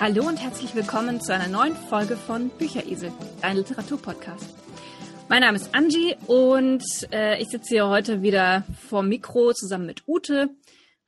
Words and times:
Hallo 0.00 0.26
und 0.26 0.38
herzlich 0.38 0.74
willkommen 0.74 1.20
zu 1.20 1.34
einer 1.34 1.48
neuen 1.48 1.76
Folge 1.76 2.16
von 2.16 2.48
Bücheresel, 2.48 3.12
dein 3.42 3.58
Literaturpodcast. 3.58 4.48
Mein 5.28 5.42
Name 5.42 5.58
ist 5.58 5.74
Angie 5.74 6.16
und 6.26 6.82
äh, 7.12 7.38
ich 7.38 7.50
sitze 7.50 7.68
hier 7.68 7.86
heute 7.86 8.22
wieder 8.22 8.64
vor 8.88 9.02
Mikro 9.02 9.52
zusammen 9.52 9.84
mit 9.84 10.08
Ute. 10.08 10.56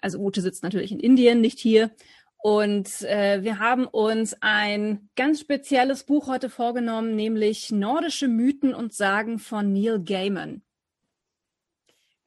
Also 0.02 0.18
Ute 0.18 0.42
sitzt 0.42 0.62
natürlich 0.62 0.92
in 0.92 1.00
Indien, 1.00 1.40
nicht 1.40 1.58
hier. 1.58 1.90
Und 2.36 3.00
äh, 3.00 3.42
wir 3.42 3.60
haben 3.60 3.86
uns 3.86 4.36
ein 4.42 5.08
ganz 5.16 5.40
spezielles 5.40 6.04
Buch 6.04 6.26
heute 6.26 6.50
vorgenommen, 6.50 7.16
nämlich 7.16 7.70
Nordische 7.70 8.28
Mythen 8.28 8.74
und 8.74 8.94
Sagen 8.94 9.38
von 9.38 9.72
Neil 9.72 10.00
Gaiman. 10.04 10.60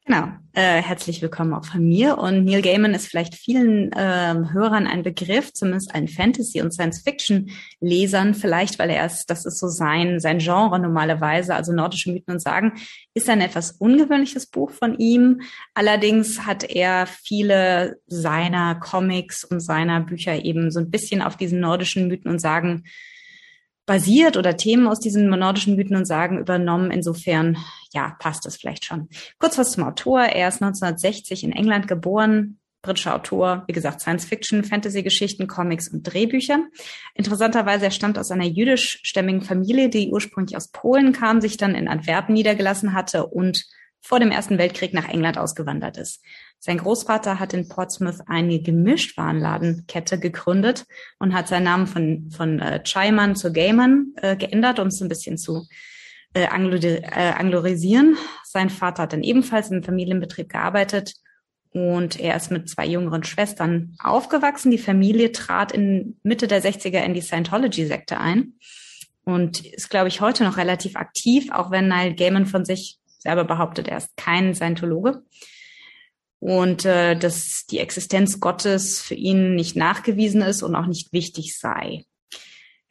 Genau, 0.08 0.27
äh, 0.54 0.84
herzlich 0.84 1.23
willkommen 1.23 1.55
auch 1.55 1.66
von 1.66 1.84
mir. 1.84 2.20
Und 2.20 2.45
Neil 2.45 2.62
Gaiman 2.62 2.94
ist 2.94 3.08
vielleicht 3.08 3.34
vielen 3.34 3.91
äh, 3.91 4.36
Hörern 4.52 4.86
ein 4.86 5.02
Begriff, 5.02 5.52
zumindest 5.52 5.95
allen 5.95 6.08
Fantasy- 6.08 6.62
und 6.62 6.72
Science-Fiction-Lesern, 6.72 8.36
vielleicht, 8.36 8.78
weil 8.78 8.91
er 8.91 9.08
ist, 9.08 9.31
das 9.31 9.48
ist 9.48 9.58
so 9.58 9.68
sein, 9.68 10.20
sein 10.20 10.38
Genre 10.38 10.78
normalerweise, 10.78 11.55
also 11.55 11.73
nordische 11.73 12.12
Mythen 12.12 12.36
und 12.36 12.40
Sagen, 12.40 12.73
ist 13.16 13.28
ein 13.31 13.41
etwas 13.41 13.72
ungewöhnliches 13.72 14.45
Buch 14.45 14.70
von 14.70 14.95
ihm. 15.00 15.41
Allerdings 15.73 16.45
hat 16.45 16.64
er 16.64 17.08
viele 17.08 17.98
seiner 18.06 18.76
Comics 18.76 19.44
und 19.44 19.59
seiner 19.59 20.02
Bücher 20.02 20.45
eben 20.45 20.70
so 20.70 20.81
ein 20.81 20.92
bisschen 20.92 21.23
auf 21.23 21.36
diesen 21.36 21.62
nordischen 21.62 22.09
Mythen 22.09 22.30
und 22.30 22.38
Sagen 22.38 22.84
basiert 23.86 24.36
oder 24.36 24.58
Themen 24.58 24.88
aus 24.88 25.00
diesen 25.00 25.30
nordischen 25.30 25.75
Mythen 25.75 25.95
und 25.95 26.06
Sagen 26.06 26.40
übernommen. 26.40 26.92
Insofern, 26.92 27.58
ja, 27.95 28.15
passt 28.19 28.45
es 28.45 28.57
vielleicht 28.57 28.85
schon. 28.85 29.09
Kurz 29.39 29.57
was 29.57 29.71
zum 29.71 29.85
Autor. 29.85 30.21
Er 30.21 30.49
ist 30.49 30.61
1960 30.61 31.43
in 31.43 31.53
England 31.53 31.88
geboren, 31.88 32.59
britischer 32.81 33.15
Autor, 33.15 33.63
wie 33.67 33.73
gesagt, 33.73 34.01
Science-Fiction, 34.01 34.63
Fantasy-Geschichten, 34.63 35.47
Comics 35.47 35.88
und 35.88 36.03
Drehbücher. 36.03 36.59
Interessanterweise, 37.16 37.85
er 37.85 37.91
stammt 37.91 38.19
aus 38.19 38.29
einer 38.29 38.45
jüdischstämmigen 38.45 39.41
Familie, 39.41 39.89
die 39.89 40.11
ursprünglich 40.11 40.55
aus 40.55 40.67
Polen 40.67 41.13
kam, 41.13 41.41
sich 41.41 41.57
dann 41.57 41.73
in 41.73 41.88
Antwerpen 41.88 42.33
niedergelassen 42.33 42.93
hatte 42.93 43.25
und 43.25 43.66
vor 44.01 44.19
dem 44.19 44.29
Ersten 44.29 44.59
Weltkrieg 44.59 44.93
nach 44.93 45.09
England 45.09 45.39
ausgewandert 45.39 45.97
ist. 45.97 46.21
Sein 46.59 46.77
Großvater 46.77 47.39
hat 47.39 47.53
in 47.53 47.67
Portsmouth 47.67 48.21
eine 48.27 48.61
Gemischtwarenladenkette 48.61 50.19
gegründet 50.19 50.85
und 51.17 51.33
hat 51.33 51.47
seinen 51.47 51.63
Namen 51.63 51.88
von, 51.88 52.29
von 52.29 52.59
äh, 52.59 52.83
Chaiman 52.83 53.35
zu 53.35 53.51
Gaiman 53.51 54.13
äh, 54.17 54.35
geändert, 54.35 54.79
um 54.79 54.88
es 54.88 55.01
ein 55.01 55.09
bisschen 55.09 55.39
zu 55.39 55.66
äh, 56.36 56.45
anglo 56.47 56.75
äh, 56.78 57.31
anglorisieren. 57.31 58.17
Sein 58.44 58.69
Vater 58.69 59.03
hat 59.03 59.14
dann 59.14 59.23
ebenfalls 59.23 59.72
im 59.72 59.83
Familienbetrieb 59.83 60.50
gearbeitet 60.50 61.16
und 61.72 62.19
er 62.19 62.36
ist 62.36 62.52
mit 62.52 62.69
zwei 62.69 62.86
jüngeren 62.86 63.23
Schwestern 63.23 63.95
aufgewachsen. 64.00 64.69
Die 64.69 64.78
Familie 64.78 65.31
trat 65.31 65.72
in 65.72 66.19
Mitte 66.23 66.47
der 66.47 66.61
60er 66.61 67.00
in 67.03 67.13
die 67.13 67.22
Scientology-Sekte 67.22 68.19
ein 68.19 68.53
und 69.23 69.66
ist, 69.66 69.89
glaube 69.89 70.09
ich, 70.09 70.22
heute 70.22 70.44
noch 70.44 70.58
relativ 70.58 70.95
aktiv, 70.95 71.52
auch 71.52 71.72
wenn 71.72 71.88
Niall 71.88 72.13
Gaiman 72.13 72.45
von 72.45 72.63
sich 72.63 73.00
selber 73.17 73.44
behauptet, 73.44 73.88
er 73.88 73.97
ist 73.97 74.16
kein 74.16 74.53
Scientologe 74.53 75.23
und 76.39 76.86
äh, 76.86 77.17
dass 77.17 77.66
die 77.66 77.80
Existenz 77.80 78.39
Gottes 78.39 79.02
für 79.02 79.16
ihn 79.16 79.56
nicht 79.56 79.75
nachgewiesen 79.75 80.41
ist 80.41 80.63
und 80.63 80.75
auch 80.75 80.86
nicht 80.86 81.11
wichtig 81.11 81.58
sei. 81.58 82.06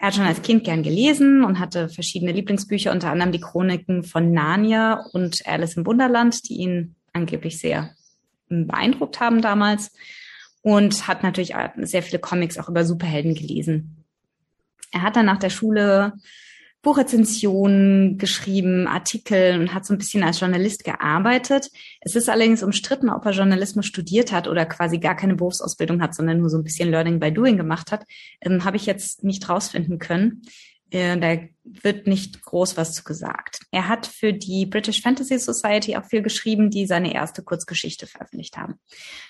Er 0.04 0.08
hat 0.08 0.16
schon 0.16 0.26
als 0.26 0.42
Kind 0.42 0.64
gern 0.64 0.82
gelesen 0.82 1.44
und 1.44 1.58
hatte 1.58 1.88
verschiedene 1.88 2.32
Lieblingsbücher, 2.32 2.92
unter 2.92 3.10
anderem 3.10 3.32
die 3.32 3.40
Chroniken 3.40 4.04
von 4.04 4.32
Narnia 4.32 5.02
und 5.14 5.46
Alice 5.46 5.78
im 5.78 5.86
Wunderland, 5.86 6.46
die 6.46 6.56
ihn 6.56 6.94
angeblich 7.14 7.58
sehr 7.58 7.94
beeindruckt 8.50 9.20
haben 9.20 9.40
damals 9.40 9.92
und 10.60 11.08
hat 11.08 11.22
natürlich 11.22 11.54
sehr 11.78 12.02
viele 12.02 12.18
Comics 12.18 12.58
auch 12.58 12.68
über 12.68 12.84
Superhelden 12.84 13.34
gelesen. 13.34 14.04
Er 14.92 15.00
hat 15.00 15.16
dann 15.16 15.24
nach 15.24 15.38
der 15.38 15.48
Schule 15.48 16.12
Buchrezensionen 16.84 18.18
geschrieben, 18.18 18.86
Artikel 18.86 19.58
und 19.58 19.74
hat 19.74 19.84
so 19.84 19.92
ein 19.92 19.98
bisschen 19.98 20.22
als 20.22 20.38
Journalist 20.38 20.84
gearbeitet. 20.84 21.70
Es 22.00 22.14
ist 22.14 22.28
allerdings 22.28 22.62
umstritten, 22.62 23.10
ob 23.10 23.26
er 23.26 23.32
Journalismus 23.32 23.86
studiert 23.86 24.30
hat 24.30 24.46
oder 24.46 24.66
quasi 24.66 24.98
gar 24.98 25.16
keine 25.16 25.34
Berufsausbildung 25.34 26.00
hat, 26.00 26.14
sondern 26.14 26.38
nur 26.38 26.50
so 26.50 26.58
ein 26.58 26.62
bisschen 26.62 26.90
Learning 26.90 27.18
by 27.18 27.32
Doing 27.32 27.56
gemacht 27.56 27.90
hat. 27.90 28.04
Ähm, 28.40 28.64
Habe 28.64 28.76
ich 28.76 28.86
jetzt 28.86 29.24
nicht 29.24 29.48
rausfinden 29.48 29.98
können. 29.98 30.42
Äh, 30.94 31.18
da 31.18 31.42
wird 31.64 32.06
nicht 32.06 32.42
groß 32.42 32.76
was 32.76 32.92
zu 32.92 33.02
gesagt. 33.02 33.60
Er 33.72 33.88
hat 33.88 34.06
für 34.06 34.32
die 34.32 34.66
British 34.66 35.02
Fantasy 35.02 35.38
Society 35.38 35.96
auch 35.96 36.04
viel 36.04 36.22
geschrieben, 36.22 36.70
die 36.70 36.86
seine 36.86 37.12
erste 37.12 37.42
Kurzgeschichte 37.42 38.06
veröffentlicht 38.06 38.56
haben. 38.56 38.74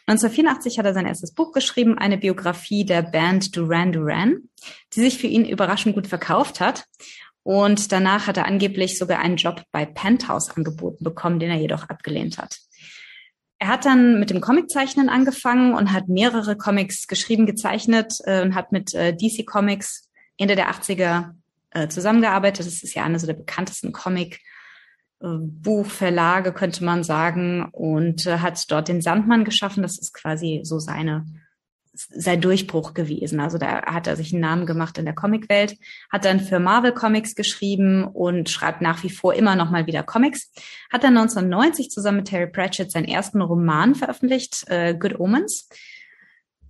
1984 0.06 0.78
hat 0.78 0.84
er 0.84 0.94
sein 0.94 1.06
erstes 1.06 1.32
Buch 1.32 1.53
geschrieben, 1.53 1.97
eine 1.97 2.19
Biografie 2.19 2.84
der 2.84 3.03
Band 3.03 3.56
Duran 3.56 3.93
Duran, 3.93 4.48
die 4.94 5.00
sich 5.00 5.16
für 5.16 5.28
ihn 5.28 5.47
überraschend 5.47 5.94
gut 5.94 6.06
verkauft 6.06 6.60
hat. 6.60 6.84
Und 7.44 7.93
danach 7.93 8.27
hat 8.27 8.38
er 8.38 8.47
angeblich 8.47 8.99
sogar 8.99 9.21
einen 9.21 9.37
Job 9.37 9.62
bei 9.71 9.84
Penthouse 9.84 10.50
angeboten 10.56 11.05
bekommen, 11.05 11.38
den 11.38 11.50
er 11.50 11.59
jedoch 11.59 11.91
abgelehnt 11.91 12.38
hat. 12.38 12.59
Er 13.59 13.69
hat 13.69 13.84
dann 13.84 14.19
mit 14.19 14.31
dem 14.31 14.41
Comiczeichnen 14.41 15.10
angefangen 15.10 15.75
und 15.75 15.93
hat 15.93 16.09
mehrere 16.09 16.56
Comics 16.56 17.06
geschrieben, 17.06 17.47
gezeichnet 17.47 18.15
äh, 18.25 18.43
und 18.43 18.55
hat 18.55 18.72
mit 18.72 18.94
äh, 18.94 19.15
DC 19.15 19.47
Comics 19.47 20.10
Ende 20.38 20.56
der 20.56 20.71
80er 20.71 21.34
äh, 21.71 21.88
zusammengearbeitet. 21.88 22.66
Das 22.66 22.82
ist 22.82 22.94
ja 22.94 23.05
einer 23.05 23.19
so 23.19 23.27
der 23.27 23.34
bekanntesten 23.34 23.93
Comic 23.93 24.41
Buchverlage, 25.21 26.53
könnte 26.53 26.84
man 26.84 27.03
sagen, 27.03 27.65
und 27.72 28.26
hat 28.26 28.71
dort 28.71 28.88
den 28.88 29.00
Sandmann 29.00 29.44
geschaffen. 29.44 29.82
Das 29.82 29.97
ist 29.97 30.12
quasi 30.12 30.61
so 30.65 30.78
seine 30.78 31.25
sein 31.94 32.41
Durchbruch 32.41 32.93
gewesen. 32.93 33.41
Also 33.41 33.56
da 33.56 33.82
hat 33.82 34.06
er 34.06 34.16
sich 34.16 34.32
einen 34.32 34.41
Namen 34.41 34.66
gemacht 34.66 34.99
in 34.99 35.05
der 35.05 35.15
Comicwelt, 35.15 35.77
hat 36.10 36.25
dann 36.25 36.41
für 36.41 36.59
Marvel 36.59 36.93
Comics 36.93 37.34
geschrieben 37.34 38.05
und 38.05 38.50
schreibt 38.50 38.81
nach 38.81 39.03
wie 39.05 39.10
vor 39.10 39.34
immer 39.34 39.55
noch 39.55 39.71
mal 39.71 39.87
wieder 39.87 40.03
Comics. 40.03 40.53
Hat 40.93 41.05
dann 41.05 41.16
1990 41.16 41.91
zusammen 41.91 42.19
mit 42.19 42.28
Terry 42.28 42.49
Pratchett 42.50 42.91
seinen 42.91 43.06
ersten 43.06 43.41
Roman 43.41 43.94
veröffentlicht, 43.94 44.65
äh, 44.69 44.94
Good 44.94 45.21
Omens. 45.21 45.69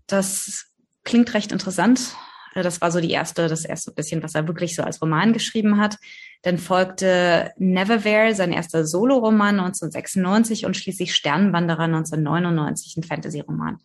Das 0.06 0.66
klingt 1.04 1.32
recht 1.32 1.52
interessant. 1.52 2.14
Äh, 2.54 2.62
das 2.62 2.80
war 2.80 2.90
so 2.90 3.00
die 3.00 3.10
erste, 3.10 3.48
das 3.48 3.64
erste 3.64 3.92
bisschen, 3.92 4.22
was 4.22 4.34
er 4.34 4.46
wirklich 4.46 4.76
so 4.76 4.82
als 4.82 5.00
Roman 5.00 5.32
geschrieben 5.32 5.80
hat. 5.80 5.96
Dann 6.42 6.58
folgte 6.58 7.52
Neverwhere, 7.56 8.34
sein 8.34 8.52
erster 8.52 8.84
Solo-Roman 8.84 9.58
1996 9.58 10.66
und 10.66 10.76
schließlich 10.76 11.14
Sternenwanderer 11.14 11.84
1999, 11.84 12.98
ein 12.98 13.02
Fantasy-Roman. 13.02 13.78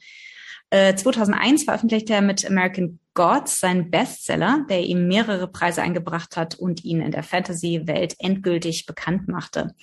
2001 0.71 1.61
äh, 1.61 1.65
veröffentlichte 1.65 2.13
er 2.13 2.21
mit 2.21 2.45
American 2.45 2.99
Gods 3.13 3.59
seinen 3.59 3.89
Bestseller, 3.89 4.65
der 4.69 4.83
ihm 4.83 5.07
mehrere 5.07 5.47
Preise 5.47 5.81
eingebracht 5.81 6.37
hat 6.37 6.55
und 6.55 6.85
ihn 6.85 7.01
in 7.01 7.11
der 7.11 7.23
Fantasy-Welt 7.23 8.15
endgültig 8.19 8.85
bekannt 8.85 9.27
machte. 9.27 9.73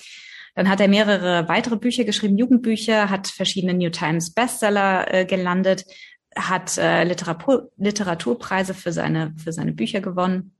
Dann 0.54 0.68
hat 0.70 0.80
er 0.80 0.88
mehrere 0.88 1.48
weitere 1.48 1.76
Bücher 1.76 2.04
geschrieben, 2.04 2.38
Jugendbücher, 2.38 3.10
hat 3.10 3.26
verschiedene 3.26 3.74
New 3.74 3.90
Times 3.90 4.32
Bestseller 4.32 5.12
äh, 5.12 5.24
gelandet, 5.26 5.84
hat 6.34 6.78
äh, 6.78 7.04
Literatur, 7.04 7.70
Literaturpreise 7.76 8.72
für 8.72 8.92
seine, 8.92 9.34
für 9.36 9.52
seine 9.52 9.72
Bücher 9.72 10.00
gewonnen 10.00 10.55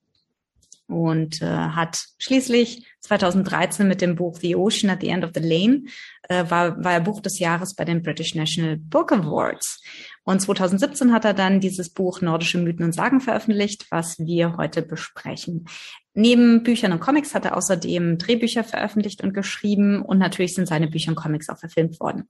und 0.89 1.43
äh, 1.43 1.47
hat 1.47 2.05
schließlich 2.19 2.87
2013 3.01 3.87
mit 3.87 4.01
dem 4.01 4.17
Buch 4.17 4.39
The 4.41 4.57
Ocean 4.57 4.91
at 4.91 5.01
the 5.01 5.09
End 5.09 5.25
of 5.25 5.31
the 5.35 5.41
Lane 5.41 5.85
äh, 6.29 6.45
war, 6.49 6.83
war 6.83 6.93
er 6.93 7.01
Buch 7.01 7.21
des 7.21 7.39
Jahres 7.39 7.75
bei 7.75 7.85
den 7.85 8.03
British 8.03 8.35
National 8.35 8.77
Book 8.77 9.13
Awards. 9.13 9.83
Und 10.25 10.41
2017 10.41 11.13
hat 11.13 11.25
er 11.25 11.35
dann 11.35 11.61
dieses 11.61 11.91
Buch 11.91 12.21
Nordische 12.21 12.59
Mythen 12.59 12.85
und 12.85 12.93
Sagen 12.93 13.21
veröffentlicht, 13.21 13.87
was 13.91 14.19
wir 14.19 14.57
heute 14.57 14.83
besprechen. 14.83 15.67
Neben 16.15 16.63
Büchern 16.63 16.93
und 16.93 17.01
Comics 17.01 17.35
hat 17.35 17.45
er 17.45 17.57
außerdem 17.57 18.19
Drehbücher 18.19 18.65
veröffentlicht 18.65 19.23
und 19.23 19.35
geschrieben 19.35 20.03
und 20.03 20.19
natürlich 20.19 20.55
sind 20.55 20.67
seine 20.67 20.89
Bücher 20.89 21.11
und 21.11 21.17
Comics 21.17 21.49
auch 21.49 21.59
verfilmt 21.59 22.01
worden. 22.01 22.29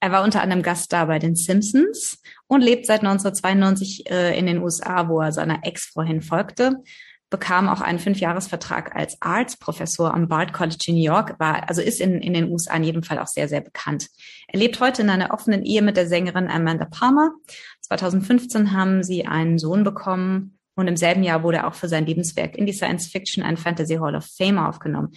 Er 0.00 0.12
war 0.12 0.24
unter 0.24 0.42
anderem 0.42 0.62
Gast 0.62 0.92
da 0.92 1.06
bei 1.06 1.18
den 1.18 1.36
Simpsons 1.36 2.20
und 2.48 2.60
lebt 2.60 2.84
seit 2.84 3.00
1992 3.00 4.10
äh, 4.10 4.38
in 4.38 4.46
den 4.46 4.58
USA, 4.58 5.08
wo 5.08 5.20
er 5.20 5.32
seiner 5.32 5.60
Ex 5.64 5.86
vorhin 5.86 6.20
folgte 6.20 6.82
bekam 7.30 7.68
auch 7.68 7.80
einen 7.80 7.98
Fünfjahresvertrag 7.98 8.96
als 8.96 9.16
Arts-Professor 9.20 10.14
am 10.14 10.28
Bard 10.28 10.52
College 10.52 10.78
in 10.86 10.94
New 10.94 11.04
York, 11.04 11.38
war, 11.38 11.68
also 11.68 11.82
ist 11.82 12.00
in, 12.00 12.20
in 12.20 12.32
den 12.32 12.50
USA 12.50 12.76
in 12.76 12.84
jedem 12.84 13.02
Fall 13.02 13.18
auch 13.18 13.26
sehr, 13.26 13.48
sehr 13.48 13.60
bekannt. 13.60 14.08
Er 14.48 14.58
lebt 14.58 14.80
heute 14.80 15.02
in 15.02 15.10
einer 15.10 15.32
offenen 15.32 15.64
Ehe 15.64 15.82
mit 15.82 15.96
der 15.96 16.08
Sängerin 16.08 16.48
Amanda 16.48 16.86
Palmer. 16.86 17.32
2015 17.82 18.72
haben 18.72 19.02
sie 19.02 19.26
einen 19.26 19.58
Sohn 19.58 19.84
bekommen 19.84 20.58
und 20.78 20.86
im 20.86 20.96
selben 20.96 21.24
Jahr 21.24 21.42
wurde 21.42 21.58
er 21.58 21.66
auch 21.66 21.74
für 21.74 21.88
sein 21.88 22.06
Lebenswerk 22.06 22.56
in 22.56 22.64
die 22.64 22.72
Science 22.72 23.08
Fiction 23.08 23.42
and 23.42 23.58
Fantasy 23.58 23.96
Hall 23.96 24.14
of 24.14 24.24
Fame 24.24 24.58
aufgenommen. 24.58 25.08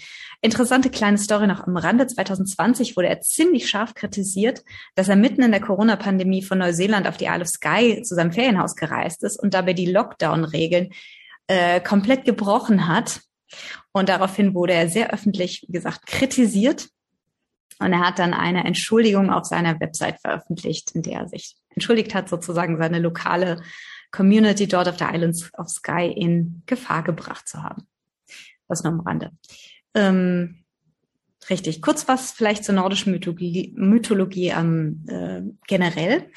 Interessante 0.41 0.89
kleine 0.89 1.19
Story 1.19 1.45
noch 1.45 1.67
am 1.67 1.77
Rande. 1.77 2.07
2020 2.07 2.97
wurde 2.97 3.09
er 3.09 3.21
ziemlich 3.21 3.69
scharf 3.69 3.93
kritisiert, 3.93 4.63
dass 4.95 5.07
er 5.07 5.15
mitten 5.15 5.43
in 5.43 5.51
der 5.51 5.61
Corona-Pandemie 5.61 6.41
von 6.41 6.57
Neuseeland 6.57 7.07
auf 7.07 7.17
die 7.17 7.25
Isle 7.25 7.41
of 7.41 7.47
Skye 7.47 8.01
zu 8.01 8.15
seinem 8.15 8.31
Ferienhaus 8.31 8.75
gereist 8.75 9.23
ist 9.23 9.39
und 9.39 9.53
dabei 9.53 9.73
die 9.73 9.85
Lockdown-Regeln 9.85 10.89
äh, 11.47 11.79
komplett 11.79 12.25
gebrochen 12.25 12.87
hat. 12.87 13.21
Und 13.91 14.09
daraufhin 14.09 14.53
wurde 14.53 14.73
er 14.73 14.89
sehr 14.89 15.13
öffentlich, 15.13 15.65
wie 15.67 15.73
gesagt, 15.73 16.07
kritisiert. 16.07 16.89
Und 17.79 17.93
er 17.93 17.99
hat 17.99 18.19
dann 18.19 18.33
eine 18.33 18.63
Entschuldigung 18.63 19.31
auf 19.31 19.45
seiner 19.45 19.79
Website 19.79 20.19
veröffentlicht, 20.21 20.91
in 20.91 21.01
der 21.01 21.21
er 21.21 21.27
sich 21.27 21.55
entschuldigt 21.69 22.13
hat, 22.13 22.29
sozusagen 22.29 22.77
seine 22.77 22.99
lokale 22.99 23.61
Community 24.11 24.67
dort 24.67 24.87
auf 24.87 24.97
der 24.97 25.13
Islands 25.13 25.51
of 25.57 25.69
Sky 25.69 26.13
in 26.15 26.63
Gefahr 26.65 27.03
gebracht 27.03 27.47
zu 27.47 27.63
haben. 27.63 27.87
Das 28.67 28.83
nur 28.83 28.93
am 28.93 28.99
Rande. 29.01 29.31
Ähm, 29.95 30.63
richtig. 31.49 31.81
Kurz 31.81 32.07
was 32.07 32.31
vielleicht 32.31 32.63
zur 32.63 32.75
nordischen 32.75 33.11
Mythologie, 33.11 33.73
Mythologie 33.75 34.49
ähm, 34.49 35.05
äh, 35.07 35.41
generell. 35.67 36.29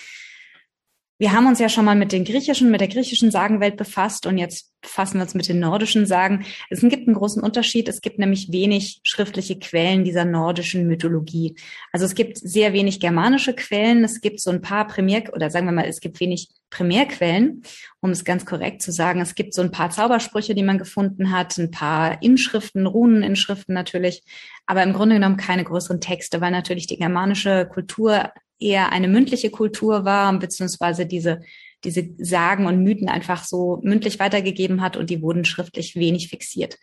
Wir 1.18 1.32
haben 1.32 1.46
uns 1.46 1.60
ja 1.60 1.68
schon 1.68 1.84
mal 1.84 1.94
mit 1.94 2.10
den 2.10 2.24
griechischen, 2.24 2.72
mit 2.72 2.80
der 2.80 2.88
griechischen 2.88 3.30
Sagenwelt 3.30 3.76
befasst 3.76 4.26
und 4.26 4.36
jetzt 4.36 4.72
befassen 4.82 5.18
wir 5.18 5.22
uns 5.22 5.34
mit 5.34 5.48
den 5.48 5.60
nordischen 5.60 6.06
Sagen. 6.06 6.44
Es 6.70 6.80
gibt 6.80 7.06
einen 7.06 7.14
großen 7.14 7.40
Unterschied. 7.40 7.88
Es 7.88 8.00
gibt 8.00 8.18
nämlich 8.18 8.50
wenig 8.50 9.00
schriftliche 9.04 9.58
Quellen 9.58 10.02
dieser 10.02 10.24
nordischen 10.24 10.88
Mythologie. 10.88 11.54
Also 11.92 12.04
es 12.04 12.16
gibt 12.16 12.38
sehr 12.38 12.72
wenig 12.72 12.98
germanische 12.98 13.54
Quellen. 13.54 14.02
Es 14.02 14.20
gibt 14.20 14.40
so 14.40 14.50
ein 14.50 14.60
paar 14.60 14.88
Primär, 14.88 15.32
oder 15.32 15.50
sagen 15.50 15.66
wir 15.66 15.72
mal, 15.72 15.86
es 15.86 16.00
gibt 16.00 16.18
wenig 16.18 16.48
Primärquellen, 16.70 17.62
um 18.00 18.10
es 18.10 18.24
ganz 18.24 18.44
korrekt 18.44 18.82
zu 18.82 18.90
sagen. 18.90 19.20
Es 19.20 19.36
gibt 19.36 19.54
so 19.54 19.62
ein 19.62 19.70
paar 19.70 19.90
Zaubersprüche, 19.90 20.56
die 20.56 20.64
man 20.64 20.78
gefunden 20.78 21.30
hat, 21.30 21.56
ein 21.58 21.70
paar 21.70 22.20
Inschriften, 22.22 22.86
Runeninschriften 22.86 23.72
natürlich, 23.72 24.24
aber 24.66 24.82
im 24.82 24.92
Grunde 24.92 25.14
genommen 25.14 25.36
keine 25.36 25.62
größeren 25.62 26.00
Texte, 26.00 26.40
weil 26.40 26.50
natürlich 26.50 26.88
die 26.88 26.98
germanische 26.98 27.68
Kultur 27.72 28.32
eher 28.64 28.92
eine 28.92 29.08
mündliche 29.08 29.50
Kultur 29.50 30.04
war, 30.04 30.36
beziehungsweise 30.38 31.06
diese, 31.06 31.42
diese 31.84 32.08
Sagen 32.18 32.66
und 32.66 32.82
Mythen 32.82 33.08
einfach 33.08 33.44
so 33.44 33.80
mündlich 33.82 34.18
weitergegeben 34.18 34.80
hat 34.80 34.96
und 34.96 35.10
die 35.10 35.22
wurden 35.22 35.44
schriftlich 35.44 35.94
wenig 35.94 36.28
fixiert. 36.28 36.78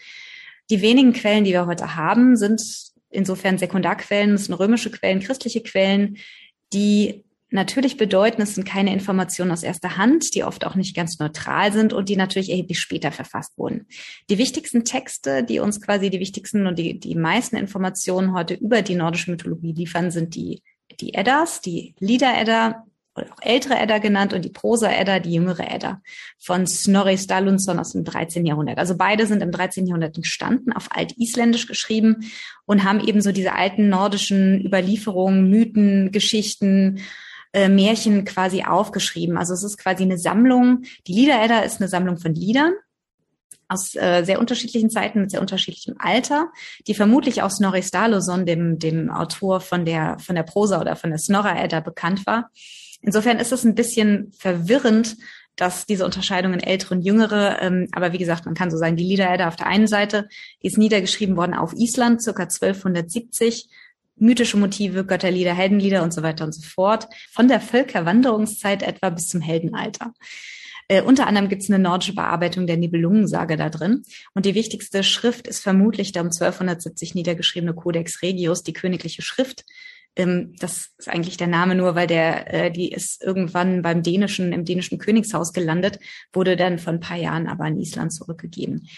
Die 0.69 0.81
wenigen 0.81 1.13
Quellen, 1.13 1.44
die 1.44 1.51
wir 1.51 1.66
heute 1.66 1.95
haben, 1.95 2.38
sind 2.38 2.62
insofern 3.10 3.57
Sekundarquellen, 3.57 4.31
das 4.31 4.45
sind 4.45 4.54
römische 4.54 4.92
Quellen, 4.92 5.19
christliche 5.19 5.62
Quellen, 5.62 6.18
die 6.72 7.25
natürlich 7.51 7.98
bedeuten, 7.98 8.42
es 8.42 8.56
sind 8.56 8.66
keine 8.66 8.94
Informationen 8.94 9.51
aus 9.51 9.63
erster 9.63 9.98
Hand, 9.98 10.34
die 10.34 10.45
oft 10.45 10.66
auch 10.66 10.75
nicht 10.75 10.95
ganz 10.95 11.19
neutral 11.19 11.74
sind 11.74 11.92
und 11.92 12.07
die 12.07 12.16
natürlich 12.16 12.50
erheblich 12.50 12.80
später 12.80 13.12
verfasst 13.12 13.57
wurden. 13.57 13.88
Die 14.30 14.38
wichtigsten 14.38 14.86
Texte, 14.86 15.44
die 15.44 15.60
uns 15.60 15.81
quasi 15.81 16.10
die 16.10 16.22
wichtigsten 16.22 16.66
und 16.66 16.80
die, 16.80 16.98
die 16.98 17.16
meisten 17.16 17.57
Informationen 17.57 18.34
heute 18.34 18.54
über 18.54 18.81
die 18.81 18.95
nordische 18.95 19.31
Mythologie 19.31 19.74
liefern, 19.74 20.12
sind 20.12 20.36
die 20.36 20.63
die 21.01 21.13
Eddas, 21.13 21.62
die 21.62 21.95
Lieder-Edda 22.00 22.86
oder 23.15 23.27
auch 23.33 23.42
ältere 23.42 23.77
Edda 23.77 23.98
genannt 23.98 24.33
und 24.33 24.45
die 24.45 24.50
Prosa-Edda, 24.50 25.19
die 25.19 25.33
jüngere 25.33 25.69
Edda 25.69 26.01
von 26.39 26.65
Snorri 26.65 27.18
Sturluson 27.18 27.77
aus 27.77 27.92
dem 27.92 28.06
13. 28.06 28.45
Jahrhundert. 28.45 28.77
Also 28.77 28.95
beide 28.95 29.27
sind 29.27 29.44
im 29.44 29.51
13. 29.51 29.86
Jahrhundert 29.86 30.15
entstanden, 30.15 30.71
auf 30.71 30.88
Altisländisch 30.92 31.68
geschrieben 31.68 32.31
und 32.65 32.83
haben 32.83 33.01
eben 33.06 33.21
so 33.21 33.31
diese 33.31 33.53
alten 33.53 33.89
nordischen 33.89 34.65
Überlieferungen, 34.65 35.50
Mythen, 35.50 36.12
Geschichten, 36.12 37.01
äh, 37.51 37.68
Märchen 37.68 38.24
quasi 38.24 38.63
aufgeschrieben. 38.63 39.38
Also 39.38 39.53
es 39.53 39.63
ist 39.63 39.77
quasi 39.77 40.03
eine 40.03 40.18
Sammlung. 40.18 40.83
Die 41.07 41.13
Lieder-Edda 41.13 41.59
ist 41.59 41.81
eine 41.81 41.89
Sammlung 41.89 42.18
von 42.18 42.33
Liedern 42.33 42.74
aus 43.71 43.95
äh, 43.95 44.23
sehr 44.23 44.39
unterschiedlichen 44.39 44.89
Zeiten 44.89 45.21
mit 45.21 45.31
sehr 45.31 45.41
unterschiedlichem 45.41 45.95
Alter, 45.97 46.51
die 46.88 46.94
vermutlich 46.94 47.41
aus 47.41 47.57
Snorri 47.57 47.81
Sturluson, 47.81 48.45
dem, 48.45 48.79
dem 48.79 49.09
Autor 49.09 49.62
von 49.62 49.85
der, 49.85 50.18
von 50.19 50.35
der 50.35 50.44
Prosa 50.44 50.81
oder 50.81 50.95
von 50.95 51.09
der 51.09 51.19
Snorra-Edda 51.19 51.79
bekannt 51.79 52.25
war. 52.25 52.51
Insofern 53.01 53.39
ist 53.39 53.51
es 53.51 53.63
ein 53.63 53.75
bisschen 53.75 54.31
verwirrend, 54.38 55.15
dass 55.56 55.85
diese 55.85 56.06
Unterscheidung 56.06 56.53
in 56.53 56.59
ältere 56.59 56.95
und 56.95 57.01
jüngere, 57.01 57.62
ähm, 57.62 57.88
aber 57.94 58.13
wie 58.13 58.18
gesagt, 58.18 58.45
man 58.45 58.56
kann 58.56 58.71
so 58.71 58.77
sagen, 58.77 58.95
die 58.95 59.03
Lieder-Edda 59.03 59.47
auf 59.47 59.56
der 59.56 59.68
einen 59.68 59.88
Seite, 59.88 60.27
die 60.62 60.67
ist 60.67 60.77
niedergeschrieben 60.77 61.38
worden 61.38 61.53
auf 61.53 61.74
Island, 61.74 62.21
circa 62.21 62.44
1270, 62.44 63.69
mythische 64.17 64.57
Motive, 64.57 65.06
Götterlieder, 65.06 65.53
Heldenlieder 65.53 66.03
und 66.03 66.13
so 66.13 66.24
weiter 66.24 66.45
und 66.45 66.53
so 66.53 66.62
fort, 66.62 67.07
von 67.31 67.47
der 67.47 67.62
Völkerwanderungszeit 67.62 68.83
etwa 68.83 69.09
bis 69.09 69.29
zum 69.29 69.41
Heldenalter. 69.41 70.13
Äh, 70.91 71.03
unter 71.03 71.25
anderem 71.25 71.47
gibt 71.47 71.63
es 71.63 71.69
eine 71.69 71.79
nordische 71.79 72.13
Bearbeitung 72.13 72.67
der 72.67 72.75
Nibelungensage 72.75 73.55
da 73.55 73.69
drin. 73.69 74.03
Und 74.33 74.45
die 74.45 74.55
wichtigste 74.55 75.05
Schrift 75.05 75.47
ist 75.47 75.63
vermutlich 75.63 76.11
der 76.11 76.21
um 76.21 76.27
1270 76.27 77.15
niedergeschriebene 77.15 77.73
Codex 77.73 78.21
Regius, 78.21 78.63
die 78.63 78.73
königliche 78.73 79.21
Schrift. 79.21 79.63
Ähm, 80.17 80.53
das 80.59 80.89
ist 80.97 81.07
eigentlich 81.07 81.38
der 81.38 81.47
Name 81.47 81.75
nur, 81.75 81.95
weil 81.95 82.07
der, 82.07 82.53
äh, 82.53 82.71
die 82.71 82.91
ist 82.91 83.23
irgendwann 83.23 83.81
beim 83.81 84.03
dänischen, 84.03 84.51
im 84.51 84.65
dänischen 84.65 84.97
Königshaus 84.97 85.53
gelandet, 85.53 85.97
wurde 86.33 86.57
dann 86.57 86.77
vor 86.77 86.91
ein 86.91 86.99
paar 86.99 87.15
Jahren 87.15 87.47
aber 87.47 87.65
in 87.67 87.79
Island 87.79 88.11
zurückgegeben. 88.11 88.89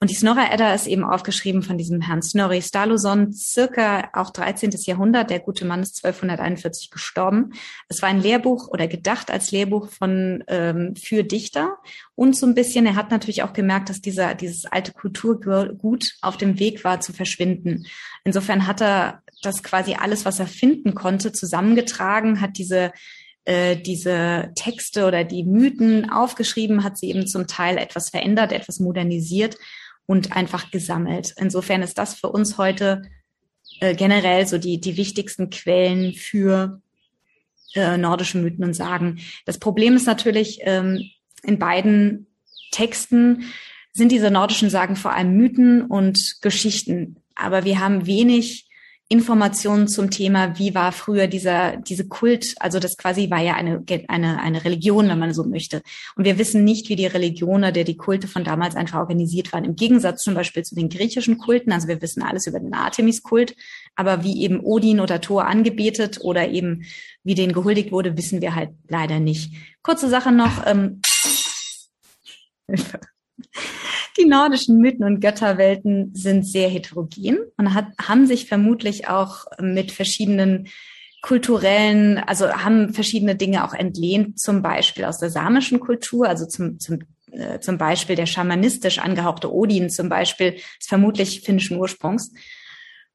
Und 0.00 0.10
die 0.10 0.14
Snorra-Edda 0.14 0.74
ist 0.74 0.86
eben 0.86 1.02
aufgeschrieben 1.02 1.62
von 1.62 1.76
diesem 1.76 2.00
Herrn 2.00 2.22
Snorri 2.22 2.62
Sturluson, 2.62 3.32
circa 3.32 4.10
auch 4.12 4.30
13. 4.30 4.70
Jahrhundert. 4.84 5.28
Der 5.28 5.40
gute 5.40 5.64
Mann 5.64 5.82
ist 5.82 6.04
1241 6.04 6.90
gestorben. 6.90 7.52
Es 7.88 8.00
war 8.00 8.08
ein 8.08 8.22
Lehrbuch 8.22 8.68
oder 8.68 8.86
gedacht 8.86 9.28
als 9.28 9.50
Lehrbuch 9.50 9.88
von 9.88 10.44
ähm, 10.46 10.94
für 10.94 11.24
Dichter. 11.24 11.78
Und 12.14 12.36
so 12.36 12.46
ein 12.46 12.54
bisschen, 12.54 12.86
er 12.86 12.94
hat 12.94 13.10
natürlich 13.10 13.42
auch 13.42 13.52
gemerkt, 13.52 13.88
dass 13.88 14.00
dieser, 14.00 14.36
dieses 14.36 14.66
alte 14.66 14.92
Kulturgut 14.92 16.14
auf 16.22 16.36
dem 16.36 16.60
Weg 16.60 16.84
war 16.84 17.00
zu 17.00 17.12
verschwinden. 17.12 17.84
Insofern 18.22 18.68
hat 18.68 18.80
er 18.80 19.22
das 19.42 19.64
quasi 19.64 19.94
alles, 19.94 20.24
was 20.24 20.38
er 20.38 20.46
finden 20.46 20.94
konnte, 20.94 21.32
zusammengetragen, 21.32 22.40
hat 22.40 22.56
diese 22.56 22.92
äh, 23.46 23.76
diese 23.76 24.52
Texte 24.54 25.06
oder 25.06 25.24
die 25.24 25.42
Mythen 25.42 26.10
aufgeschrieben, 26.10 26.84
hat 26.84 26.98
sie 26.98 27.08
eben 27.08 27.26
zum 27.26 27.48
Teil 27.48 27.78
etwas 27.78 28.10
verändert, 28.10 28.52
etwas 28.52 28.78
modernisiert 28.78 29.56
und 30.08 30.34
einfach 30.34 30.70
gesammelt. 30.70 31.34
Insofern 31.36 31.82
ist 31.82 31.98
das 31.98 32.14
für 32.14 32.30
uns 32.30 32.56
heute 32.56 33.02
äh, 33.80 33.94
generell 33.94 34.46
so 34.46 34.56
die, 34.56 34.80
die 34.80 34.96
wichtigsten 34.96 35.50
Quellen 35.50 36.14
für 36.14 36.80
äh, 37.74 37.98
nordische 37.98 38.38
Mythen 38.38 38.64
und 38.64 38.72
Sagen. 38.72 39.20
Das 39.44 39.58
Problem 39.58 39.96
ist 39.96 40.06
natürlich, 40.06 40.60
ähm, 40.62 41.04
in 41.42 41.58
beiden 41.58 42.26
Texten 42.70 43.52
sind 43.92 44.10
diese 44.10 44.30
nordischen 44.30 44.70
Sagen 44.70 44.96
vor 44.96 45.12
allem 45.12 45.36
Mythen 45.36 45.82
und 45.82 46.38
Geschichten. 46.40 47.16
Aber 47.34 47.64
wir 47.64 47.78
haben 47.78 48.06
wenig 48.06 48.67
Informationen 49.10 49.88
zum 49.88 50.10
Thema, 50.10 50.58
wie 50.58 50.74
war 50.74 50.92
früher 50.92 51.28
dieser, 51.28 51.78
diese 51.78 52.06
Kult, 52.08 52.54
also 52.60 52.78
das 52.78 52.98
quasi 52.98 53.30
war 53.30 53.40
ja 53.40 53.54
eine, 53.54 53.82
eine, 54.06 54.38
eine 54.38 54.64
Religion, 54.66 55.08
wenn 55.08 55.18
man 55.18 55.32
so 55.32 55.44
möchte. 55.44 55.80
Und 56.14 56.24
wir 56.26 56.36
wissen 56.36 56.62
nicht, 56.62 56.90
wie 56.90 56.96
die 56.96 57.06
Religion 57.06 57.64
oder 57.64 57.84
die 57.84 57.96
Kulte 57.96 58.28
von 58.28 58.44
damals 58.44 58.76
einfach 58.76 58.98
organisiert 58.98 59.50
waren. 59.54 59.64
Im 59.64 59.76
Gegensatz 59.76 60.22
zum 60.22 60.34
Beispiel 60.34 60.62
zu 60.62 60.74
den 60.74 60.90
griechischen 60.90 61.38
Kulten. 61.38 61.72
Also 61.72 61.88
wir 61.88 62.02
wissen 62.02 62.22
alles 62.22 62.46
über 62.46 62.60
den 62.60 62.74
Artemis-Kult, 62.74 63.56
aber 63.96 64.24
wie 64.24 64.42
eben 64.42 64.60
Odin 64.60 65.00
oder 65.00 65.22
Thor 65.22 65.46
angebetet 65.46 66.18
oder 66.20 66.46
eben 66.48 66.84
wie 67.24 67.34
denen 67.34 67.54
gehuldigt 67.54 67.92
wurde, 67.92 68.18
wissen 68.18 68.42
wir 68.42 68.54
halt 68.54 68.72
leider 68.88 69.20
nicht. 69.20 69.54
Kurze 69.82 70.10
Sache 70.10 70.32
noch. 70.32 70.66
Ähm, 70.66 71.00
die 74.18 74.26
nordischen 74.26 74.78
Mythen 74.78 75.04
und 75.04 75.20
Götterwelten 75.20 76.14
sind 76.14 76.46
sehr 76.46 76.68
heterogen 76.68 77.38
und 77.56 77.74
hat, 77.74 77.86
haben 78.00 78.26
sich 78.26 78.46
vermutlich 78.46 79.08
auch 79.08 79.46
mit 79.60 79.92
verschiedenen 79.92 80.68
kulturellen, 81.22 82.18
also 82.18 82.48
haben 82.48 82.94
verschiedene 82.94 83.34
Dinge 83.34 83.64
auch 83.64 83.74
entlehnt, 83.74 84.38
zum 84.38 84.62
Beispiel 84.62 85.04
aus 85.04 85.18
der 85.18 85.30
samischen 85.30 85.80
Kultur, 85.80 86.28
also 86.28 86.46
zum, 86.46 86.78
zum, 86.78 87.00
äh, 87.32 87.58
zum 87.60 87.76
Beispiel 87.76 88.16
der 88.16 88.26
schamanistisch 88.26 88.98
angehauchte 88.98 89.52
Odin 89.52 89.90
zum 89.90 90.08
Beispiel, 90.08 90.54
ist 90.78 90.88
vermutlich 90.88 91.40
finnischen 91.40 91.76
Ursprungs. 91.76 92.32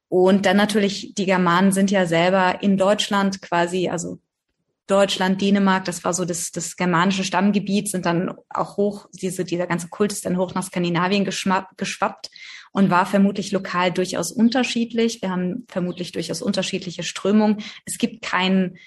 Und 0.10 0.46
dann 0.46 0.58
natürlich, 0.58 1.14
die 1.16 1.26
Germanen 1.26 1.72
sind 1.72 1.90
ja 1.92 2.06
selber 2.06 2.62
in 2.62 2.78
Deutschland 2.78 3.42
quasi, 3.42 3.90
also 3.90 4.20
Deutschland, 4.88 5.42
Dänemark, 5.42 5.86
das 5.86 6.04
war 6.04 6.14
so 6.14 6.26
das, 6.26 6.52
das 6.52 6.76
germanische 6.76 7.24
Stammgebiet, 7.24 7.90
sind 7.90 8.06
dann 8.06 8.34
auch 8.50 8.76
hoch, 8.76 9.08
diese, 9.14 9.46
dieser 9.46 9.66
ganze 9.66 9.88
Kult 9.88 10.12
ist 10.12 10.26
dann 10.26 10.38
hoch 10.38 10.54
nach 10.54 10.64
Skandinavien 10.64 11.24
geschwappt 11.24 12.30
und 12.74 12.90
war 12.90 13.06
vermutlich 13.06 13.52
lokal 13.52 13.92
durchaus 13.92 14.32
unterschiedlich. 14.32 15.22
Wir 15.22 15.30
haben 15.30 15.66
vermutlich 15.70 16.12
durchaus 16.12 16.42
unterschiedliche 16.42 17.04
Strömungen. 17.04 17.64
Es 17.86 17.98
gibt 17.98 18.24
keinen 18.24 18.78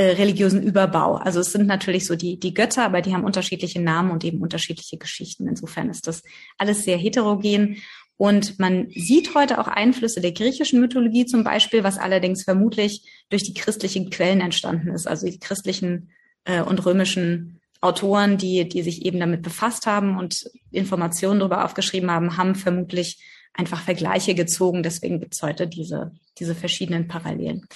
äh, 0.00 0.12
religiösen 0.12 0.62
Überbau. 0.62 1.16
Also 1.16 1.40
es 1.40 1.52
sind 1.52 1.66
natürlich 1.66 2.06
so 2.06 2.16
die, 2.16 2.40
die 2.40 2.54
Götter, 2.54 2.86
aber 2.86 3.02
die 3.02 3.12
haben 3.12 3.22
unterschiedliche 3.22 3.82
Namen 3.82 4.10
und 4.10 4.24
eben 4.24 4.40
unterschiedliche 4.40 4.96
Geschichten. 4.96 5.46
Insofern 5.46 5.90
ist 5.90 6.06
das 6.06 6.22
alles 6.56 6.84
sehr 6.84 6.96
heterogen. 6.96 7.82
Und 8.16 8.58
man 8.58 8.88
sieht 8.94 9.34
heute 9.34 9.60
auch 9.60 9.68
Einflüsse 9.68 10.22
der 10.22 10.32
griechischen 10.32 10.80
Mythologie 10.80 11.26
zum 11.26 11.44
Beispiel, 11.44 11.84
was 11.84 11.98
allerdings 11.98 12.44
vermutlich 12.44 13.02
durch 13.28 13.42
die 13.42 13.52
christlichen 13.52 14.08
Quellen 14.08 14.40
entstanden 14.40 14.88
ist, 14.88 15.06
also 15.06 15.26
die 15.26 15.38
christlichen 15.38 16.08
äh, 16.44 16.62
und 16.62 16.86
römischen 16.86 17.60
Autoren, 17.82 18.38
die, 18.38 18.66
die 18.66 18.80
sich 18.80 19.04
eben 19.04 19.20
damit 19.20 19.42
befasst 19.42 19.86
haben 19.86 20.16
und 20.16 20.50
Informationen 20.70 21.40
darüber 21.40 21.66
aufgeschrieben 21.66 22.10
haben, 22.10 22.38
haben 22.38 22.54
vermutlich 22.54 23.22
einfach 23.52 23.82
Vergleiche 23.82 24.34
gezogen. 24.34 24.82
Deswegen 24.82 25.20
gibt's 25.20 25.42
heute 25.42 25.66
diese, 25.66 26.12
diese 26.38 26.54
verschiedenen 26.54 27.06
Parallelen. 27.06 27.66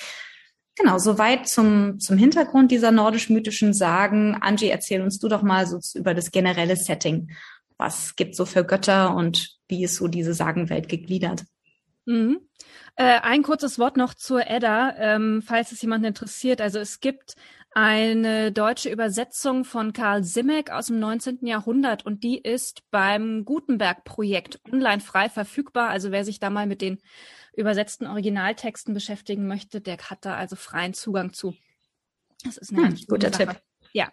Genau, 0.77 0.99
soweit 0.99 1.49
zum, 1.49 2.01
zum 2.01 2.19
Hintergrund 2.19 2.71
dieser 2.73 2.91
nordisch-mythischen 2.91 3.73
Sagen. 3.73 4.37
Angie, 4.41 4.71
erzähl 4.71 5.03
uns 5.03 5.19
du 5.19 5.29
doch 5.29 5.43
mal 5.43 5.67
so 5.67 5.79
über 5.99 6.15
das 6.15 6.33
generelle 6.33 6.77
Setting. 6.77 7.31
Was 7.77 8.17
gibt 8.17 8.35
so 8.35 8.45
für 8.45 8.65
Götter 8.65 9.15
und 9.15 9.57
wie 9.69 9.85
ist 9.85 9.97
so 9.97 10.09
diese 10.09 10.35
Sagenwelt 10.35 10.89
gegliedert? 10.89 11.45
Mhm. 12.07 12.41
Äh, 12.97 13.21
ein 13.21 13.43
kurzes 13.43 13.79
Wort 13.79 13.97
noch 13.97 14.15
zur 14.15 14.47
Edda, 14.47 14.95
ähm, 14.99 15.43
falls 15.43 15.73
es 15.73 15.81
jemanden 15.83 16.07
interessiert. 16.07 16.61
Also 16.61 16.79
es 16.79 17.01
gibt 17.01 17.35
eine 17.75 18.53
deutsche 18.53 18.89
Übersetzung 18.89 19.65
von 19.65 19.93
Karl 19.93 20.23
Simmek 20.23 20.71
aus 20.71 20.87
dem 20.87 21.01
19. 21.01 21.47
Jahrhundert 21.47 22.07
und 22.07 22.23
die 22.23 22.39
ist 22.39 22.83
beim 22.91 23.45
Gutenberg-Projekt 23.45 24.61
online 24.71 25.01
frei 25.01 25.29
verfügbar. 25.29 25.89
Also 25.89 26.13
wer 26.13 26.25
sich 26.25 26.39
da 26.39 26.51
mal 26.51 26.67
mit 26.67 26.81
den 26.81 26.99
übersetzten 27.57 28.07
Originaltexten 28.07 28.95
beschäftigen 28.95 29.47
möchte, 29.47 29.81
der 29.81 29.99
hat 29.99 30.25
da 30.25 30.35
also 30.35 30.57
freien 30.57 30.95
Zugang 30.95 31.33
zu. 31.33 31.55
Das 32.45 32.57
ist 32.57 32.73
ein 32.73 32.89
hm, 32.89 33.07
guter 33.09 33.31
Sache. 33.33 33.47
Tipp. 33.47 33.63
Ja. 33.93 34.13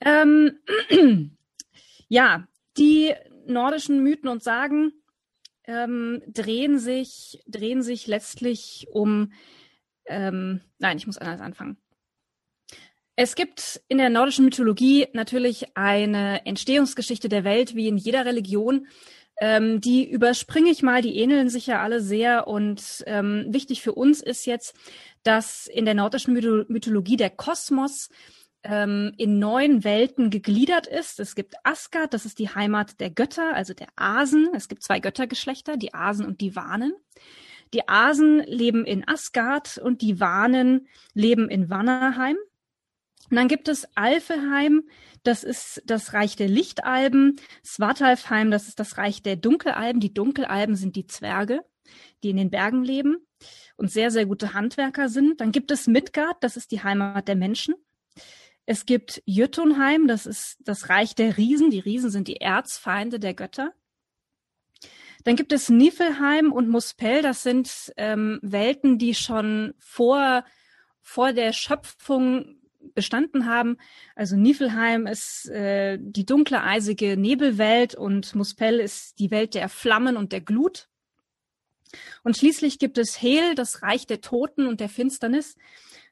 Ähm, 0.00 0.58
ja, 2.08 2.46
die 2.76 3.14
nordischen 3.46 4.02
Mythen 4.02 4.28
und 4.28 4.42
Sagen 4.42 4.92
ähm, 5.66 6.22
drehen 6.26 6.78
sich 6.78 7.42
drehen 7.46 7.82
sich 7.82 8.06
letztlich 8.06 8.86
um 8.90 9.32
ähm, 10.06 10.60
nein, 10.78 10.96
ich 10.96 11.06
muss 11.06 11.18
anders 11.18 11.40
anfangen. 11.40 11.78
Es 13.16 13.36
gibt 13.36 13.80
in 13.88 13.98
der 13.98 14.10
nordischen 14.10 14.44
Mythologie 14.44 15.06
natürlich 15.12 15.76
eine 15.76 16.44
Entstehungsgeschichte 16.46 17.28
der 17.28 17.44
Welt, 17.44 17.76
wie 17.76 17.86
in 17.86 17.96
jeder 17.96 18.24
Religion. 18.24 18.88
Ähm, 19.40 19.80
die 19.80 20.08
überspringe 20.08 20.70
ich 20.70 20.82
mal, 20.82 21.02
die 21.02 21.18
ähneln 21.18 21.48
sich 21.48 21.66
ja 21.66 21.82
alle 21.82 22.00
sehr. 22.00 22.46
Und 22.46 23.02
ähm, 23.06 23.46
wichtig 23.48 23.82
für 23.82 23.92
uns 23.92 24.22
ist 24.22 24.46
jetzt, 24.46 24.74
dass 25.22 25.66
in 25.66 25.84
der 25.84 25.94
nordischen 25.94 26.34
Mythologie 26.68 27.16
der 27.16 27.30
Kosmos 27.30 28.10
ähm, 28.62 29.12
in 29.18 29.38
neun 29.38 29.84
Welten 29.84 30.30
gegliedert 30.30 30.86
ist. 30.86 31.20
Es 31.20 31.34
gibt 31.34 31.54
Asgard, 31.64 32.14
das 32.14 32.24
ist 32.24 32.38
die 32.38 32.48
Heimat 32.48 32.98
der 33.00 33.10
Götter, 33.10 33.54
also 33.54 33.74
der 33.74 33.88
Asen. 33.96 34.48
Es 34.54 34.68
gibt 34.68 34.82
zwei 34.82 35.00
Göttergeschlechter, 35.00 35.76
die 35.76 35.94
Asen 35.94 36.26
und 36.26 36.40
die 36.40 36.56
Wanen. 36.56 36.94
Die 37.72 37.88
Asen 37.88 38.38
leben 38.40 38.84
in 38.84 39.06
Asgard 39.06 39.78
und 39.78 40.00
die 40.00 40.20
Wanen 40.20 40.86
leben 41.12 41.50
in 41.50 41.68
Vanaheim. 41.68 42.36
Und 43.30 43.36
dann 43.36 43.48
gibt 43.48 43.68
es 43.68 43.86
Alfeheim, 43.96 44.82
das 45.22 45.42
ist 45.42 45.82
das 45.86 46.12
Reich 46.12 46.36
der 46.36 46.48
Lichtalben. 46.48 47.36
Svartalfheim, 47.64 48.50
das 48.50 48.68
ist 48.68 48.78
das 48.78 48.98
Reich 48.98 49.22
der 49.22 49.36
Dunkelalben. 49.36 50.00
Die 50.00 50.12
Dunkelalben 50.12 50.76
sind 50.76 50.96
die 50.96 51.06
Zwerge, 51.06 51.64
die 52.22 52.30
in 52.30 52.36
den 52.36 52.50
Bergen 52.50 52.84
leben 52.84 53.16
und 53.76 53.90
sehr, 53.90 54.10
sehr 54.10 54.26
gute 54.26 54.52
Handwerker 54.52 55.08
sind. 55.08 55.40
Dann 55.40 55.50
gibt 55.50 55.70
es 55.70 55.86
Midgard, 55.86 56.36
das 56.42 56.56
ist 56.56 56.70
die 56.70 56.82
Heimat 56.82 57.26
der 57.26 57.36
Menschen. 57.36 57.74
Es 58.66 58.86
gibt 58.86 59.22
Jötunheim, 59.26 60.06
das 60.06 60.26
ist 60.26 60.56
das 60.60 60.88
Reich 60.88 61.14
der 61.14 61.36
Riesen. 61.36 61.70
Die 61.70 61.80
Riesen 61.80 62.10
sind 62.10 62.28
die 62.28 62.40
Erzfeinde 62.40 63.18
der 63.18 63.34
Götter. 63.34 63.72
Dann 65.24 65.36
gibt 65.36 65.52
es 65.52 65.70
Niflheim 65.70 66.52
und 66.52 66.68
Muspel, 66.68 67.22
das 67.22 67.42
sind 67.42 67.92
ähm, 67.96 68.38
Welten, 68.42 68.98
die 68.98 69.14
schon 69.14 69.72
vor, 69.78 70.44
vor 71.00 71.32
der 71.32 71.54
Schöpfung 71.54 72.60
bestanden 72.94 73.46
haben. 73.46 73.76
Also 74.14 74.36
Niflheim 74.36 75.06
ist 75.06 75.48
äh, 75.48 75.98
die 76.00 76.26
dunkle, 76.26 76.62
eisige 76.62 77.16
Nebelwelt 77.16 77.94
und 77.94 78.34
Muspel 78.34 78.80
ist 78.80 79.18
die 79.18 79.30
Welt 79.30 79.54
der 79.54 79.68
Flammen 79.68 80.16
und 80.16 80.32
der 80.32 80.40
Glut. 80.40 80.88
Und 82.22 82.36
schließlich 82.36 82.78
gibt 82.78 82.98
es 82.98 83.20
Hel, 83.20 83.54
das 83.54 83.82
Reich 83.82 84.06
der 84.06 84.20
Toten 84.20 84.66
und 84.66 84.80
der 84.80 84.88
Finsternis. 84.88 85.56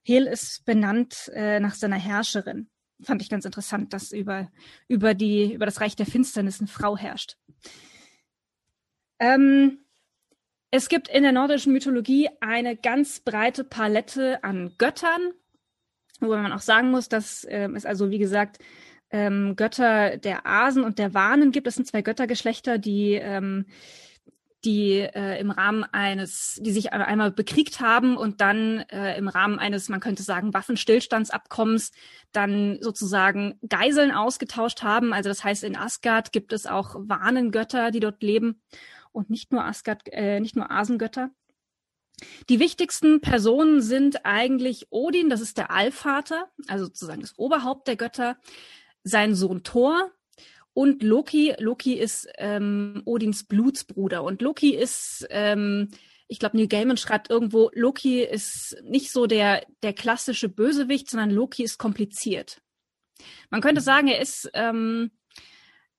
Hel 0.02 0.26
ist 0.26 0.64
benannt 0.64 1.30
äh, 1.34 1.60
nach 1.60 1.74
seiner 1.74 1.96
Herrscherin. 1.96 2.68
Fand 3.02 3.22
ich 3.22 3.28
ganz 3.28 3.44
interessant, 3.44 3.92
dass 3.92 4.12
über, 4.12 4.50
über, 4.88 5.14
die, 5.14 5.52
über 5.52 5.66
das 5.66 5.80
Reich 5.80 5.96
der 5.96 6.06
Finsternis 6.06 6.60
eine 6.60 6.68
Frau 6.68 6.96
herrscht. 6.96 7.36
Ähm, 9.18 9.78
es 10.70 10.88
gibt 10.88 11.08
in 11.08 11.22
der 11.22 11.32
nordischen 11.32 11.72
Mythologie 11.72 12.30
eine 12.40 12.76
ganz 12.76 13.20
breite 13.20 13.64
Palette 13.64 14.42
an 14.42 14.74
Göttern, 14.78 15.32
Wobei 16.22 16.40
man 16.42 16.52
auch 16.52 16.60
sagen 16.60 16.90
muss, 16.90 17.08
dass 17.08 17.44
äh, 17.44 17.68
es 17.74 17.86
also, 17.86 18.10
wie 18.10 18.18
gesagt, 18.18 18.58
ähm, 19.10 19.56
Götter 19.56 20.16
der 20.16 20.46
Asen 20.46 20.84
und 20.84 20.98
der 20.98 21.14
Wanen 21.14 21.52
gibt. 21.52 21.66
Das 21.66 21.74
sind 21.74 21.86
zwei 21.86 22.02
Göttergeschlechter, 22.02 22.78
die 22.78 23.14
ähm, 23.14 23.66
die 24.64 25.00
äh, 25.00 25.40
im 25.40 25.50
Rahmen 25.50 25.84
eines, 25.84 26.60
die 26.62 26.70
sich 26.70 26.92
einmal 26.92 27.32
bekriegt 27.32 27.80
haben 27.80 28.16
und 28.16 28.40
dann 28.40 28.80
äh, 28.90 29.16
im 29.18 29.28
Rahmen 29.28 29.58
eines, 29.58 29.88
man 29.88 30.00
könnte 30.00 30.22
sagen, 30.22 30.54
Waffenstillstandsabkommens 30.54 31.90
dann 32.30 32.78
sozusagen 32.80 33.58
Geiseln 33.68 34.12
ausgetauscht 34.12 34.82
haben. 34.82 35.12
Also 35.12 35.28
das 35.28 35.42
heißt, 35.42 35.64
in 35.64 35.76
Asgard 35.76 36.32
gibt 36.32 36.52
es 36.52 36.66
auch 36.66 36.94
Wahnengötter, 36.96 37.90
die 37.90 38.00
dort 38.00 38.22
leben 38.22 38.62
und 39.10 39.30
nicht 39.30 39.52
nur 39.52 39.64
Asgard, 39.64 40.02
äh, 40.12 40.38
nicht 40.38 40.54
nur 40.54 40.70
Asengötter. 40.70 41.30
Die 42.48 42.60
wichtigsten 42.60 43.20
Personen 43.20 43.80
sind 43.80 44.24
eigentlich 44.24 44.86
Odin, 44.90 45.30
das 45.30 45.40
ist 45.40 45.58
der 45.58 45.70
Allvater, 45.70 46.48
also 46.68 46.86
sozusagen 46.86 47.20
das 47.20 47.38
Oberhaupt 47.38 47.88
der 47.88 47.96
Götter, 47.96 48.36
sein 49.04 49.34
Sohn 49.34 49.62
Thor 49.62 50.10
und 50.74 51.02
Loki. 51.02 51.54
Loki 51.58 51.94
ist 51.94 52.28
ähm, 52.38 53.02
Odins 53.04 53.44
Blutsbruder 53.44 54.22
und 54.22 54.42
Loki 54.42 54.74
ist, 54.74 55.26
ähm, 55.30 55.88
ich 56.28 56.38
glaube, 56.38 56.56
Neil 56.56 56.68
Gaiman 56.68 56.96
schreibt 56.96 57.30
irgendwo, 57.30 57.70
Loki 57.74 58.22
ist 58.22 58.76
nicht 58.84 59.12
so 59.12 59.26
der, 59.26 59.64
der 59.82 59.92
klassische 59.92 60.48
Bösewicht, 60.48 61.10
sondern 61.10 61.30
Loki 61.30 61.62
ist 61.62 61.78
kompliziert. 61.78 62.62
Man 63.50 63.60
könnte 63.60 63.80
sagen, 63.80 64.08
er 64.08 64.20
ist 64.20 64.50
ähm, 64.54 65.10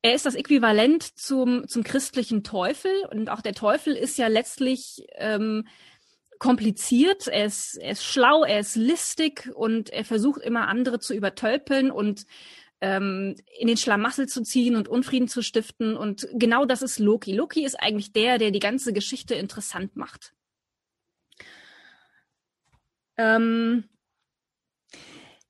er 0.06 0.14
ist 0.14 0.26
das 0.26 0.36
Äquivalent 0.36 1.18
zum, 1.18 1.66
zum 1.68 1.84
christlichen 1.84 2.44
Teufel 2.44 2.92
und 3.10 3.30
auch 3.30 3.40
der 3.40 3.54
Teufel 3.54 3.96
ist 3.96 4.18
ja 4.18 4.28
letztlich 4.28 5.06
ähm, 5.16 5.66
kompliziert, 6.44 7.30
er 7.30 7.46
ist, 7.46 7.78
er 7.78 7.92
ist 7.92 8.04
schlau, 8.04 8.44
er 8.44 8.60
ist 8.60 8.76
listig 8.76 9.50
und 9.56 9.90
er 9.92 10.04
versucht 10.04 10.42
immer 10.42 10.68
andere 10.68 11.00
zu 11.00 11.14
übertölpeln 11.14 11.90
und 11.90 12.26
ähm, 12.82 13.38
in 13.58 13.70
den 13.70 13.78
Schlamassel 13.78 14.28
zu 14.28 14.44
ziehen 14.44 14.76
und 14.76 14.90
Unfrieden 14.90 15.30
zu 15.30 15.42
stiften. 15.42 15.96
Und 15.96 16.28
genau 16.34 16.66
das 16.66 16.82
ist 16.82 17.00
Loki. 17.00 17.32
Loki 17.32 17.64
ist 17.64 17.76
eigentlich 17.76 18.12
der, 18.12 18.40
der 18.40 18.52
die 18.52 18.60
ganze 18.60 18.92
Geschichte 18.92 19.36
interessant 19.36 19.96
macht. 19.96 20.34
Ähm, 23.16 23.86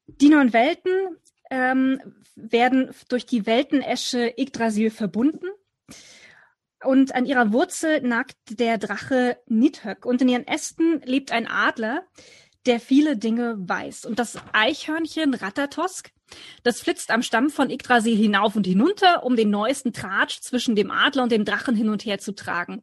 die 0.05 0.29
neun 0.29 0.53
Welten 0.53 1.17
ähm, 1.49 1.99
werden 2.35 2.91
durch 3.09 3.25
die 3.25 3.47
Weltenesche 3.47 4.31
Yggdrasil 4.37 4.91
verbunden. 4.91 5.47
Und 6.85 7.15
an 7.15 7.25
ihrer 7.25 7.53
Wurzel 7.53 8.01
nagt 8.01 8.35
der 8.49 8.77
Drache 8.77 9.37
Nidhögg. 9.47 10.05
Und 10.05 10.21
in 10.21 10.29
ihren 10.29 10.47
Ästen 10.47 11.01
lebt 11.05 11.31
ein 11.31 11.47
Adler, 11.47 12.05
der 12.65 12.79
viele 12.79 13.17
Dinge 13.17 13.55
weiß. 13.57 14.05
Und 14.05 14.19
das 14.19 14.37
Eichhörnchen 14.53 15.33
Ratatosk, 15.33 16.11
das 16.63 16.81
flitzt 16.81 17.11
am 17.11 17.21
Stamm 17.21 17.49
von 17.49 17.69
Yggdrasil 17.69 18.15
hinauf 18.15 18.55
und 18.55 18.65
hinunter, 18.65 19.23
um 19.23 19.35
den 19.35 19.49
neuesten 19.49 19.93
Tratsch 19.93 20.39
zwischen 20.41 20.75
dem 20.75 20.91
Adler 20.91 21.23
und 21.23 21.31
dem 21.31 21.45
Drachen 21.45 21.75
hin 21.75 21.89
und 21.89 22.05
her 22.05 22.19
zu 22.19 22.33
tragen. 22.33 22.81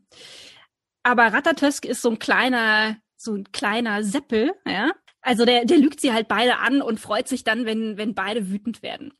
Aber 1.02 1.32
Ratatosk 1.32 1.86
ist 1.86 2.02
so 2.02 2.10
ein 2.10 2.18
kleiner, 2.18 2.96
so 3.16 3.34
ein 3.34 3.44
kleiner 3.52 4.04
Seppel, 4.04 4.52
ja. 4.66 4.90
Also 5.22 5.44
der, 5.44 5.66
der 5.66 5.76
lügt 5.76 6.00
sie 6.00 6.12
halt 6.12 6.28
beide 6.28 6.58
an 6.58 6.80
und 6.80 6.98
freut 6.98 7.28
sich 7.28 7.44
dann, 7.44 7.66
wenn, 7.66 7.98
wenn 7.98 8.14
beide 8.14 8.48
wütend 8.48 8.82
werden. 8.82 9.12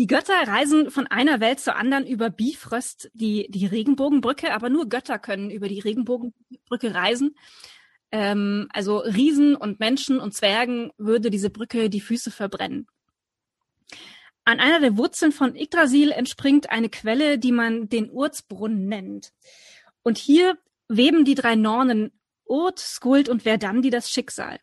Die 0.00 0.06
Götter 0.06 0.32
reisen 0.32 0.90
von 0.90 1.06
einer 1.08 1.40
Welt 1.40 1.60
zur 1.60 1.76
anderen 1.76 2.06
über 2.06 2.30
Bifröst, 2.30 3.10
die, 3.12 3.50
die 3.50 3.66
Regenbogenbrücke, 3.66 4.54
aber 4.54 4.70
nur 4.70 4.88
Götter 4.88 5.18
können 5.18 5.50
über 5.50 5.68
die 5.68 5.80
Regenbogenbrücke 5.80 6.94
reisen. 6.94 7.36
Ähm, 8.10 8.66
also 8.72 9.00
Riesen 9.00 9.54
und 9.56 9.78
Menschen 9.78 10.18
und 10.18 10.32
Zwergen 10.32 10.90
würde 10.96 11.28
diese 11.28 11.50
Brücke 11.50 11.90
die 11.90 12.00
Füße 12.00 12.30
verbrennen. 12.30 12.86
An 14.46 14.58
einer 14.58 14.80
der 14.80 14.96
Wurzeln 14.96 15.32
von 15.32 15.54
Yggdrasil 15.54 16.12
entspringt 16.12 16.70
eine 16.70 16.88
Quelle, 16.88 17.38
die 17.38 17.52
man 17.52 17.90
den 17.90 18.10
Urzbrunnen 18.10 18.88
nennt. 18.88 19.34
Und 20.02 20.16
hier 20.16 20.56
weben 20.88 21.26
die 21.26 21.34
drei 21.34 21.56
Nornen 21.56 22.10
Urt, 22.44 22.78
Skuld 22.78 23.28
und 23.28 23.42
Verdandi 23.42 23.90
das 23.90 24.10
Schicksal 24.10 24.60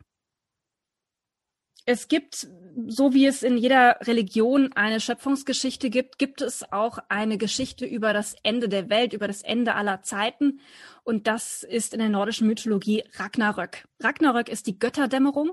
es 1.88 2.08
gibt, 2.08 2.46
so 2.86 3.14
wie 3.14 3.24
es 3.24 3.42
in 3.42 3.56
jeder 3.56 3.96
Religion 4.02 4.74
eine 4.74 5.00
Schöpfungsgeschichte 5.00 5.88
gibt, 5.88 6.18
gibt 6.18 6.42
es 6.42 6.70
auch 6.70 6.98
eine 7.08 7.38
Geschichte 7.38 7.86
über 7.86 8.12
das 8.12 8.36
Ende 8.42 8.68
der 8.68 8.90
Welt, 8.90 9.14
über 9.14 9.26
das 9.26 9.40
Ende 9.40 9.74
aller 9.74 10.02
Zeiten. 10.02 10.60
Und 11.02 11.26
das 11.26 11.62
ist 11.62 11.94
in 11.94 12.00
der 12.00 12.10
nordischen 12.10 12.46
Mythologie 12.46 13.04
Ragnarök. 13.14 13.88
Ragnarök 14.00 14.50
ist 14.50 14.66
die 14.66 14.78
Götterdämmerung, 14.78 15.52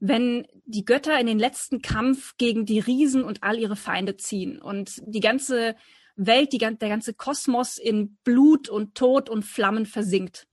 wenn 0.00 0.46
die 0.64 0.86
Götter 0.86 1.20
in 1.20 1.26
den 1.26 1.38
letzten 1.38 1.82
Kampf 1.82 2.38
gegen 2.38 2.64
die 2.64 2.80
Riesen 2.80 3.22
und 3.22 3.42
all 3.42 3.58
ihre 3.58 3.76
Feinde 3.76 4.16
ziehen 4.16 4.62
und 4.62 5.02
die 5.04 5.20
ganze 5.20 5.76
Welt, 6.16 6.54
die, 6.54 6.58
der 6.58 6.76
ganze 6.76 7.12
Kosmos 7.12 7.76
in 7.76 8.16
Blut 8.24 8.70
und 8.70 8.94
Tod 8.94 9.28
und 9.28 9.44
Flammen 9.44 9.84
versinkt. 9.84 10.48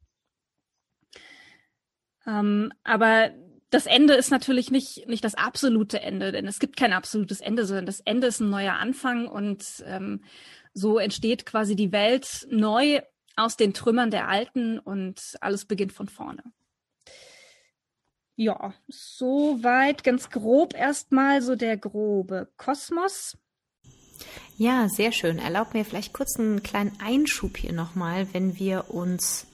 Ähm, 2.28 2.74
aber 2.84 3.32
das 3.76 3.88
Ende 3.88 4.14
ist 4.14 4.32
natürlich 4.32 4.72
nicht, 4.72 5.06
nicht 5.10 5.26
das 5.26 5.36
absolute 5.36 6.02
Ende, 6.02 6.32
denn 6.32 6.48
es 6.48 6.60
gibt 6.60 6.78
kein 6.78 6.94
absolutes 6.94 7.42
Ende, 7.42 7.66
sondern 7.66 7.86
das 7.86 8.00
Ende 8.00 8.28
ist 8.28 8.40
ein 8.40 8.50
neuer 8.50 8.76
Anfang 8.76 9.28
und 9.28 9.84
ähm, 9.86 10.24
so 10.74 10.98
entsteht 10.98 11.46
quasi 11.46 11.76
die 11.76 11.92
Welt 11.92 12.48
neu 12.50 13.02
aus 13.36 13.58
den 13.58 13.74
Trümmern 13.74 14.12
der 14.12 14.30
alten 14.30 14.80
und 14.80 15.20
alles 15.42 15.66
beginnt 15.66 15.92
von 15.92 16.08
vorne. 16.08 16.42
Ja, 18.38 18.74
soweit 18.88 20.06
ganz 20.06 20.30
grob 20.30 20.74
erstmal 20.74 21.42
so 21.42 21.58
der 21.58 21.76
grobe 21.76 22.48
Kosmos. 22.56 23.38
Ja, 24.56 24.88
sehr 24.88 25.12
schön. 25.12 25.38
Erlaubt 25.38 25.74
mir 25.74 25.84
vielleicht 25.84 26.14
kurz 26.14 26.40
einen 26.40 26.64
kleinen 26.64 26.98
Einschub 27.02 27.58
hier 27.58 27.74
nochmal, 27.74 28.34
wenn 28.34 28.58
wir 28.58 28.90
uns 28.90 29.48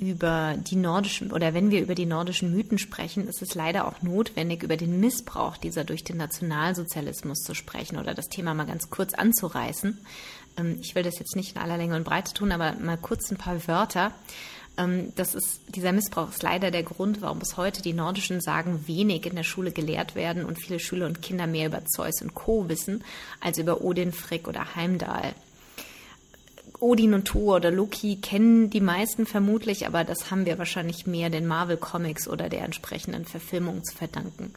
über 0.00 0.56
die 0.58 0.74
nordischen 0.74 1.32
oder 1.32 1.54
wenn 1.54 1.70
wir 1.70 1.80
über 1.80 1.94
die 1.94 2.04
nordischen 2.04 2.52
Mythen 2.52 2.78
sprechen, 2.78 3.28
ist 3.28 3.42
es 3.42 3.54
leider 3.54 3.86
auch 3.86 4.02
notwendig, 4.02 4.64
über 4.64 4.76
den 4.76 4.98
Missbrauch 4.98 5.56
dieser 5.56 5.84
durch 5.84 6.02
den 6.02 6.16
Nationalsozialismus 6.16 7.38
zu 7.44 7.54
sprechen 7.54 7.96
oder 7.96 8.12
das 8.12 8.28
Thema 8.28 8.54
mal 8.54 8.66
ganz 8.66 8.90
kurz 8.90 9.14
anzureißen. 9.14 9.98
Ähm, 10.56 10.78
ich 10.80 10.94
will 10.94 11.02
das 11.02 11.18
jetzt 11.18 11.36
nicht 11.36 11.54
in 11.54 11.62
aller 11.62 11.76
Länge 11.76 11.96
und 11.96 12.04
Breite 12.04 12.34
tun, 12.34 12.52
aber 12.52 12.72
mal 12.72 12.98
kurz 12.98 13.30
ein 13.30 13.36
paar 13.36 13.66
Wörter. 13.68 14.12
Ähm, 14.76 15.12
das 15.14 15.34
ist, 15.34 15.60
dieser 15.68 15.92
Missbrauch 15.92 16.30
ist 16.30 16.42
leider 16.42 16.70
der 16.70 16.82
Grund, 16.82 17.22
warum 17.22 17.38
bis 17.38 17.56
heute 17.56 17.82
die 17.82 17.92
nordischen 17.92 18.40
Sagen 18.40 18.86
wenig 18.86 19.26
in 19.26 19.36
der 19.36 19.44
Schule 19.44 19.72
gelehrt 19.72 20.14
werden 20.14 20.44
und 20.44 20.58
viele 20.58 20.80
Schüler 20.80 21.06
und 21.06 21.22
Kinder 21.22 21.46
mehr 21.46 21.68
über 21.68 21.84
Zeus 21.84 22.20
und 22.20 22.34
Co. 22.34 22.68
wissen, 22.68 23.04
als 23.40 23.58
über 23.58 23.82
Odin, 23.82 24.12
Frick 24.12 24.48
oder 24.48 24.74
Heimdall. 24.74 25.34
Odin 26.80 27.14
und 27.14 27.26
Thor 27.26 27.56
oder 27.56 27.70
Loki 27.70 28.16
kennen 28.16 28.70
die 28.70 28.80
meisten 28.80 29.26
vermutlich, 29.26 29.86
aber 29.86 30.04
das 30.04 30.30
haben 30.30 30.46
wir 30.46 30.58
wahrscheinlich 30.58 31.06
mehr 31.06 31.30
den 31.30 31.46
Marvel 31.46 31.76
Comics 31.76 32.28
oder 32.28 32.48
der 32.48 32.64
entsprechenden 32.64 33.24
Verfilmung 33.24 33.82
zu 33.84 33.96
verdanken. 33.96 34.52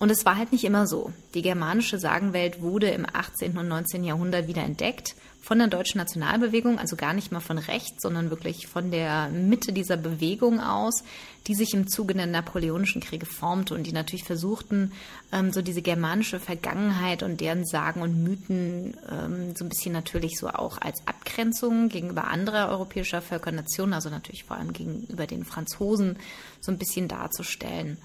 Und 0.00 0.10
es 0.10 0.24
war 0.24 0.38
halt 0.38 0.50
nicht 0.50 0.64
immer 0.64 0.86
so. 0.86 1.12
Die 1.34 1.42
germanische 1.42 1.98
Sagenwelt 1.98 2.62
wurde 2.62 2.88
im 2.88 3.04
18. 3.04 3.58
und 3.58 3.68
19. 3.68 4.02
Jahrhundert 4.02 4.48
wieder 4.48 4.62
entdeckt 4.62 5.14
von 5.42 5.58
der 5.58 5.68
deutschen 5.68 5.98
Nationalbewegung, 5.98 6.78
also 6.78 6.96
gar 6.96 7.12
nicht 7.12 7.32
mal 7.32 7.40
von 7.40 7.58
rechts, 7.58 8.02
sondern 8.02 8.30
wirklich 8.30 8.66
von 8.66 8.90
der 8.90 9.28
Mitte 9.28 9.72
dieser 9.72 9.98
Bewegung 9.98 10.58
aus, 10.58 11.02
die 11.46 11.54
sich 11.54 11.74
im 11.74 11.86
Zuge 11.86 12.14
der 12.14 12.26
napoleonischen 12.26 13.02
Kriege 13.02 13.26
formte 13.26 13.74
und 13.74 13.86
die 13.86 13.92
natürlich 13.92 14.24
versuchten, 14.24 14.92
ähm, 15.32 15.52
so 15.52 15.60
diese 15.60 15.82
germanische 15.82 16.40
Vergangenheit 16.40 17.22
und 17.22 17.42
deren 17.42 17.66
Sagen 17.66 18.00
und 18.00 18.22
Mythen 18.22 18.96
ähm, 19.10 19.54
so 19.54 19.66
ein 19.66 19.68
bisschen 19.68 19.92
natürlich 19.92 20.38
so 20.38 20.48
auch 20.48 20.78
als 20.80 21.06
Abgrenzung 21.06 21.90
gegenüber 21.90 22.28
anderer 22.28 22.70
europäischer 22.70 23.20
Völkernationen, 23.20 23.92
also 23.92 24.08
natürlich 24.08 24.44
vor 24.44 24.56
allem 24.56 24.72
gegenüber 24.72 25.26
den 25.26 25.44
Franzosen, 25.44 26.18
so 26.62 26.72
ein 26.72 26.78
bisschen 26.78 27.06
darzustellen. 27.06 27.98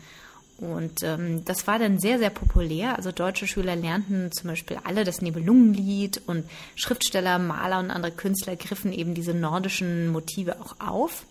Und 0.57 1.03
ähm, 1.03 1.43
das 1.43 1.67
war 1.67 1.79
dann 1.79 1.99
sehr, 1.99 2.17
sehr 2.17 2.29
populär. 2.29 2.95
Also 2.95 3.11
deutsche 3.11 3.45
Schüler 3.45 3.75
lernten 3.75 4.31
zum 4.31 4.49
Beispiel 4.49 4.77
alle 4.83 5.03
das 5.03 5.21
Nibelungenlied 5.21 6.21
und 6.27 6.45
Schriftsteller, 6.75 7.39
Maler 7.39 7.79
und 7.79 7.91
andere 7.91 8.13
Künstler 8.13 8.55
griffen 8.55 8.93
eben 8.93 9.13
diese 9.13 9.33
nordischen 9.33 10.07
Motive 10.07 10.61
auch 10.61 10.75
auf. 10.79 11.25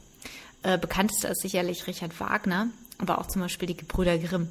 Äh, 0.62 0.78
bekanntester 0.78 1.31
ist 1.31 1.40
sicherlich 1.40 1.87
Richard 1.87 2.19
Wagner, 2.21 2.69
aber 2.99 3.19
auch 3.19 3.26
zum 3.26 3.40
Beispiel 3.40 3.69
die 3.69 3.76
Gebrüder 3.76 4.19
Grimm. 4.19 4.49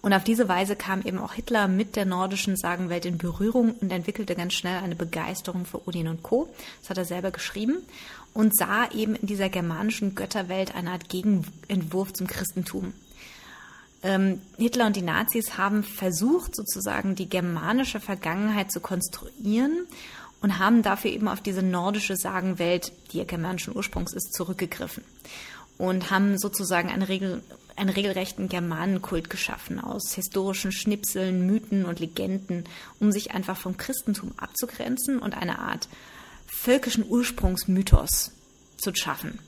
Und 0.00 0.12
auf 0.14 0.24
diese 0.24 0.48
Weise 0.48 0.74
kam 0.74 1.02
eben 1.02 1.18
auch 1.18 1.34
Hitler 1.34 1.68
mit 1.68 1.94
der 1.94 2.06
nordischen 2.06 2.56
Sagenwelt 2.56 3.06
in 3.06 3.18
Berührung 3.18 3.74
und 3.80 3.92
entwickelte 3.92 4.34
ganz 4.34 4.54
schnell 4.54 4.82
eine 4.82 4.96
Begeisterung 4.96 5.64
für 5.64 5.86
Odin 5.86 6.08
und 6.08 6.24
Co. 6.24 6.52
Das 6.80 6.90
hat 6.90 6.98
er 6.98 7.04
selber 7.04 7.30
geschrieben 7.30 7.76
und 8.34 8.56
sah 8.56 8.90
eben 8.90 9.14
in 9.14 9.28
dieser 9.28 9.48
germanischen 9.48 10.16
Götterwelt 10.16 10.74
eine 10.74 10.90
Art 10.90 11.08
Gegenentwurf 11.08 12.12
zum 12.14 12.26
Christentum. 12.26 12.94
Ähm, 14.02 14.42
Hitler 14.56 14.86
und 14.86 14.96
die 14.96 15.02
Nazis 15.02 15.56
haben 15.56 15.84
versucht, 15.84 16.56
sozusagen 16.56 17.14
die 17.14 17.28
germanische 17.28 18.00
Vergangenheit 18.00 18.72
zu 18.72 18.80
konstruieren 18.80 19.86
und 20.40 20.58
haben 20.58 20.82
dafür 20.82 21.12
eben 21.12 21.28
auf 21.28 21.40
diese 21.40 21.62
nordische 21.62 22.16
Sagenwelt, 22.16 22.92
die 23.12 23.18
ja 23.18 23.24
germanischen 23.24 23.76
Ursprungs 23.76 24.12
ist, 24.12 24.34
zurückgegriffen 24.34 25.04
und 25.78 26.10
haben 26.10 26.36
sozusagen 26.36 26.90
einen, 26.90 27.02
Regel, 27.02 27.42
einen 27.76 27.90
regelrechten 27.90 28.48
Germanenkult 28.48 29.30
geschaffen 29.30 29.78
aus 29.78 30.14
historischen 30.14 30.72
Schnipseln, 30.72 31.46
Mythen 31.46 31.84
und 31.84 32.00
Legenden, 32.00 32.64
um 32.98 33.12
sich 33.12 33.30
einfach 33.30 33.56
vom 33.56 33.76
Christentum 33.76 34.32
abzugrenzen 34.36 35.20
und 35.20 35.36
eine 35.36 35.60
Art 35.60 35.88
völkischen 36.46 37.08
Ursprungsmythos 37.08 38.32
zu 38.78 38.94
schaffen 38.94 39.38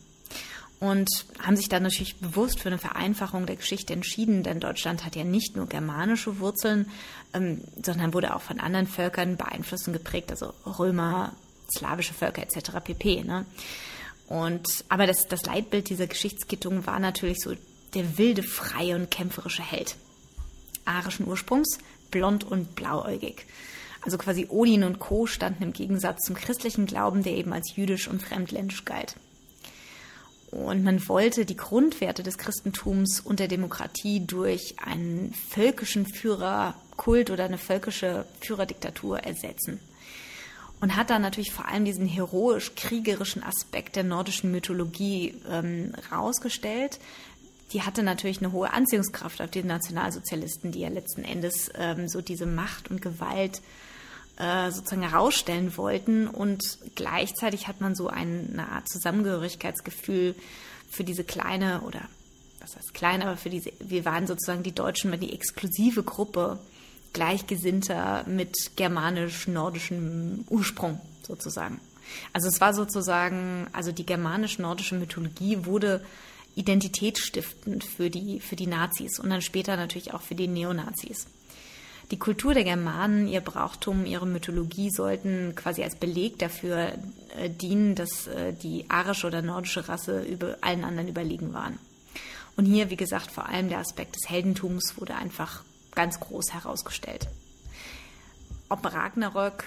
und 0.85 1.09
haben 1.39 1.57
sich 1.57 1.71
dann 1.71 1.83
natürlich 1.83 2.17
bewusst 2.17 2.61
für 2.61 2.69
eine 2.69 2.77
Vereinfachung 2.77 3.47
der 3.47 3.57
Geschichte 3.57 3.95
entschieden, 3.95 4.43
denn 4.43 4.61
Deutschland 4.61 5.07
hat 5.07 5.17
ja 5.17 5.25
nicht 5.25 5.57
nur 5.57 5.67
germanische 5.67 6.41
Wurzeln, 6.41 6.91
ähm, 7.33 7.63
sondern 7.83 8.13
wurde 8.13 8.37
auch 8.37 8.43
von 8.43 8.61
anderen 8.61 8.87
Völkern 8.87 9.39
beeinflusst 9.39 9.87
und 9.87 9.95
geprägt, 9.95 10.31
also 10.31 10.53
Römer, 10.67 11.33
slawische 11.75 12.13
Völker 12.13 12.43
etc. 12.43 12.73
pp. 12.85 13.25
Ne? 13.25 13.47
Und 14.29 14.67
aber 14.91 15.07
das, 15.07 15.27
das 15.27 15.47
Leitbild 15.47 15.89
dieser 15.89 16.07
Geschichtsgittung 16.07 16.87
war 16.87 16.99
natürlich 16.99 17.41
so 17.41 17.55
der 17.95 18.19
wilde, 18.19 18.43
freie 18.43 18.95
und 18.97 19.11
kämpferische 19.11 19.63
Held. 19.63 19.97
Arischen 20.85 21.27
Ursprungs, 21.27 21.79
blond 22.11 22.45
und 22.45 22.75
blauäugig. 22.75 23.47
Also 24.03 24.19
quasi 24.19 24.49
Odin 24.51 24.85
und 24.85 24.99
Co. 24.99 25.25
standen 25.25 25.63
im 25.63 25.73
Gegensatz 25.73 26.27
zum 26.27 26.35
christlichen 26.35 26.85
Glauben, 26.85 27.23
der 27.23 27.33
eben 27.33 27.55
als 27.55 27.75
jüdisch 27.75 28.07
und 28.07 28.23
fremdländisch 28.23 28.85
galt. 28.85 29.17
Und 30.55 30.85
man 30.85 31.09
wollte 31.09 31.45
die 31.45 31.57
Grundwerte 31.57 32.23
des 32.23 32.39
Christentums 32.39 33.19
und 33.19 33.41
der 33.41 33.49
Demokratie 33.49 34.25
durch 34.25 34.77
einen 34.79 35.35
völkischen 35.35 36.07
Führerkult 36.07 37.31
oder 37.31 37.45
eine 37.45 37.59
völkische 37.59 38.25
Führerdiktatur 38.41 39.19
ersetzen. 39.19 39.81
Und 40.81 40.95
hat 40.95 41.11
dann 41.11 41.23
natürlich 41.23 41.51
vor 41.51 41.67
allem 41.67 41.85
diesen 41.85 42.07
heroisch-kriegerischen 42.07 43.43
Aspekt 43.43 43.97
der 43.97 44.05
nordischen 44.05 44.53
Mythologie 44.53 45.35
ähm, 45.51 45.93
rausgestellt. 46.13 47.01
Die 47.73 47.83
hatte 47.83 48.05
natürlich 48.05 48.39
eine 48.39 48.53
hohe 48.53 48.73
Anziehungskraft 48.73 49.43
auf 49.43 49.51
die 49.51 49.65
Nationalsozialisten, 49.65 50.71
die 50.71 50.81
ja 50.81 50.89
letzten 50.89 51.25
Endes 51.25 51.69
ähm, 51.77 52.09
so 52.09 52.21
diese 52.21 52.47
Macht 52.47 52.93
und 52.93 53.03
Gewalt 53.03 53.59
äh, 53.59 53.84
sozusagen 54.37 55.09
herausstellen 55.09 55.77
wollten. 55.77 56.27
Und 56.27 56.63
gleichzeitig 56.95 57.69
hat 57.69 57.81
man 57.81 57.95
so 57.95 58.09
eine 58.09 58.69
Art 58.71 58.89
Zusammengehörigkeitsgefühl 58.89 60.35
für 60.91 61.05
diese 61.05 61.25
kleine 61.25 61.83
oder 61.83 62.01
was 62.61 62.77
heißt 62.77 62.95
klein, 62.95 63.23
aber 63.23 63.37
für 63.37 63.51
diese, 63.51 63.73
wir 63.79 64.05
waren 64.05 64.27
sozusagen 64.27 64.63
die 64.63 64.75
Deutschen 64.75 65.19
die 65.21 65.35
exklusive 65.35 66.03
Gruppe 66.03 66.59
Gleichgesinnter 67.13 68.25
mit 68.27 68.57
germanisch-nordischem 68.77 70.45
Ursprung 70.49 71.01
sozusagen. 71.23 71.81
Also 72.33 72.49
es 72.49 72.61
war 72.61 72.75
sozusagen, 72.75 73.69
also 73.73 73.93
die 73.93 74.05
germanisch-nordische 74.05 74.97
Mythologie 74.97 75.65
wurde 75.65 76.05
identitätsstiftend 76.57 77.85
für 77.85 78.11
die, 78.11 78.41
für 78.41 78.57
die 78.57 78.67
Nazis 78.67 79.19
und 79.19 79.31
dann 79.31 79.43
später 79.43 79.77
natürlich 79.77 80.13
auch 80.13 80.23
für 80.23 80.35
die 80.35 80.49
Neonazis. 80.49 81.27
Die 82.11 82.19
Kultur 82.19 82.53
der 82.53 82.65
Germanen, 82.65 83.27
ihr 83.29 83.41
Brauchtum, 83.41 84.05
ihre 84.05 84.27
Mythologie 84.27 84.91
sollten 84.91 85.55
quasi 85.55 85.83
als 85.83 85.97
Beleg 85.97 86.39
dafür 86.39 86.93
äh, 87.37 87.49
dienen, 87.49 87.95
dass 87.95 88.27
äh, 88.27 88.53
die 88.53 88.85
arische 88.91 89.27
oder 89.27 89.43
nordische 89.43 89.89
Rasse 89.89 90.23
über 90.23 90.59
allen 90.61 90.85
anderen 90.85 91.09
überlegen 91.09 91.55
waren. 91.55 91.79
Und 92.57 92.67
hier, 92.67 92.91
wie 92.91 92.97
gesagt, 92.97 93.31
vor 93.31 93.49
allem 93.49 93.69
der 93.69 93.79
Aspekt 93.79 94.17
des 94.17 94.31
Heldentums 94.31 94.95
wurde 94.99 95.15
einfach 95.15 95.65
ganz 95.95 96.21
groß 96.21 96.53
herausgestellt. 96.53 97.29
Ob 98.69 98.85
Ragnarök 98.85 99.65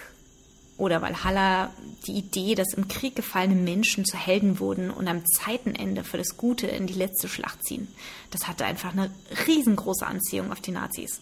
oder 0.76 1.02
Valhalla, 1.02 1.72
die 2.06 2.12
Idee, 2.12 2.54
dass 2.54 2.72
im 2.72 2.88
Krieg 2.88 3.16
gefallene 3.16 3.56
Menschen 3.56 4.04
zu 4.04 4.16
Helden 4.16 4.60
wurden 4.60 4.90
und 4.90 5.08
am 5.08 5.26
Zeitenende 5.26 6.04
für 6.04 6.18
das 6.18 6.36
Gute 6.36 6.68
in 6.68 6.86
die 6.86 6.94
letzte 6.94 7.28
Schlacht 7.28 7.64
ziehen, 7.64 7.88
das 8.30 8.46
hatte 8.46 8.64
einfach 8.64 8.92
eine 8.92 9.10
riesengroße 9.46 10.06
Anziehung 10.06 10.52
auf 10.52 10.60
die 10.60 10.70
Nazis. 10.70 11.20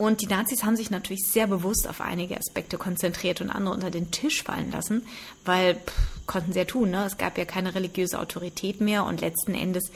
Und 0.00 0.22
die 0.22 0.28
Nazis 0.28 0.64
haben 0.64 0.76
sich 0.76 0.90
natürlich 0.90 1.26
sehr 1.26 1.46
bewusst 1.46 1.86
auf 1.86 2.00
einige 2.00 2.34
Aspekte 2.38 2.78
konzentriert 2.78 3.42
und 3.42 3.50
andere 3.50 3.74
unter 3.74 3.90
den 3.90 4.10
Tisch 4.10 4.42
fallen 4.42 4.72
lassen, 4.72 5.06
weil 5.44 5.74
pff, 5.74 6.26
konnten 6.26 6.54
sie 6.54 6.60
ja 6.60 6.64
tun. 6.64 6.90
Ne? 6.90 7.04
Es 7.04 7.18
gab 7.18 7.36
ja 7.36 7.44
keine 7.44 7.74
religiöse 7.74 8.18
Autorität 8.18 8.80
mehr 8.80 9.04
und 9.04 9.20
letzten 9.20 9.54
Endes, 9.54 9.92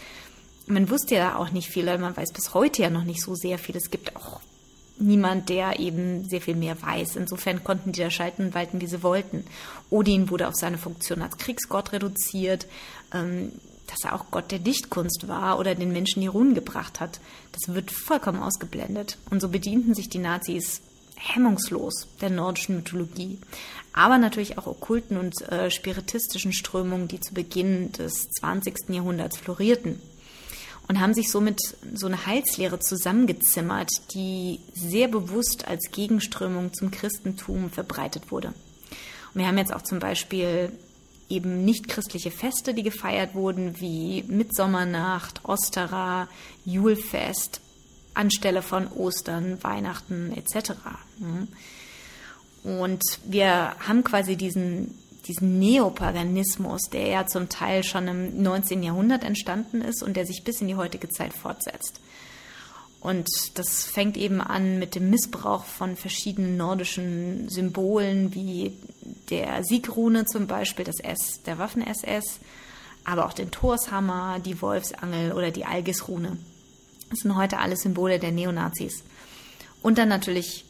man 0.67 0.91
wusste 0.91 1.15
ja 1.15 1.37
auch 1.37 1.53
nicht 1.53 1.71
viel, 1.71 1.87
man 1.97 2.15
weiß 2.15 2.35
bis 2.35 2.53
heute 2.53 2.83
ja 2.83 2.91
noch 2.91 3.05
nicht 3.05 3.23
so 3.23 3.35
sehr 3.35 3.57
viel. 3.59 3.79
Es 3.79 3.91
gibt 3.91 4.15
auch 4.15 4.43
niemand, 4.99 5.49
der 5.49 5.81
eben 5.81 6.29
sehr 6.29 6.43
viel 6.43 6.55
mehr 6.55 6.83
weiß. 6.83 7.17
Insofern 7.17 7.65
konnten 7.65 7.93
die 7.93 8.01
da 8.01 8.11
schalten 8.11 8.45
und 8.45 8.55
walten, 8.55 8.83
wie 8.83 8.87
sie 8.87 9.03
wollten. 9.03 9.47
Odin 9.89 10.29
wurde 10.29 10.49
auf 10.49 10.55
seine 10.55 10.77
Funktion 10.77 11.23
als 11.23 11.39
Kriegsgott 11.39 11.93
reduziert. 11.93 12.67
Ähm, 13.15 13.53
dass 13.87 14.05
er 14.05 14.15
auch 14.15 14.27
Gott 14.31 14.51
der 14.51 14.59
Dichtkunst 14.59 15.29
war 15.29 15.59
oder 15.59 15.75
den 15.75 15.93
Menschen 15.93 16.21
die 16.21 16.27
Runen 16.27 16.55
gebracht 16.55 17.01
hat. 17.01 17.21
Das 17.53 17.75
wird 17.75 17.91
vollkommen 17.91 18.43
ausgeblendet. 18.43 19.19
Und 19.31 19.41
so 19.41 19.49
bedienten 19.49 19.95
sich 19.95 20.09
die 20.09 20.19
Nazis 20.19 20.81
hemmungslos 21.17 22.09
der 22.21 22.31
nordischen 22.31 22.77
Mythologie, 22.77 23.39
aber 23.93 24.19
natürlich 24.19 24.59
auch 24.59 24.67
okkulten 24.67 25.17
und 25.17 25.41
äh, 25.49 25.71
spiritistischen 25.71 26.53
Strömungen, 26.53 27.09
die 27.09 27.21
zu 27.21 27.35
Beginn 27.35 27.93
des 27.93 28.29
20. 28.41 28.89
Jahrhunderts 28.89 29.39
florierten. 29.39 30.01
Und 30.87 31.01
haben 31.01 31.15
sich 31.15 31.31
somit 31.31 31.61
so 31.95 32.07
eine 32.07 32.27
Heilslehre 32.27 32.79
zusammengezimmert, 32.79 33.89
die 34.13 34.61
sehr 34.75 35.09
bewusst 35.09 35.67
als 35.67 35.91
Gegenströmung 35.93 36.75
zum 36.75 36.91
Christentum 36.91 37.71
verbreitet 37.71 38.31
wurde. 38.31 38.49
Und 38.49 39.41
wir 39.41 39.47
haben 39.47 39.57
jetzt 39.57 39.73
auch 39.73 39.81
zum 39.81 39.99
Beispiel 39.99 40.73
eben 41.35 41.65
nicht 41.65 41.89
christliche 41.89 42.31
Feste, 42.31 42.75
die 42.75 42.83
gefeiert 42.83 43.35
wurden, 43.35 43.81
wie 43.81 44.25
Mitsommernacht, 44.27 45.45
Osterer, 45.45 46.29
Julfest, 46.65 47.61
anstelle 48.15 48.63
von 48.63 48.89
Ostern, 48.89 49.63
Weihnachten 49.63 50.33
etc. 50.33 50.73
Mhm. 51.19 51.49
Und 52.65 53.03
wir 53.27 53.77
haben 53.87 54.05
quasi 54.05 54.37
diesen, 54.37 54.99
diesen 55.27 55.59
Neopaganismus, 55.59 56.83
der 56.91 57.07
ja 57.09 57.27
zum 57.27 57.49
Teil 57.49 57.85
schon 57.85 58.09
im 58.09 58.43
19. 58.43 58.83
Jahrhundert 58.83 59.25
entstanden 59.25 59.83
ist 59.83 60.03
und 60.03 60.17
der 60.17 60.27
sich 60.27 60.45
bis 60.45 60.61
in 60.61 60.69
die 60.69 60.77
heutige 60.77 61.09
Zeit 61.09 61.35
fortsetzt. 61.35 62.01
Und 63.05 63.29
das 63.59 63.85
fängt 63.85 64.17
eben 64.17 64.41
an 64.41 64.79
mit 64.79 64.95
dem 64.95 65.11
Missbrauch 65.11 65.65
von 65.65 65.95
verschiedenen 65.95 66.57
nordischen 66.57 67.51
Symbolen, 67.51 68.33
wie 68.33 68.73
der 69.29 69.63
Siegrune 69.63 70.25
zum 70.25 70.47
Beispiel, 70.47 70.87
das 70.87 71.01
S 71.01 71.43
der 71.43 71.59
Waffen-SS, 71.59 72.41
aber 73.05 73.27
auch 73.27 73.35
den 73.35 73.51
Torshammer, 73.51 74.41
die 74.41 74.63
Wolfsangel 74.63 75.33
oder 75.33 75.51
die 75.51 75.67
Algisrune. 75.67 76.39
Das 77.11 77.19
sind 77.19 77.37
heute 77.37 77.59
alles 77.59 77.83
Symbole 77.83 78.19
der 78.19 78.33
Neonazis. 78.33 79.05
Und 79.83 79.99
dann 79.99 80.09
natürlich 80.09 80.65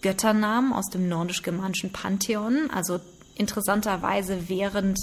Götternamen 0.00 0.72
aus 0.72 0.86
dem 0.86 1.06
nordisch-germanischen 1.06 1.92
Pantheon. 1.92 2.70
Also 2.70 2.98
interessanterweise 3.34 4.48
während 4.48 4.98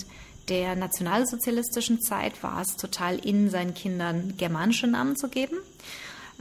der 0.50 0.76
nationalsozialistischen 0.76 2.02
Zeit 2.02 2.42
war 2.42 2.60
es 2.62 2.76
total 2.76 3.24
in, 3.24 3.52
seinen 3.52 3.76
Kindern 3.76 4.34
germanische 4.38 4.88
Namen 4.88 5.16
zu 5.16 5.30
geben. 5.30 5.58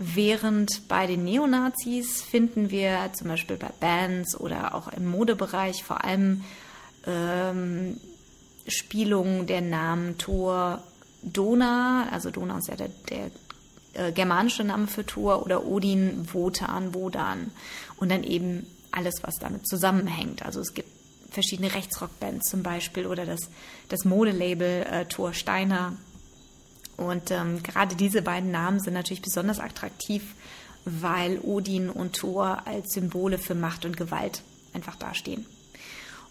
Während 0.03 0.89
bei 0.89 1.07
den 1.07 1.25
Neonazis 1.25 2.23
finden 2.23 2.71
wir 2.71 3.11
zum 3.13 3.29
Beispiel 3.29 3.59
bei 3.59 3.69
Bands 3.81 4.35
oder 4.35 4.75
auch 4.75 4.89
im 4.89 5.07
Modebereich 5.07 5.85
vor 5.85 6.03
allem 6.03 6.43
ähm, 7.07 8.01
Spielungen 8.67 9.47
der 9.47 9.61
Namen 9.61 10.17
Thor, 10.17 10.83
Dona, 11.23 12.09
also 12.11 12.31
Dona 12.31 12.57
ist 12.57 12.69
ja 12.69 12.77
der, 12.77 12.89
der 13.11 13.31
äh, 13.93 14.13
germanische 14.13 14.65
Name 14.65 14.87
für 14.87 15.05
Thor, 15.05 15.45
oder 15.45 15.67
Odin, 15.67 16.33
Wotan, 16.33 16.95
Wodan. 16.95 17.51
Und 17.99 18.11
dann 18.11 18.25
eben 18.25 18.67
alles, 18.93 19.17
was 19.21 19.35
damit 19.39 19.67
zusammenhängt. 19.67 20.47
Also 20.47 20.61
es 20.61 20.73
gibt 20.73 20.89
verschiedene 21.31 21.75
Rechtsrockbands 21.75 22.49
zum 22.49 22.63
Beispiel 22.63 23.07
oder 23.07 23.27
das, 23.27 23.41
das 23.91 24.07
Modelabel 24.07 24.87
äh, 24.91 25.05
Thor 25.05 25.35
Steiner 25.35 25.93
und 27.01 27.31
ähm, 27.31 27.63
gerade 27.63 27.97
diese 27.97 28.21
beiden 28.21 28.51
Namen 28.51 28.79
sind 28.79 28.93
natürlich 28.93 29.23
besonders 29.23 29.59
attraktiv, 29.59 30.23
weil 30.85 31.39
Odin 31.39 31.89
und 31.89 32.17
Thor 32.17 32.67
als 32.67 32.93
Symbole 32.93 33.39
für 33.39 33.55
Macht 33.55 33.87
und 33.87 33.97
Gewalt 33.97 34.43
einfach 34.75 34.97
dastehen. 34.97 35.47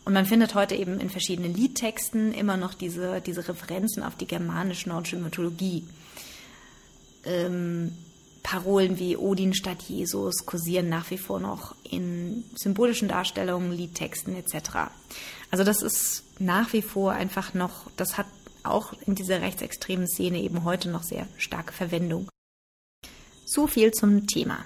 Und 0.05 0.13
man 0.13 0.27
findet 0.27 0.53
heute 0.53 0.75
eben 0.75 0.99
in 0.99 1.09
verschiedenen 1.09 1.55
Liedtexten 1.55 2.33
immer 2.35 2.55
noch 2.55 2.75
diese, 2.75 3.19
diese 3.19 3.47
Referenzen 3.47 4.03
auf 4.03 4.15
die 4.15 4.27
germanisch-nordische 4.27 5.17
Mythologie. 5.17 5.85
Ähm, 7.25 7.91
Parolen 8.43 8.99
wie 8.99 9.17
Odin 9.17 9.55
statt 9.55 9.81
Jesus 9.81 10.45
kursieren 10.45 10.87
nach 10.87 11.09
wie 11.09 11.17
vor 11.17 11.39
noch 11.39 11.75
in 11.83 12.43
symbolischen 12.55 13.07
Darstellungen, 13.07 13.71
Liedtexten 13.71 14.35
etc. 14.35 14.91
Also 15.49 15.63
das 15.63 15.81
ist 15.81 16.23
nach 16.37 16.73
wie 16.73 16.83
vor 16.83 17.11
einfach 17.11 17.55
noch, 17.55 17.89
das 17.97 18.17
hat 18.17 18.27
auch 18.69 18.93
in 19.05 19.15
dieser 19.15 19.41
rechtsextremen 19.41 20.07
Szene 20.07 20.41
eben 20.41 20.63
heute 20.63 20.89
noch 20.89 21.03
sehr 21.03 21.27
starke 21.37 21.73
Verwendung. 21.73 22.29
So 23.45 23.67
viel 23.67 23.91
zum 23.91 24.27
Thema. 24.27 24.65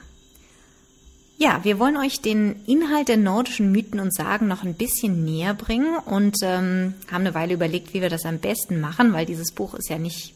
Ja, 1.38 1.63
wir 1.63 1.80
wollen 1.80 1.98
euch 1.98 2.22
den 2.22 2.63
Inhalt 2.68 3.08
der 3.08 3.18
nordischen 3.18 3.72
Mythen 3.72 4.00
und 4.00 4.13
Sagen 4.13 4.48
noch 4.48 4.63
ein 4.63 4.76
bisschen 4.76 5.26
näher 5.26 5.54
bringen 5.54 5.98
und 5.98 6.38
ähm, 6.44 6.94
haben 7.12 7.22
eine 7.22 7.34
Weile 7.34 7.56
überlegt, 7.56 7.94
wie 7.94 8.02
wir 8.02 8.10
das 8.10 8.26
am 8.26 8.39
besten 8.39 8.80
machen, 8.80 9.13
weil 9.13 9.26
dieses 9.26 9.52
Buch 9.52 9.74
ist 9.74 9.89
ja 9.89 9.98
nicht 9.98 10.34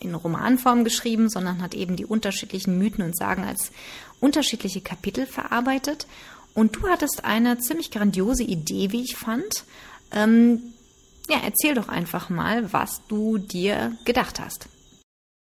in 0.00 0.14
Romanform 0.14 0.82
geschrieben, 0.82 1.28
sondern 1.28 1.62
hat 1.62 1.74
eben 1.74 1.94
die 1.94 2.06
unterschiedlichen 2.06 2.78
Mythen 2.78 3.04
und 3.04 3.16
Sagen 3.16 3.44
als 3.44 3.70
unterschiedliche 4.18 4.80
Kapitel 4.80 5.26
verarbeitet. 5.26 6.06
Und 6.54 6.76
du 6.76 6.88
hattest 6.88 7.24
eine 7.24 7.58
ziemlich 7.58 7.90
grandiose 7.90 8.42
Idee, 8.42 8.92
wie 8.92 9.02
ich 9.02 9.16
fand, 9.16 9.64
ähm, 10.12 10.74
ja, 11.28 11.40
erzähl 11.44 11.74
doch 11.74 11.88
einfach 11.88 12.30
mal, 12.30 12.72
was 12.72 13.06
du 13.06 13.38
dir 13.38 13.96
gedacht 14.04 14.40
hast. 14.40 14.68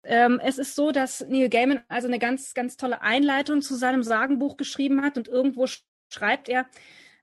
Ähm, 0.04 0.40
es 0.42 0.58
ist 0.58 0.74
so, 0.74 0.90
dass 0.90 1.24
Neil 1.28 1.48
Gaiman 1.48 1.82
also 1.88 2.08
eine 2.08 2.18
ganz, 2.18 2.54
ganz 2.54 2.76
tolle 2.76 3.02
Einleitung 3.02 3.62
zu 3.62 3.76
seinem 3.76 4.02
Sagenbuch 4.02 4.56
geschrieben 4.56 5.02
hat 5.02 5.16
und 5.16 5.28
irgendwo 5.28 5.66
schreibt 6.08 6.48
er, 6.48 6.66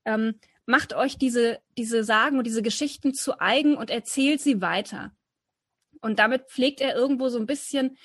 ähm, 0.05 0.35
macht 0.65 0.93
euch 0.93 1.17
diese, 1.17 1.59
diese 1.77 2.03
Sagen 2.03 2.37
und 2.37 2.47
diese 2.47 2.61
Geschichten 2.61 3.13
zu 3.13 3.41
eigen 3.41 3.75
und 3.75 3.89
erzählt 3.89 4.39
sie 4.39 4.61
weiter. 4.61 5.11
Und 6.01 6.19
damit 6.19 6.49
pflegt 6.49 6.79
er 6.79 6.95
irgendwo 6.95 7.27
so 7.27 7.37
ein 7.37 7.47
bisschen 7.47 7.97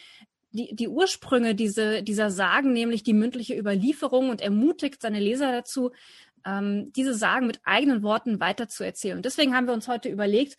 die, 0.50 0.74
die 0.74 0.88
Ursprünge 0.88 1.54
diese, 1.54 2.02
dieser 2.02 2.30
Sagen, 2.30 2.72
nämlich 2.72 3.02
die 3.02 3.12
mündliche 3.12 3.59
Überlieferung 3.59 4.30
und 4.30 4.40
ermutigt 4.40 5.02
seine 5.02 5.20
Leser 5.20 5.52
dazu, 5.52 5.90
ähm, 6.44 6.92
diese 6.94 7.14
Sagen 7.14 7.46
mit 7.46 7.61
eigenen 7.64 8.02
Worten 8.02 8.40
weiterzuerzählen. 8.40 9.16
Und 9.16 9.24
deswegen 9.24 9.54
haben 9.54 9.66
wir 9.66 9.74
uns 9.74 9.88
heute 9.88 10.09
überlegt, 10.09 10.57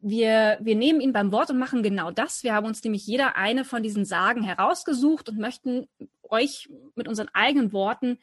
wir, 0.00 0.58
wir 0.60 0.76
nehmen 0.76 1.00
ihn 1.00 1.12
beim 1.12 1.32
Wort 1.32 1.50
und 1.50 1.58
machen 1.58 1.82
genau 1.82 2.10
das. 2.10 2.42
Wir 2.42 2.54
haben 2.54 2.66
uns 2.66 2.82
nämlich 2.82 3.06
jeder 3.06 3.36
eine 3.36 3.64
von 3.64 3.82
diesen 3.82 4.04
Sagen 4.04 4.42
herausgesucht 4.42 5.28
und 5.28 5.38
möchten 5.38 5.86
euch 6.22 6.68
mit 6.94 7.08
unseren 7.08 7.28
eigenen 7.32 7.72
Worten 7.72 8.18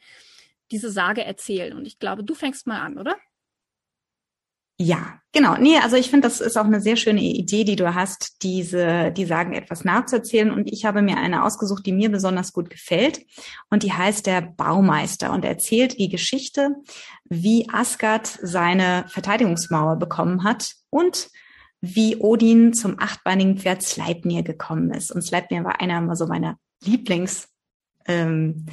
diese 0.70 0.90
Sage 0.90 1.24
erzählen. 1.24 1.76
Und 1.76 1.86
ich 1.86 1.98
glaube, 1.98 2.24
du 2.24 2.34
fängst 2.34 2.66
mal 2.66 2.80
an, 2.80 2.98
oder? 2.98 3.16
Ja, 4.84 5.20
genau. 5.30 5.54
Nee, 5.56 5.78
also 5.78 5.94
ich 5.94 6.10
finde, 6.10 6.26
das 6.26 6.40
ist 6.40 6.58
auch 6.58 6.64
eine 6.64 6.80
sehr 6.80 6.96
schöne 6.96 7.20
Idee, 7.20 7.62
die 7.62 7.76
du 7.76 7.94
hast, 7.94 8.42
diese, 8.42 9.12
die 9.12 9.26
Sagen 9.26 9.52
etwas 9.52 9.84
nachzuerzählen. 9.84 10.50
Und 10.50 10.72
ich 10.72 10.84
habe 10.84 11.02
mir 11.02 11.18
eine 11.18 11.44
ausgesucht, 11.44 11.86
die 11.86 11.92
mir 11.92 12.10
besonders 12.10 12.52
gut 12.52 12.68
gefällt. 12.68 13.24
Und 13.70 13.84
die 13.84 13.92
heißt 13.92 14.26
der 14.26 14.40
Baumeister 14.40 15.32
und 15.32 15.44
erzählt 15.44 16.00
die 16.00 16.08
Geschichte, 16.08 16.74
wie 17.26 17.68
Asgard 17.72 18.26
seine 18.26 19.04
Verteidigungsmauer 19.06 20.00
bekommen 20.00 20.42
hat 20.42 20.74
und 20.90 21.30
wie 21.80 22.16
Odin 22.16 22.72
zum 22.72 22.98
achtbeinigen 22.98 23.58
Pferd 23.58 23.82
Sleipnir 23.82 24.42
gekommen 24.42 24.90
ist. 24.90 25.12
Und 25.12 25.22
Sleipnir 25.22 25.62
war 25.62 25.80
einer 25.80 26.16
so 26.16 26.26
meiner 26.26 26.56
Lieblings, 26.82 27.48
ähm, 28.08 28.66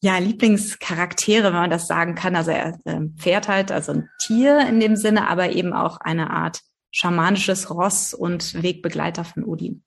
ja, 0.00 0.18
Lieblingscharaktere, 0.18 1.44
wenn 1.44 1.52
man 1.52 1.70
das 1.70 1.86
sagen 1.86 2.14
kann. 2.14 2.36
Also 2.36 2.50
er 2.50 2.78
äh, 2.84 3.00
Pferd 3.16 3.48
halt, 3.48 3.72
also 3.72 3.92
ein 3.92 4.08
Tier 4.18 4.60
in 4.66 4.80
dem 4.80 4.96
Sinne, 4.96 5.28
aber 5.28 5.50
eben 5.50 5.72
auch 5.72 5.98
eine 6.00 6.30
Art 6.30 6.60
schamanisches 6.92 7.70
Ross 7.70 8.14
und 8.14 8.62
Wegbegleiter 8.62 9.24
von 9.24 9.44
Odin. 9.44 9.82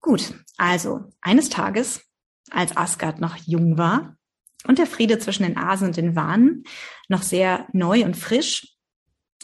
Gut, 0.00 0.34
also 0.56 1.10
eines 1.20 1.48
Tages, 1.48 2.02
als 2.50 2.76
Asgard 2.76 3.20
noch 3.20 3.36
jung 3.36 3.78
war 3.78 4.16
und 4.66 4.78
der 4.78 4.86
Friede 4.86 5.18
zwischen 5.18 5.44
den 5.44 5.56
Asen 5.56 5.88
und 5.88 5.96
den 5.96 6.14
Wanen 6.14 6.64
noch 7.08 7.22
sehr 7.22 7.66
neu 7.72 8.04
und 8.04 8.16
frisch, 8.16 8.74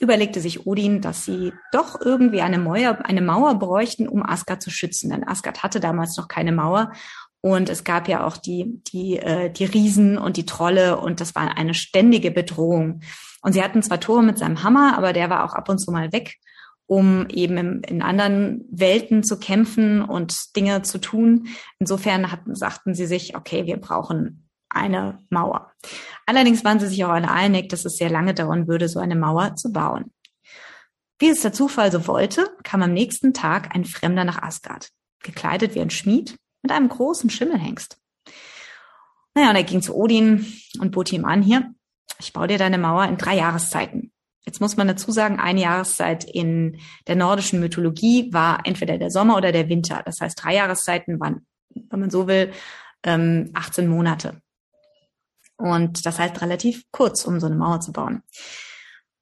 überlegte 0.00 0.40
sich 0.40 0.66
Odin, 0.66 1.02
dass 1.02 1.24
sie 1.24 1.52
doch 1.72 2.00
irgendwie 2.00 2.40
eine 2.40 2.58
Mauer, 2.58 3.04
eine 3.04 3.20
Mauer 3.20 3.58
bräuchten, 3.58 4.08
um 4.08 4.22
Asgard 4.22 4.62
zu 4.62 4.70
schützen. 4.70 5.10
Denn 5.10 5.28
Asgard 5.28 5.62
hatte 5.62 5.78
damals 5.78 6.16
noch 6.16 6.26
keine 6.26 6.52
Mauer 6.52 6.92
und 7.42 7.70
es 7.70 7.84
gab 7.84 8.08
ja 8.08 8.26
auch 8.26 8.36
die, 8.36 8.82
die, 8.92 9.16
äh, 9.16 9.50
die 9.50 9.64
Riesen 9.64 10.18
und 10.18 10.36
die 10.36 10.46
Trolle 10.46 10.98
und 10.98 11.20
das 11.20 11.34
war 11.34 11.56
eine 11.56 11.74
ständige 11.74 12.30
Bedrohung. 12.30 13.00
Und 13.42 13.54
sie 13.54 13.62
hatten 13.62 13.82
zwar 13.82 14.00
Thor 14.00 14.22
mit 14.22 14.38
seinem 14.38 14.62
Hammer, 14.62 14.96
aber 14.96 15.12
der 15.12 15.30
war 15.30 15.44
auch 15.44 15.54
ab 15.54 15.68
und 15.68 15.78
zu 15.78 15.90
mal 15.90 16.12
weg, 16.12 16.36
um 16.86 17.26
eben 17.30 17.56
im, 17.56 17.82
in 17.86 18.02
anderen 18.02 18.64
Welten 18.70 19.22
zu 19.22 19.38
kämpfen 19.38 20.02
und 20.02 20.54
Dinge 20.54 20.82
zu 20.82 20.98
tun. 20.98 21.48
Insofern 21.78 22.30
hatten, 22.30 22.54
sagten 22.54 22.94
sie 22.94 23.06
sich, 23.06 23.36
okay, 23.36 23.64
wir 23.64 23.78
brauchen 23.78 24.46
eine 24.68 25.18
Mauer. 25.30 25.72
Allerdings 26.26 26.62
waren 26.62 26.78
sie 26.78 26.88
sich 26.88 27.04
auch 27.04 27.10
alle 27.10 27.30
einig, 27.30 27.70
dass 27.70 27.86
es 27.86 27.96
sehr 27.96 28.10
lange 28.10 28.34
dauern 28.34 28.68
würde, 28.68 28.88
so 28.88 29.00
eine 29.00 29.16
Mauer 29.16 29.56
zu 29.56 29.72
bauen. 29.72 30.12
Wie 31.18 31.30
es 31.30 31.40
der 31.40 31.52
Zufall 31.52 31.90
so 31.90 32.06
wollte, 32.06 32.50
kam 32.64 32.82
am 32.82 32.92
nächsten 32.92 33.32
Tag 33.32 33.74
ein 33.74 33.84
Fremder 33.84 34.24
nach 34.24 34.42
Asgard, 34.42 34.90
gekleidet 35.22 35.74
wie 35.74 35.80
ein 35.80 35.90
Schmied 35.90 36.36
mit 36.62 36.72
einem 36.72 36.88
großen 36.88 37.30
Schimmelhengst. 37.30 37.98
Naja, 39.34 39.50
und 39.50 39.56
er 39.56 39.64
ging 39.64 39.82
zu 39.82 39.94
Odin 39.94 40.46
und 40.80 40.90
bot 40.90 41.12
ihm 41.12 41.24
an, 41.24 41.42
hier, 41.42 41.72
ich 42.18 42.32
baue 42.32 42.48
dir 42.48 42.58
deine 42.58 42.78
Mauer 42.78 43.04
in 43.04 43.16
drei 43.16 43.36
Jahreszeiten. 43.36 44.12
Jetzt 44.44 44.60
muss 44.60 44.76
man 44.76 44.88
dazu 44.88 45.12
sagen, 45.12 45.38
eine 45.38 45.60
Jahreszeit 45.60 46.24
in 46.24 46.80
der 47.06 47.16
nordischen 47.16 47.60
Mythologie 47.60 48.32
war 48.32 48.60
entweder 48.64 48.98
der 48.98 49.10
Sommer 49.10 49.36
oder 49.36 49.52
der 49.52 49.68
Winter. 49.68 50.02
Das 50.04 50.20
heißt, 50.20 50.42
drei 50.42 50.54
Jahreszeiten 50.54 51.20
waren, 51.20 51.46
wenn 51.68 52.00
man 52.00 52.10
so 52.10 52.26
will, 52.26 52.52
18 53.02 53.52
ähm, 53.84 53.88
Monate. 53.88 54.40
Und 55.56 56.04
das 56.06 56.18
heißt 56.18 56.40
relativ 56.40 56.84
kurz, 56.90 57.24
um 57.26 57.38
so 57.38 57.46
eine 57.46 57.54
Mauer 57.54 57.80
zu 57.80 57.92
bauen. 57.92 58.22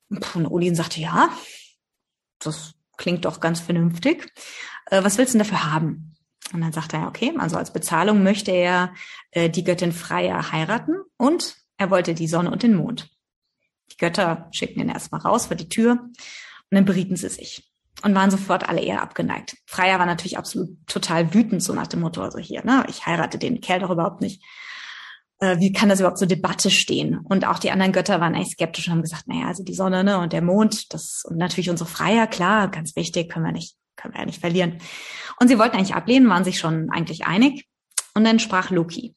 Und 0.09 0.46
Odin 0.46 0.74
sagte, 0.74 1.01
ja, 1.01 1.31
das 2.38 2.74
klingt 2.96 3.24
doch 3.24 3.40
ganz 3.40 3.61
vernünftig. 3.61 4.33
Äh, 4.87 5.03
was 5.03 5.18
willst 5.18 5.35
du 5.35 5.38
denn 5.38 5.46
dafür 5.46 5.72
haben? 5.72 6.14
Und 6.52 6.61
dann 6.61 6.72
sagt 6.72 6.94
er, 6.94 7.06
okay, 7.06 7.32
also 7.38 7.56
als 7.56 7.72
Bezahlung 7.72 8.22
möchte 8.22 8.50
er 8.50 8.94
äh, 9.30 9.50
die 9.50 9.64
Göttin 9.64 9.92
Freya 9.92 10.52
heiraten 10.52 10.96
und 11.16 11.56
er 11.76 11.90
wollte 11.90 12.14
die 12.14 12.28
Sonne 12.28 12.50
und 12.50 12.62
den 12.62 12.74
Mond. 12.74 13.11
Die 13.92 13.96
Götter 13.96 14.48
schickten 14.52 14.82
ihn 14.82 14.88
erstmal 14.88 15.20
raus 15.20 15.46
vor 15.46 15.56
die 15.56 15.68
Tür 15.68 15.92
Und 15.92 16.12
dann 16.70 16.84
berieten 16.84 17.16
sie 17.16 17.28
sich 17.28 17.70
und 18.02 18.14
waren 18.14 18.30
sofort 18.30 18.68
alle 18.68 18.80
eher 18.80 19.02
abgeneigt. 19.02 19.56
Freier 19.66 19.98
war 19.98 20.06
natürlich 20.06 20.38
absolut 20.38 20.70
total 20.87 21.34
wütend, 21.34 21.62
so 21.62 21.74
nach 21.74 21.87
dem 21.87 22.00
Motto, 22.00 22.22
also 22.22 22.38
hier, 22.38 22.64
ne, 22.64 22.84
ich 22.88 23.06
heirate 23.06 23.38
den 23.38 23.61
Kerl 23.61 23.80
doch 23.80 23.90
überhaupt 23.90 24.20
nicht. 24.20 24.42
Äh, 25.40 25.58
wie 25.58 25.72
kann 25.72 25.88
das 25.88 26.00
überhaupt 26.00 26.18
zur 26.18 26.28
Debatte 26.28 26.70
stehen? 26.70 27.18
Und 27.18 27.46
auch 27.46 27.58
die 27.58 27.70
anderen 27.70 27.92
Götter 27.92 28.20
waren 28.20 28.34
eigentlich 28.34 28.52
skeptisch 28.52 28.87
und 28.87 28.94
haben 28.94 29.02
gesagt, 29.02 29.26
naja, 29.28 29.46
also 29.46 29.64
die 29.64 29.74
Sonne 29.74 30.04
ne, 30.04 30.18
und 30.18 30.32
der 30.32 30.42
Mond, 30.42 30.92
das 30.92 31.24
und 31.24 31.38
natürlich 31.38 31.70
unsere 31.70 31.88
Freier, 31.88 32.26
klar, 32.26 32.70
ganz 32.70 32.94
wichtig, 32.96 33.30
können 33.30 33.46
wir 33.46 33.52
nicht, 33.52 33.76
können 33.98 34.14
wir 34.14 34.20
ja 34.20 34.26
nicht 34.26 34.40
verlieren. 34.40 34.78
Und 35.38 35.48
sie 35.48 35.58
wollten 35.58 35.76
eigentlich 35.76 35.94
ablehnen, 35.94 36.28
waren 36.28 36.44
sich 36.44 36.58
schon 36.58 36.88
eigentlich 36.90 37.26
einig. 37.26 37.66
Und 38.14 38.24
dann 38.24 38.38
sprach 38.38 38.70
Loki. 38.70 39.14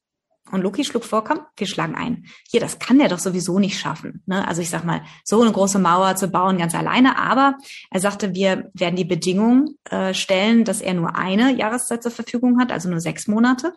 Und 0.52 0.62
Loki 0.62 0.84
schlug 0.84 1.06
vor, 1.06 1.24
komm, 1.24 1.40
wir 1.56 1.66
schlagen 1.66 1.96
ein. 1.96 2.26
Hier, 2.50 2.60
das 2.60 2.78
kann 2.78 3.00
der 3.00 3.08
doch 3.08 3.20
sowieso 3.20 3.58
nicht 3.58 3.80
schaffen. 3.80 4.22
Ne? 4.26 4.46
Also 4.46 4.62
ich 4.62 4.70
sag 4.70 4.84
mal, 4.84 5.02
so 5.24 5.42
eine 5.42 5.52
große 5.52 5.80
Mauer 5.80 6.16
zu 6.18 6.28
bauen 6.28 6.58
ganz 6.58 6.76
alleine. 6.76 7.18
Aber 7.18 7.58
er 7.90 8.02
sagte, 8.02 8.34
wir 8.34 8.70
werden 8.74 8.98
die 8.98 9.06
Bedingung 9.06 9.76
äh, 9.90 10.14
stellen, 10.14 10.66
dass 10.66 10.82
er 10.82 10.94
nur 10.94 11.16
eine 11.16 11.56
Jahreszeit 11.56 12.04
zur 12.04 12.12
Verfügung 12.12 12.60
hat, 12.60 12.72
also 12.72 12.90
nur 12.90 13.00
sechs 13.00 13.28
Monate. 13.28 13.74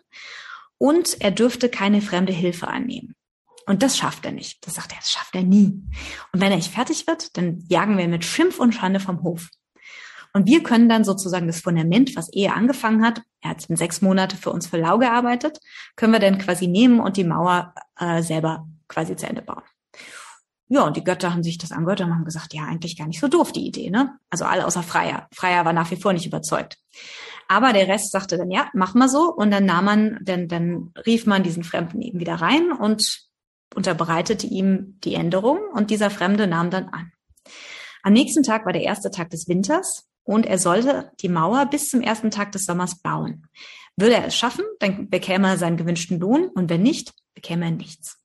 Und 0.77 1.21
er 1.21 1.31
dürfte 1.31 1.69
keine 1.69 2.01
fremde 2.01 2.33
Hilfe 2.33 2.67
annehmen. 2.67 3.15
Und 3.67 3.81
das 3.81 3.97
schafft 3.97 4.25
er 4.25 4.31
nicht. 4.31 4.65
Das 4.67 4.75
sagt 4.75 4.91
er, 4.91 4.97
das 4.97 5.11
schafft 5.11 5.33
er 5.33 5.43
nie. 5.43 5.81
Und 6.33 6.41
wenn 6.41 6.51
er 6.51 6.57
nicht 6.57 6.73
fertig 6.73 7.07
wird, 7.07 7.37
dann 7.37 7.63
jagen 7.69 7.97
wir 7.97 8.07
mit 8.07 8.25
Schimpf 8.25 8.59
und 8.59 8.73
Schande 8.73 8.99
vom 8.99 9.23
Hof. 9.23 9.49
Und 10.35 10.47
wir 10.47 10.63
können 10.63 10.89
dann 10.89 11.05
sozusagen 11.05 11.47
das 11.47 11.61
Fundament, 11.61 12.17
was 12.17 12.27
er 12.27 12.57
angefangen 12.57 13.05
hat, 13.05 13.21
er 13.39 13.51
hat 13.51 13.65
sechs 13.69 14.01
Monate 14.01 14.35
für 14.35 14.51
uns 14.51 14.67
für 14.67 14.75
Lau 14.75 14.97
gearbeitet, 14.97 15.61
können 15.95 16.11
wir 16.11 16.19
dann 16.19 16.39
quasi 16.39 16.67
nehmen 16.67 16.99
und 16.99 17.15
die 17.15 17.23
Mauer 17.23 17.73
äh, 17.97 18.21
selber 18.21 18.67
quasi 18.89 19.15
zu 19.15 19.27
Ende 19.27 19.41
bauen. 19.41 19.63
Ja, 20.67 20.81
und 20.81 20.97
die 20.97 21.05
Götter 21.05 21.31
haben 21.31 21.41
sich 21.41 21.57
das 21.57 21.71
angehört 21.71 22.01
und 22.01 22.13
haben 22.13 22.25
gesagt, 22.25 22.53
ja, 22.53 22.65
eigentlich 22.65 22.97
gar 22.97 23.07
nicht 23.07 23.21
so 23.21 23.29
doof, 23.29 23.53
die 23.53 23.65
Idee, 23.65 23.89
ne? 23.89 24.17
Also 24.29 24.43
alle 24.43 24.65
außer 24.65 24.83
Freier. 24.83 25.29
Freier 25.33 25.63
war 25.63 25.71
nach 25.71 25.89
wie 25.89 25.95
vor 25.95 26.11
nicht 26.11 26.25
überzeugt. 26.25 26.79
Aber 27.47 27.71
der 27.71 27.87
Rest 27.87 28.11
sagte 28.11 28.37
dann, 28.37 28.51
ja, 28.51 28.69
mach 28.73 28.93
mal 28.93 29.07
so. 29.07 29.33
Und 29.33 29.51
dann 29.51 29.63
nahm 29.63 29.85
man, 29.85 30.19
dann, 30.21 30.49
dann 30.49 30.91
rief 31.05 31.25
man 31.25 31.43
diesen 31.43 31.63
Fremden 31.63 32.01
eben 32.01 32.19
wieder 32.19 32.35
rein 32.35 32.73
und 32.73 33.21
unterbreitete 33.73 34.47
ihm 34.47 34.99
die 35.05 35.15
Änderung 35.15 35.59
und 35.73 35.91
dieser 35.91 36.09
Fremde 36.09 36.45
nahm 36.45 36.71
dann 36.71 36.89
an. 36.89 37.13
Am 38.03 38.11
nächsten 38.11 38.43
Tag 38.43 38.65
war 38.65 38.73
der 38.73 38.83
erste 38.83 39.11
Tag 39.11 39.29
des 39.29 39.47
Winters 39.47 40.09
und 40.25 40.45
er 40.45 40.57
sollte 40.57 41.11
die 41.21 41.29
Mauer 41.29 41.67
bis 41.67 41.89
zum 41.89 42.01
ersten 42.01 42.31
Tag 42.31 42.51
des 42.51 42.65
Sommers 42.65 42.99
bauen. 43.01 43.47
Würde 43.95 44.15
er 44.15 44.25
es 44.25 44.35
schaffen, 44.35 44.65
dann 44.79 45.09
bekäme 45.09 45.47
er 45.47 45.57
seinen 45.57 45.77
gewünschten 45.77 46.19
Lohn 46.19 46.49
und 46.49 46.69
wenn 46.69 46.83
nicht, 46.83 47.13
bekäme 47.33 47.65
er 47.65 47.71
nichts. 47.71 48.17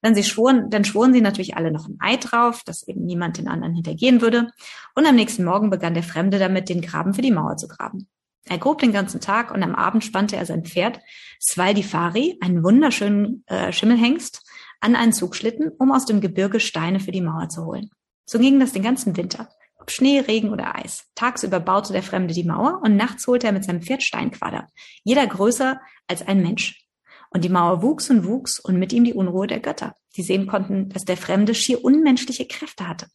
Dann, 0.00 0.14
sie 0.14 0.24
schworen, 0.24 0.70
dann 0.70 0.84
schworen 0.84 1.12
sie 1.12 1.20
natürlich 1.20 1.56
alle 1.56 1.70
noch 1.70 1.86
ein 1.86 1.98
Ei 2.00 2.16
drauf, 2.16 2.62
dass 2.64 2.88
eben 2.88 3.04
niemand 3.04 3.36
den 3.36 3.48
anderen 3.48 3.74
hintergehen 3.74 4.22
würde. 4.22 4.50
Und 4.94 5.04
am 5.04 5.14
nächsten 5.14 5.44
Morgen 5.44 5.68
begann 5.68 5.92
der 5.92 6.02
Fremde 6.02 6.38
damit, 6.38 6.70
den 6.70 6.80
Graben 6.80 7.12
für 7.12 7.20
die 7.20 7.32
Mauer 7.32 7.58
zu 7.58 7.68
graben. 7.68 8.08
Er 8.46 8.56
grub 8.56 8.78
den 8.78 8.92
ganzen 8.92 9.20
Tag 9.20 9.50
und 9.50 9.62
am 9.62 9.74
Abend 9.74 10.02
spannte 10.02 10.36
er 10.36 10.46
sein 10.46 10.64
Pferd 10.64 11.00
Svaldifari, 11.38 12.38
einen 12.40 12.64
wunderschönen 12.64 13.44
äh, 13.46 13.72
Schimmelhengst, 13.72 14.42
an 14.80 14.96
einen 14.96 15.12
Zugschlitten, 15.12 15.70
um 15.78 15.92
aus 15.92 16.06
dem 16.06 16.22
Gebirge 16.22 16.60
Steine 16.60 17.00
für 17.00 17.12
die 17.12 17.20
Mauer 17.20 17.50
zu 17.50 17.66
holen. 17.66 17.90
So 18.24 18.38
ging 18.38 18.58
das 18.58 18.72
den 18.72 18.82
ganzen 18.82 19.18
Winter 19.18 19.50
ob 19.80 19.90
Schnee, 19.90 20.20
Regen 20.20 20.50
oder 20.50 20.76
Eis. 20.76 21.06
Tagsüber 21.14 21.60
baute 21.60 21.92
der 21.92 22.02
Fremde 22.02 22.34
die 22.34 22.44
Mauer 22.44 22.80
und 22.82 22.96
nachts 22.96 23.26
holte 23.26 23.46
er 23.46 23.52
mit 23.52 23.64
seinem 23.64 23.82
Pferd 23.82 24.02
Steinquader, 24.02 24.68
jeder 25.04 25.26
größer 25.26 25.80
als 26.06 26.26
ein 26.26 26.42
Mensch. 26.42 26.86
Und 27.30 27.44
die 27.44 27.48
Mauer 27.48 27.82
wuchs 27.82 28.10
und 28.10 28.24
wuchs 28.24 28.58
und 28.58 28.78
mit 28.78 28.92
ihm 28.92 29.04
die 29.04 29.14
Unruhe 29.14 29.46
der 29.46 29.60
Götter, 29.60 29.94
die 30.16 30.22
sehen 30.22 30.46
konnten, 30.46 30.88
dass 30.88 31.04
der 31.04 31.16
Fremde 31.16 31.54
schier 31.54 31.84
unmenschliche 31.84 32.46
Kräfte 32.46 32.88
hatte 32.88 33.06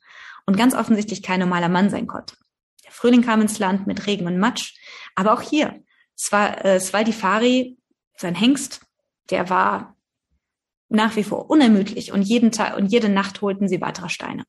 und 0.46 0.58
ganz 0.58 0.74
offensichtlich 0.74 1.22
kein 1.22 1.42
normaler 1.42 1.70
Mann 1.70 1.90
sein 1.90 2.08
konnte. 2.08 2.36
Der 2.86 2.92
Frühling 2.92 3.22
kam 3.22 3.42
ins 3.42 3.60
Land 3.60 3.88
mit 3.88 4.08
Regen 4.08 4.28
und 4.28 4.40
Matsch, 4.40 4.74
aber 5.16 5.34
auch 5.34 5.42
hier, 5.42 5.84
es 6.16 6.32
war, 6.32 6.64
äh, 6.64 6.76
es 6.76 6.94
war 6.94 7.04
die 7.04 7.14
Fari, 7.14 7.78
sein 8.18 8.36
Hengst, 8.36 8.82
der 9.30 9.50
war 9.50 9.98
nach 10.88 11.16
wie 11.16 11.24
vor 11.24 11.50
unermüdlich 11.50 12.12
und 12.14 12.22
jeden 12.22 12.52
Tag 12.52 12.78
und 12.78 12.86
jede 12.88 13.10
Nacht 13.10 13.42
holten 13.42 13.68
sie 13.68 13.82
weitere 13.82 14.10
Steine. 14.10 14.46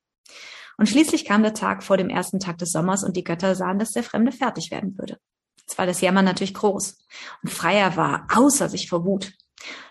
Und 0.76 0.88
schließlich 0.88 1.24
kam 1.24 1.42
der 1.42 1.54
Tag 1.54 1.82
vor 1.82 1.96
dem 1.96 2.08
ersten 2.08 2.40
Tag 2.40 2.58
des 2.58 2.72
Sommers 2.72 3.02
und 3.02 3.16
die 3.16 3.24
Götter 3.24 3.54
sahen, 3.54 3.78
dass 3.78 3.92
der 3.92 4.02
Fremde 4.02 4.32
fertig 4.32 4.70
werden 4.70 4.98
würde. 4.98 5.18
Jetzt 5.58 5.78
war 5.78 5.86
das 5.86 6.00
Jammer 6.00 6.22
natürlich 6.22 6.54
groß. 6.54 6.98
Und 7.42 7.50
Freya 7.50 7.96
war 7.96 8.26
außer 8.34 8.68
sich 8.68 8.88
vor 8.88 9.04
Wut. 9.04 9.32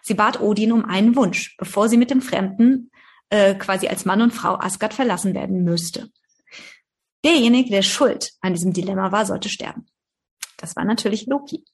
Sie 0.01 0.13
bat 0.13 0.39
Odin 0.39 0.71
um 0.71 0.85
einen 0.85 1.15
Wunsch, 1.15 1.55
bevor 1.57 1.89
sie 1.89 1.97
mit 1.97 2.11
dem 2.11 2.21
Fremden 2.21 2.91
äh, 3.29 3.55
quasi 3.55 3.87
als 3.87 4.05
Mann 4.05 4.21
und 4.21 4.33
Frau 4.33 4.55
Asgard 4.55 4.93
verlassen 4.93 5.33
werden 5.33 5.63
müsste. 5.63 6.09
Derjenige, 7.25 7.71
der 7.71 7.81
schuld 7.81 8.33
an 8.41 8.53
diesem 8.53 8.71
Dilemma 8.71 9.11
war, 9.11 9.25
sollte 9.25 9.49
sterben. 9.49 9.87
Das 10.57 10.75
war 10.75 10.85
natürlich 10.85 11.25
Loki. 11.25 11.65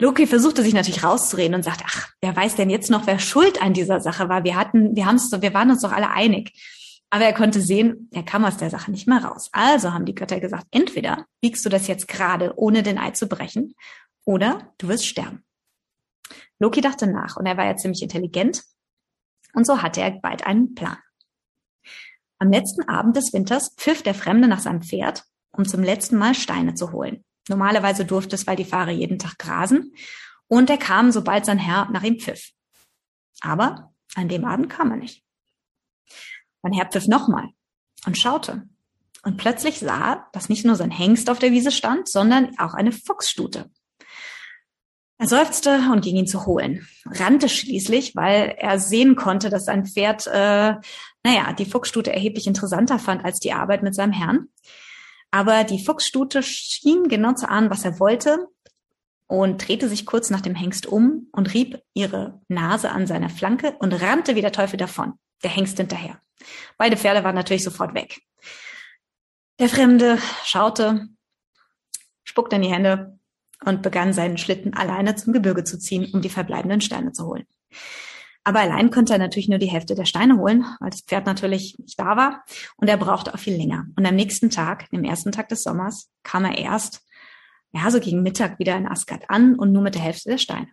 Loki 0.00 0.26
versuchte 0.26 0.62
sich 0.62 0.74
natürlich 0.74 1.04
rauszureden 1.04 1.54
und 1.54 1.62
sagte, 1.62 1.84
ach, 1.86 2.08
wer 2.20 2.34
weiß 2.34 2.56
denn 2.56 2.70
jetzt 2.70 2.90
noch, 2.90 3.06
wer 3.06 3.18
schuld 3.18 3.62
an 3.62 3.74
dieser 3.74 4.00
Sache 4.00 4.28
war? 4.28 4.42
Wir 4.42 4.56
hatten, 4.56 4.96
wir 4.96 5.06
haben 5.06 5.16
es, 5.16 5.30
wir 5.30 5.54
waren 5.54 5.70
uns 5.70 5.82
doch 5.82 5.92
alle 5.92 6.10
einig. 6.10 6.52
Aber 7.14 7.26
er 7.26 7.32
konnte 7.32 7.60
sehen, 7.60 8.08
er 8.10 8.24
kam 8.24 8.44
aus 8.44 8.56
der 8.56 8.70
Sache 8.70 8.90
nicht 8.90 9.06
mehr 9.06 9.24
raus. 9.24 9.48
Also 9.52 9.92
haben 9.92 10.04
die 10.04 10.16
Götter 10.16 10.40
gesagt, 10.40 10.66
entweder 10.72 11.26
biegst 11.40 11.64
du 11.64 11.68
das 11.68 11.86
jetzt 11.86 12.08
gerade, 12.08 12.54
ohne 12.56 12.82
den 12.82 12.98
Eid 12.98 13.16
zu 13.16 13.28
brechen, 13.28 13.76
oder 14.24 14.74
du 14.78 14.88
wirst 14.88 15.06
sterben. 15.06 15.44
Loki 16.58 16.80
dachte 16.80 17.06
nach 17.06 17.36
und 17.36 17.46
er 17.46 17.56
war 17.56 17.66
ja 17.66 17.76
ziemlich 17.76 18.02
intelligent. 18.02 18.64
Und 19.52 19.64
so 19.64 19.80
hatte 19.80 20.00
er 20.00 20.10
bald 20.10 20.44
einen 20.44 20.74
Plan. 20.74 20.98
Am 22.40 22.50
letzten 22.50 22.88
Abend 22.88 23.16
des 23.16 23.32
Winters 23.32 23.76
pfiff 23.76 24.02
der 24.02 24.14
Fremde 24.14 24.48
nach 24.48 24.58
seinem 24.58 24.82
Pferd, 24.82 25.22
um 25.52 25.64
zum 25.64 25.84
letzten 25.84 26.16
Mal 26.16 26.34
Steine 26.34 26.74
zu 26.74 26.90
holen. 26.90 27.24
Normalerweise 27.48 28.04
durfte 28.04 28.34
es, 28.34 28.48
weil 28.48 28.56
die 28.56 28.64
Fahrer 28.64 28.90
jeden 28.90 29.20
Tag 29.20 29.38
grasen. 29.38 29.94
Und 30.48 30.68
er 30.68 30.78
kam, 30.78 31.12
sobald 31.12 31.46
sein 31.46 31.58
Herr 31.58 31.88
nach 31.92 32.02
ihm 32.02 32.18
pfiff. 32.18 32.50
Aber 33.40 33.94
an 34.16 34.28
dem 34.28 34.44
Abend 34.44 34.68
kam 34.68 34.90
er 34.90 34.96
nicht. 34.96 35.23
Mein 36.64 36.72
Herr 36.72 36.86
pfiff 36.86 37.06
nochmal 37.08 37.50
und 38.06 38.16
schaute. 38.16 38.62
Und 39.22 39.36
plötzlich 39.36 39.80
sah, 39.80 40.26
dass 40.32 40.48
nicht 40.48 40.64
nur 40.64 40.76
sein 40.76 40.90
Hengst 40.90 41.28
auf 41.28 41.38
der 41.38 41.52
Wiese 41.52 41.70
stand, 41.70 42.08
sondern 42.08 42.58
auch 42.58 42.72
eine 42.72 42.90
Fuchsstute. 42.90 43.70
Er 45.18 45.28
seufzte 45.28 45.90
und 45.92 46.02
ging 46.02 46.16
ihn 46.16 46.26
zu 46.26 46.46
holen, 46.46 46.88
rannte 47.04 47.50
schließlich, 47.50 48.16
weil 48.16 48.54
er 48.56 48.78
sehen 48.78 49.14
konnte, 49.14 49.50
dass 49.50 49.66
sein 49.66 49.84
Pferd, 49.84 50.26
äh, 50.26 50.74
naja, 51.22 51.52
die 51.56 51.66
Fuchsstute 51.66 52.12
erheblich 52.12 52.46
interessanter 52.46 52.98
fand 52.98 53.24
als 53.24 53.40
die 53.40 53.52
Arbeit 53.52 53.82
mit 53.82 53.94
seinem 53.94 54.12
Herrn. 54.12 54.48
Aber 55.30 55.64
die 55.64 55.84
Fuchsstute 55.84 56.42
schien 56.42 57.08
genau 57.08 57.34
zu 57.34 57.48
ahnen, 57.48 57.68
was 57.68 57.84
er 57.84 58.00
wollte 58.00 58.48
und 59.26 59.68
drehte 59.68 59.88
sich 59.88 60.06
kurz 60.06 60.30
nach 60.30 60.40
dem 60.40 60.54
Hengst 60.54 60.86
um 60.86 61.28
und 61.30 61.52
rieb 61.52 61.78
ihre 61.92 62.40
Nase 62.48 62.90
an 62.90 63.06
seiner 63.06 63.28
Flanke 63.28 63.76
und 63.80 63.92
rannte 63.92 64.34
wie 64.34 64.42
der 64.42 64.52
Teufel 64.52 64.78
davon, 64.78 65.18
der 65.42 65.50
Hengst 65.50 65.76
hinterher. 65.76 66.20
Beide 66.76 66.96
Pferde 66.96 67.24
waren 67.24 67.34
natürlich 67.34 67.64
sofort 67.64 67.94
weg. 67.94 68.20
Der 69.58 69.68
Fremde 69.68 70.18
schaute, 70.44 71.08
spuckte 72.24 72.56
in 72.56 72.62
die 72.62 72.72
Hände 72.72 73.18
und 73.64 73.82
begann 73.82 74.12
seinen 74.12 74.38
Schlitten 74.38 74.74
alleine 74.74 75.14
zum 75.14 75.32
Gebirge 75.32 75.64
zu 75.64 75.78
ziehen, 75.78 76.10
um 76.12 76.20
die 76.20 76.28
verbleibenden 76.28 76.80
Steine 76.80 77.12
zu 77.12 77.26
holen. 77.26 77.46
Aber 78.42 78.60
allein 78.60 78.90
konnte 78.90 79.14
er 79.14 79.18
natürlich 79.18 79.48
nur 79.48 79.58
die 79.58 79.70
Hälfte 79.70 79.94
der 79.94 80.04
Steine 80.04 80.36
holen, 80.36 80.66
weil 80.80 80.90
das 80.90 81.00
Pferd 81.00 81.24
natürlich 81.24 81.78
nicht 81.78 81.98
da 81.98 82.16
war 82.16 82.44
und 82.76 82.88
er 82.88 82.98
brauchte 82.98 83.32
auch 83.32 83.38
viel 83.38 83.56
länger. 83.56 83.86
Und 83.96 84.04
am 84.04 84.14
nächsten 84.14 84.50
Tag, 84.50 84.90
dem 84.90 85.04
ersten 85.04 85.32
Tag 85.32 85.48
des 85.48 85.62
Sommers, 85.62 86.10
kam 86.22 86.44
er 86.44 86.58
erst, 86.58 87.06
ja, 87.72 87.90
so 87.90 88.00
gegen 88.00 88.22
Mittag 88.22 88.58
wieder 88.58 88.76
in 88.76 88.86
Asgard 88.86 89.30
an 89.30 89.54
und 89.54 89.72
nur 89.72 89.82
mit 89.82 89.94
der 89.94 90.02
Hälfte 90.02 90.28
der 90.28 90.38
Steine. 90.38 90.68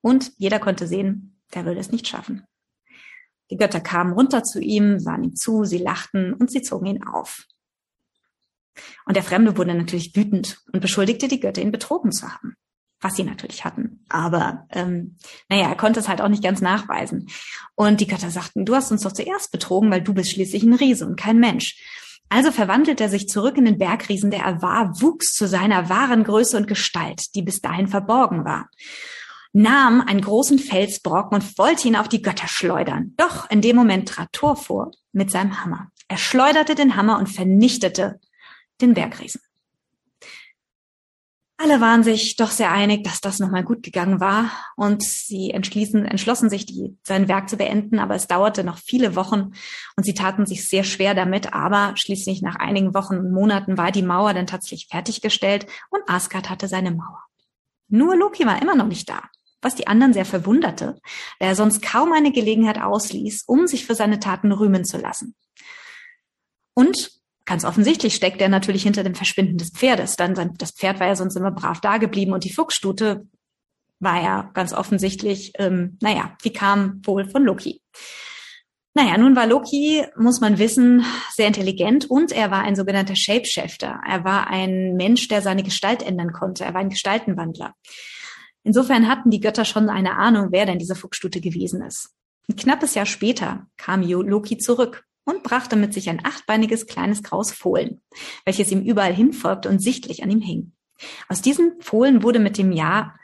Und 0.00 0.32
jeder 0.36 0.60
konnte 0.60 0.86
sehen, 0.86 1.40
der 1.54 1.64
würde 1.64 1.80
es 1.80 1.90
nicht 1.90 2.06
schaffen. 2.06 2.46
Die 3.50 3.56
Götter 3.56 3.80
kamen 3.80 4.12
runter 4.12 4.42
zu 4.42 4.60
ihm, 4.60 4.98
sahen 4.98 5.24
ihm 5.24 5.36
zu, 5.36 5.64
sie 5.64 5.78
lachten 5.78 6.32
und 6.32 6.50
sie 6.50 6.62
zogen 6.62 6.86
ihn 6.86 7.04
auf. 7.04 7.44
Und 9.06 9.16
der 9.16 9.22
Fremde 9.22 9.56
wurde 9.56 9.74
natürlich 9.74 10.14
wütend 10.14 10.60
und 10.72 10.80
beschuldigte 10.80 11.28
die 11.28 11.40
Götter, 11.40 11.62
ihn 11.62 11.72
betrogen 11.72 12.12
zu 12.12 12.28
haben. 12.28 12.56
Was 13.00 13.16
sie 13.16 13.24
natürlich 13.24 13.64
hatten. 13.64 14.04
Aber 14.08 14.66
ähm, 14.70 15.16
naja, 15.48 15.68
er 15.68 15.76
konnte 15.76 16.00
es 16.00 16.08
halt 16.08 16.22
auch 16.22 16.28
nicht 16.28 16.42
ganz 16.42 16.60
nachweisen. 16.60 17.28
Und 17.74 18.00
die 18.00 18.06
Götter 18.06 18.30
sagten, 18.30 18.64
du 18.64 18.74
hast 18.74 18.90
uns 18.90 19.02
doch 19.02 19.12
zuerst 19.12 19.52
betrogen, 19.52 19.90
weil 19.90 20.02
du 20.02 20.14
bist 20.14 20.30
schließlich 20.32 20.62
ein 20.62 20.74
Riese 20.74 21.06
und 21.06 21.20
kein 21.20 21.38
Mensch. 21.38 21.78
Also 22.28 22.50
verwandelt 22.50 23.00
er 23.00 23.08
sich 23.08 23.28
zurück 23.28 23.56
in 23.58 23.66
den 23.66 23.78
Bergriesen, 23.78 24.30
der 24.30 24.40
er 24.40 24.62
war, 24.62 25.00
wuchs 25.00 25.32
zu 25.34 25.46
seiner 25.46 25.88
wahren 25.88 26.24
Größe 26.24 26.56
und 26.56 26.66
Gestalt, 26.66 27.34
die 27.34 27.42
bis 27.42 27.60
dahin 27.60 27.86
verborgen 27.86 28.44
war 28.44 28.68
nahm 29.56 30.02
einen 30.02 30.20
großen 30.20 30.58
Felsbrocken 30.58 31.36
und 31.40 31.58
wollte 31.58 31.88
ihn 31.88 31.96
auf 31.96 32.08
die 32.08 32.20
Götter 32.20 32.46
schleudern. 32.46 33.14
Doch 33.16 33.50
in 33.50 33.62
dem 33.62 33.74
Moment 33.74 34.06
trat 34.06 34.30
Thor 34.32 34.54
vor 34.54 34.90
mit 35.12 35.30
seinem 35.30 35.64
Hammer. 35.64 35.88
Er 36.08 36.18
schleuderte 36.18 36.74
den 36.74 36.94
Hammer 36.94 37.18
und 37.18 37.28
vernichtete 37.28 38.20
den 38.82 38.92
Bergriesen. 38.92 39.40
Alle 41.56 41.80
waren 41.80 42.04
sich 42.04 42.36
doch 42.36 42.50
sehr 42.50 42.70
einig, 42.70 43.02
dass 43.02 43.22
das 43.22 43.38
nochmal 43.38 43.64
gut 43.64 43.82
gegangen 43.82 44.20
war 44.20 44.50
und 44.76 45.02
sie 45.02 45.52
entschließen, 45.52 46.04
entschlossen 46.04 46.50
sich, 46.50 46.66
die, 46.66 46.94
sein 47.02 47.26
Werk 47.26 47.48
zu 47.48 47.56
beenden, 47.56 47.98
aber 47.98 48.14
es 48.14 48.26
dauerte 48.26 48.62
noch 48.62 48.76
viele 48.76 49.16
Wochen 49.16 49.52
und 49.96 50.04
sie 50.04 50.12
taten 50.12 50.44
sich 50.44 50.68
sehr 50.68 50.84
schwer 50.84 51.14
damit, 51.14 51.54
aber 51.54 51.94
schließlich 51.96 52.42
nach 52.42 52.56
einigen 52.56 52.92
Wochen 52.92 53.16
und 53.16 53.32
Monaten 53.32 53.78
war 53.78 53.90
die 53.90 54.02
Mauer 54.02 54.34
dann 54.34 54.46
tatsächlich 54.46 54.88
fertiggestellt 54.90 55.66
und 55.88 56.02
Asgard 56.06 56.50
hatte 56.50 56.68
seine 56.68 56.90
Mauer. 56.90 57.24
Nur 57.88 58.16
Loki 58.16 58.44
war 58.44 58.60
immer 58.60 58.74
noch 58.74 58.88
nicht 58.88 59.08
da, 59.08 59.22
was 59.66 59.74
die 59.74 59.86
anderen 59.86 60.12
sehr 60.12 60.24
verwunderte, 60.24 60.98
da 61.40 61.46
er 61.46 61.54
sonst 61.54 61.82
kaum 61.82 62.12
eine 62.12 62.32
Gelegenheit 62.32 62.80
ausließ, 62.80 63.42
um 63.46 63.66
sich 63.66 63.84
für 63.84 63.94
seine 63.94 64.20
Taten 64.20 64.52
rühmen 64.52 64.84
zu 64.84 64.96
lassen. 64.96 65.34
Und 66.74 67.10
Ganz 67.48 67.64
offensichtlich 67.64 68.16
steckt 68.16 68.42
er 68.42 68.48
natürlich 68.48 68.82
hinter 68.82 69.04
dem 69.04 69.14
Verschwinden 69.14 69.56
des 69.56 69.70
Pferdes. 69.70 70.16
Dann 70.16 70.34
sein, 70.34 70.54
das 70.58 70.72
Pferd 70.72 70.98
war 70.98 71.06
ja 71.06 71.14
sonst 71.14 71.36
immer 71.36 71.52
brav 71.52 71.80
dageblieben 71.80 72.34
und 72.34 72.42
die 72.42 72.52
Fuchsstute 72.52 73.28
war 74.00 74.20
ja 74.20 74.50
ganz 74.52 74.72
offensichtlich, 74.72 75.52
ähm, 75.58 75.96
naja, 76.00 76.36
die 76.44 76.52
kam 76.52 77.00
wohl 77.04 77.30
von 77.30 77.44
Loki. 77.44 77.80
Naja, 78.94 79.16
nun 79.16 79.36
war 79.36 79.46
Loki, 79.46 80.04
muss 80.16 80.40
man 80.40 80.58
wissen, 80.58 81.04
sehr 81.34 81.46
intelligent 81.46 82.10
und 82.10 82.32
er 82.32 82.50
war 82.50 82.62
ein 82.62 82.74
sogenannter 82.74 83.14
Shapeshifter. 83.14 84.00
Er 84.04 84.24
war 84.24 84.48
ein 84.48 84.94
Mensch, 84.96 85.28
der 85.28 85.40
seine 85.40 85.62
Gestalt 85.62 86.02
ändern 86.02 86.32
konnte. 86.32 86.64
Er 86.64 86.74
war 86.74 86.80
ein 86.80 86.90
Gestaltenwandler. 86.90 87.74
Insofern 88.66 89.06
hatten 89.06 89.30
die 89.30 89.38
Götter 89.38 89.64
schon 89.64 89.88
eine 89.88 90.16
Ahnung, 90.16 90.48
wer 90.50 90.66
denn 90.66 90.80
diese 90.80 90.96
Fuchsstute 90.96 91.40
gewesen 91.40 91.82
ist. 91.82 92.10
Ein 92.50 92.56
knappes 92.56 92.96
Jahr 92.96 93.06
später 93.06 93.68
kam 93.76 94.02
Loki 94.02 94.58
zurück 94.58 95.04
und 95.24 95.44
brachte 95.44 95.76
mit 95.76 95.94
sich 95.94 96.10
ein 96.10 96.26
achtbeiniges 96.26 96.88
kleines 96.88 97.22
graues 97.22 97.52
Fohlen, 97.52 98.02
welches 98.44 98.72
ihm 98.72 98.80
überall 98.80 99.14
hinfolgte 99.14 99.68
und 99.68 99.78
sichtlich 99.78 100.24
an 100.24 100.32
ihm 100.32 100.40
hing. 100.40 100.72
Aus 101.28 101.42
diesem 101.42 101.80
Fohlen 101.80 102.24
wurde 102.24 102.40
mit 102.40 102.58
dem 102.58 102.72
Jahr 102.72 103.16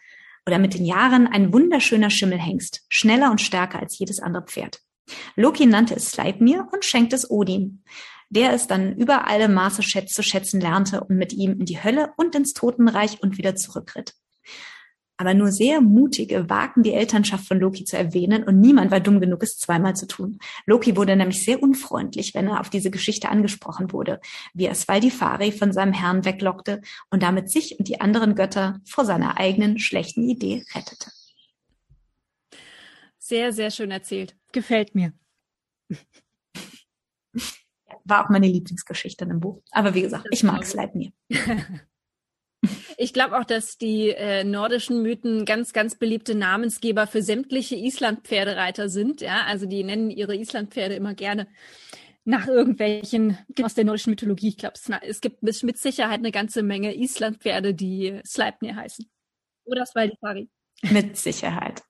oder 0.46 0.61
mit 0.61 0.74
den 0.74 0.85
Jahren 0.85 1.26
ein 1.26 1.52
wunderschöner 1.52 2.11
Schimmelhengst, 2.11 2.87
schneller 2.88 3.33
und 3.33 3.40
stärker 3.40 3.81
als 3.81 3.98
jedes 3.98 4.20
andere 4.20 4.44
Pferd. 4.44 4.78
Loki 5.35 5.66
nannte 5.66 5.96
es 5.96 6.12
Sleipnir 6.12 6.68
und 6.70 6.85
schenkte 6.85 7.16
es 7.16 7.28
Odin, 7.28 7.83
der 8.31 8.52
es 8.52 8.68
dann 8.68 8.94
über 8.94 9.26
alle 9.26 9.48
Maße 9.48 9.83
schätz 9.83 10.12
zu 10.12 10.22
schätzen 10.22 10.61
lernte 10.61 11.00
und 11.00 11.16
mit 11.16 11.33
ihm 11.33 11.59
in 11.59 11.66
die 11.66 11.83
Hölle 11.83 12.12
und 12.16 12.37
ins 12.37 12.52
Totenreich 12.52 13.20
und 13.24 13.38
wieder 13.38 13.57
zurückritt. 13.57 14.14
Aber 15.16 15.35
nur 15.35 15.53
sehr 15.53 15.81
mutige 15.81 16.48
wagten 16.48 16.83
die 16.83 16.94
Elternschaft 16.94 17.46
von 17.46 17.61
Loki 17.61 17.85
zu 17.85 17.96
erwähnen 17.96 18.44
und 18.44 18.61
niemand 18.61 18.90
war 18.90 19.01
dumm 19.01 19.20
genug, 19.20 19.42
es 19.42 19.59
zweimal 19.59 19.94
zu 19.94 20.07
tun. 20.07 20.38
Loki 20.66 20.96
wurde 20.96 21.14
nämlich 21.14 21.44
sehr 21.44 21.62
unfreundlich, 21.62 22.35
wenn 22.35 22.48
er 22.48 22.61
auf 22.61 22.70
diese 22.70 22.90
Geschichte 22.90 23.29
angesprochen 23.29 23.92
wurde, 23.92 24.20
wie 24.55 24.64
er 24.66 24.75
Svaldifari 24.75 25.53
von 25.53 25.72
seinem 25.72 25.92
Herrn 25.92 26.25
weglockte 26.25 26.81
und 27.11 27.22
damit 27.22 27.51
sich 27.51 27.79
und 27.79 27.88
die 27.88 28.01
anderen 28.01 28.35
Götter 28.35 28.81
vor 28.85 29.05
seiner 29.05 29.38
eigenen 29.38 29.79
schlechten 29.79 30.29
Idee 30.29 30.64
rettete. 30.75 31.11
Sehr, 33.18 33.53
sehr 33.53 33.70
schön 33.70 33.90
erzählt. 33.90 34.35
Gefällt 34.53 34.94
mir. 34.94 35.12
War 38.05 38.25
auch 38.25 38.31
meine 38.31 38.48
Lieblingsgeschichte 38.48 39.25
in 39.25 39.31
dem 39.31 39.40
Buch. 39.40 39.62
Aber 39.70 39.94
wie 39.94 40.03
gesagt, 40.03 40.27
ich 40.31 40.42
mag 40.42 40.62
es 40.62 40.75
leid 40.75 40.94
mir. 40.94 41.12
Ich 42.96 43.12
glaube 43.12 43.38
auch, 43.38 43.44
dass 43.44 43.77
die 43.77 44.11
äh, 44.11 44.44
nordischen 44.44 45.03
Mythen 45.03 45.44
ganz, 45.44 45.72
ganz 45.72 45.96
beliebte 45.96 46.35
Namensgeber 46.35 47.07
für 47.07 47.22
sämtliche 47.22 47.75
Islandpferdereiter 47.75 48.88
sind. 48.88 49.20
Ja, 49.20 49.44
also 49.46 49.66
die 49.66 49.83
nennen 49.83 50.11
ihre 50.11 50.37
Islandpferde 50.37 50.94
immer 50.94 51.14
gerne 51.14 51.48
nach 52.25 52.46
irgendwelchen 52.46 53.38
aus 53.62 53.75
der 53.75 53.85
nordischen 53.85 54.11
Mythologie. 54.11 54.48
Ich 54.48 54.59
glaube, 54.59 54.75
es, 55.03 55.20
gibt 55.20 55.42
mit 55.42 55.79
Sicherheit 55.79 56.18
eine 56.18 56.31
ganze 56.31 56.62
Menge 56.62 56.94
Islandpferde, 56.94 57.75
die 57.75 58.20
Sleipnir 58.25 58.77
heißen. 58.77 59.11
Oder 59.64 59.87
Svaldifari. 59.87 60.48
Mit 60.83 61.16
Sicherheit. 61.16 61.83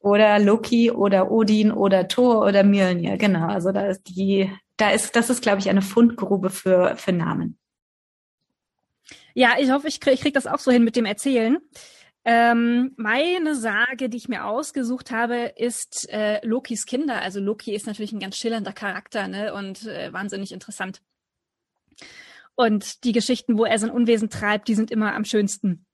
Oder 0.00 0.38
Loki 0.38 0.90
oder 0.90 1.30
Odin 1.30 1.72
oder 1.72 2.08
Thor 2.08 2.44
oder 2.44 2.62
Mjölnir. 2.62 3.16
Genau. 3.16 3.48
Also 3.48 3.72
da 3.72 3.86
ist 3.86 4.02
die, 4.04 4.52
da 4.76 4.90
ist, 4.90 5.16
das 5.16 5.30
ist, 5.30 5.42
glaube 5.42 5.60
ich, 5.60 5.70
eine 5.70 5.82
Fundgrube 5.82 6.50
für, 6.50 6.94
für 6.96 7.12
Namen. 7.12 7.58
Ja, 9.34 9.56
ich 9.58 9.70
hoffe, 9.70 9.88
ich 9.88 10.00
kriege 10.00 10.20
krieg 10.20 10.34
das 10.34 10.46
auch 10.46 10.58
so 10.58 10.70
hin 10.70 10.84
mit 10.84 10.96
dem 10.96 11.04
Erzählen. 11.04 11.58
Ähm, 12.26 12.92
meine 12.96 13.54
Sage, 13.54 14.08
die 14.08 14.16
ich 14.16 14.28
mir 14.28 14.46
ausgesucht 14.46 15.10
habe, 15.10 15.52
ist 15.56 16.08
äh, 16.10 16.44
Lokis 16.46 16.86
Kinder. 16.86 17.20
Also 17.20 17.38
Loki 17.38 17.74
ist 17.74 17.86
natürlich 17.86 18.12
ein 18.12 18.20
ganz 18.20 18.36
schillernder 18.36 18.72
Charakter 18.72 19.28
ne? 19.28 19.52
und 19.52 19.86
äh, 19.86 20.10
wahnsinnig 20.12 20.52
interessant. 20.52 21.02
Und 22.54 23.04
die 23.04 23.12
Geschichten, 23.12 23.58
wo 23.58 23.64
er 23.64 23.78
sein 23.78 23.90
Unwesen 23.90 24.30
treibt, 24.30 24.68
die 24.68 24.74
sind 24.74 24.90
immer 24.90 25.14
am 25.14 25.24
schönsten. 25.24 25.84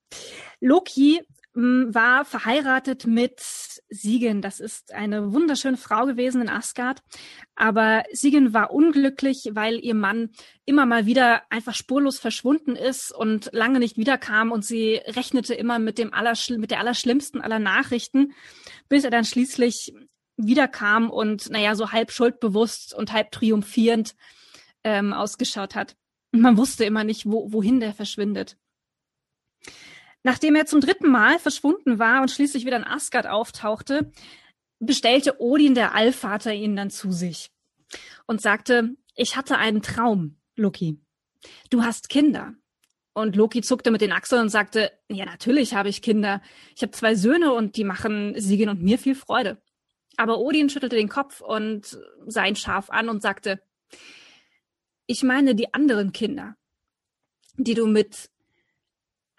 Loki 0.61 1.21
war 1.53 2.23
verheiratet 2.23 3.05
mit 3.05 3.41
Siegen. 3.89 4.41
Das 4.41 4.59
ist 4.61 4.93
eine 4.93 5.33
wunderschöne 5.33 5.75
Frau 5.75 6.05
gewesen 6.05 6.41
in 6.41 6.49
Asgard. 6.49 7.01
Aber 7.55 8.03
Siegen 8.11 8.53
war 8.53 8.71
unglücklich, 8.71 9.49
weil 9.51 9.83
ihr 9.83 9.95
Mann 9.95 10.29
immer 10.65 10.85
mal 10.85 11.05
wieder 11.05 11.41
einfach 11.49 11.75
spurlos 11.75 12.19
verschwunden 12.19 12.75
ist 12.75 13.11
und 13.11 13.49
lange 13.51 13.79
nicht 13.79 13.97
wiederkam 13.97 14.51
und 14.51 14.63
sie 14.63 15.01
rechnete 15.07 15.53
immer 15.53 15.77
mit 15.77 15.97
dem 15.97 16.13
allerschl 16.13 16.57
mit 16.57 16.71
der 16.71 16.79
allerschlimmsten 16.79 17.41
aller 17.41 17.59
Nachrichten, 17.59 18.33
bis 18.87 19.03
er 19.03 19.11
dann 19.11 19.25
schließlich 19.25 19.93
wiederkam 20.37 21.09
und 21.09 21.49
naja, 21.49 21.75
so 21.75 21.91
halb 21.91 22.11
schuldbewusst 22.11 22.93
und 22.93 23.11
halb 23.11 23.31
triumphierend 23.31 24.15
ähm, 24.83 25.11
ausgeschaut 25.11 25.75
hat. 25.75 25.97
Man 26.31 26.55
wusste 26.57 26.85
immer 26.85 27.03
nicht, 27.03 27.25
wo, 27.25 27.51
wohin 27.51 27.81
der 27.81 27.93
verschwindet. 27.93 28.57
Nachdem 30.23 30.55
er 30.55 30.65
zum 30.65 30.81
dritten 30.81 31.09
Mal 31.09 31.39
verschwunden 31.39 31.99
war 31.99 32.21
und 32.21 32.29
schließlich 32.29 32.65
wieder 32.65 32.77
in 32.77 32.83
Asgard 32.83 33.27
auftauchte, 33.27 34.11
bestellte 34.79 35.39
Odin, 35.39 35.75
der 35.75 35.95
Allvater, 35.95 36.53
ihn 36.53 36.75
dann 36.75 36.89
zu 36.89 37.11
sich 37.11 37.51
und 38.27 38.41
sagte, 38.41 38.95
ich 39.15 39.35
hatte 39.35 39.57
einen 39.57 39.81
Traum, 39.81 40.37
Loki. 40.55 40.99
Du 41.69 41.83
hast 41.83 42.09
Kinder. 42.09 42.53
Und 43.13 43.35
Loki 43.35 43.61
zuckte 43.61 43.91
mit 43.91 44.01
den 44.01 44.13
Achseln 44.13 44.43
und 44.43 44.49
sagte, 44.49 44.91
ja, 45.09 45.25
natürlich 45.25 45.73
habe 45.73 45.89
ich 45.89 46.01
Kinder. 46.01 46.41
Ich 46.75 46.81
habe 46.81 46.91
zwei 46.91 47.15
Söhne 47.15 47.53
und 47.53 47.75
die 47.75 47.83
machen 47.83 48.39
Sigyn 48.39 48.69
und 48.69 48.81
mir 48.81 48.97
viel 48.97 49.15
Freude. 49.15 49.61
Aber 50.17 50.39
Odin 50.39 50.69
schüttelte 50.69 50.95
den 50.95 51.09
Kopf 51.09 51.41
und 51.41 51.97
sah 52.25 52.45
ihn 52.45 52.55
scharf 52.55 52.89
an 52.89 53.09
und 53.09 53.21
sagte, 53.21 53.61
ich 55.07 55.23
meine 55.23 55.55
die 55.55 55.73
anderen 55.73 56.13
Kinder, 56.13 56.55
die 57.55 57.73
du 57.73 57.85
mit 57.85 58.29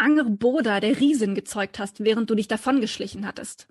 Angerboda, 0.02 0.80
der 0.80 0.98
Riesin, 1.00 1.34
gezeugt 1.34 1.78
hast, 1.78 2.04
während 2.04 2.28
du 2.28 2.34
dich 2.34 2.48
davongeschlichen 2.48 3.26
hattest. 3.26 3.68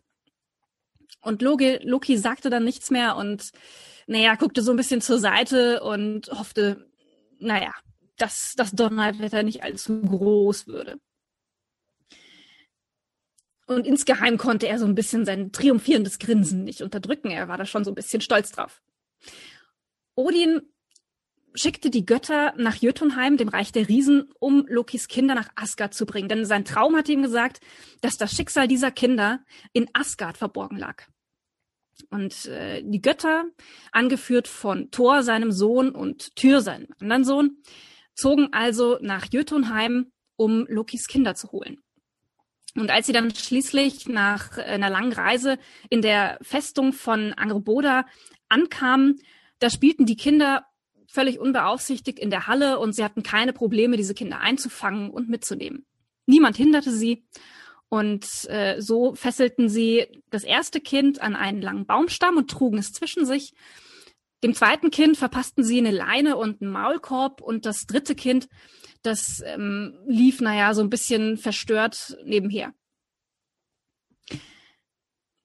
Und 1.21 1.41
Loki, 1.41 1.79
Loki 1.83 2.17
sagte 2.17 2.49
dann 2.49 2.63
nichts 2.63 2.89
mehr 2.89 3.15
und, 3.15 3.51
naja, 4.07 4.35
guckte 4.35 4.61
so 4.63 4.71
ein 4.71 4.77
bisschen 4.77 5.01
zur 5.01 5.19
Seite 5.19 5.83
und 5.83 6.29
hoffte, 6.31 6.89
naja, 7.39 7.71
dass 8.17 8.53
das 8.55 8.71
Donnerwetter 8.71 9.43
nicht 9.43 9.63
allzu 9.63 10.01
groß 10.01 10.67
würde. 10.67 10.99
Und 13.67 13.87
insgeheim 13.87 14.37
konnte 14.37 14.67
er 14.67 14.79
so 14.79 14.85
ein 14.85 14.95
bisschen 14.95 15.25
sein 15.25 15.51
triumphierendes 15.51 16.19
Grinsen 16.19 16.63
nicht 16.63 16.81
unterdrücken. 16.81 17.31
Er 17.31 17.47
war 17.47 17.57
da 17.57 17.65
schon 17.65 17.83
so 17.83 17.91
ein 17.91 17.95
bisschen 17.95 18.21
stolz 18.21 18.51
drauf. 18.51 18.81
Odin 20.15 20.61
schickte 21.53 21.89
die 21.89 22.05
Götter 22.05 22.53
nach 22.57 22.75
Jötunheim, 22.75 23.37
dem 23.37 23.49
Reich 23.49 23.71
der 23.71 23.87
Riesen, 23.87 24.29
um 24.39 24.65
Lokis 24.67 25.07
Kinder 25.07 25.35
nach 25.35 25.49
Asgard 25.55 25.93
zu 25.93 26.05
bringen. 26.05 26.29
Denn 26.29 26.45
sein 26.45 26.65
Traum 26.65 26.95
hatte 26.95 27.11
ihm 27.11 27.21
gesagt, 27.21 27.59
dass 28.01 28.17
das 28.17 28.33
Schicksal 28.33 28.67
dieser 28.67 28.91
Kinder 28.91 29.39
in 29.73 29.89
Asgard 29.93 30.37
verborgen 30.37 30.77
lag. 30.77 31.03
Und 32.09 32.45
äh, 32.47 32.81
die 32.83 33.01
Götter, 33.01 33.45
angeführt 33.91 34.47
von 34.47 34.91
Thor, 34.91 35.23
seinem 35.23 35.51
Sohn, 35.51 35.91
und 35.91 36.35
Tyr, 36.35 36.61
seinem 36.61 36.87
anderen 36.99 37.23
Sohn, 37.23 37.57
zogen 38.15 38.49
also 38.51 38.97
nach 39.01 39.27
Jötunheim, 39.31 40.11
um 40.35 40.65
Lokis 40.67 41.07
Kinder 41.07 41.35
zu 41.35 41.51
holen. 41.51 41.77
Und 42.75 42.89
als 42.89 43.05
sie 43.05 43.13
dann 43.13 43.35
schließlich 43.35 44.07
nach 44.07 44.57
einer 44.57 44.89
langen 44.89 45.11
Reise 45.11 45.57
in 45.89 46.01
der 46.01 46.37
Festung 46.41 46.93
von 46.93 47.33
Angerboda 47.33 48.05
ankamen, 48.47 49.19
da 49.59 49.69
spielten 49.69 50.05
die 50.05 50.15
Kinder 50.15 50.65
völlig 51.11 51.39
unbeaufsichtigt 51.39 52.19
in 52.19 52.29
der 52.29 52.47
Halle 52.47 52.79
und 52.79 52.93
sie 52.93 53.03
hatten 53.03 53.23
keine 53.23 53.53
Probleme, 53.53 53.97
diese 53.97 54.13
Kinder 54.13 54.39
einzufangen 54.39 55.09
und 55.09 55.29
mitzunehmen. 55.29 55.85
Niemand 56.25 56.55
hinderte 56.55 56.91
sie. 56.91 57.25
Und 57.89 58.25
äh, 58.47 58.79
so 58.79 59.15
fesselten 59.15 59.67
sie 59.67 60.07
das 60.29 60.45
erste 60.45 60.79
Kind 60.79 61.21
an 61.21 61.35
einen 61.35 61.61
langen 61.61 61.85
Baumstamm 61.85 62.37
und 62.37 62.49
trugen 62.49 62.77
es 62.77 62.93
zwischen 62.93 63.25
sich. 63.25 63.53
Dem 64.41 64.53
zweiten 64.53 64.91
Kind 64.91 65.17
verpassten 65.17 65.65
sie 65.65 65.77
eine 65.77 65.91
Leine 65.91 66.37
und 66.37 66.61
einen 66.61 66.71
Maulkorb 66.71 67.41
und 67.41 67.65
das 67.65 67.85
dritte 67.85 68.15
Kind, 68.15 68.47
das 69.03 69.43
ähm, 69.45 69.99
lief, 70.07 70.39
naja, 70.39 70.73
so 70.73 70.81
ein 70.81 70.89
bisschen 70.89 71.35
verstört 71.37 72.17
nebenher. 72.23 72.73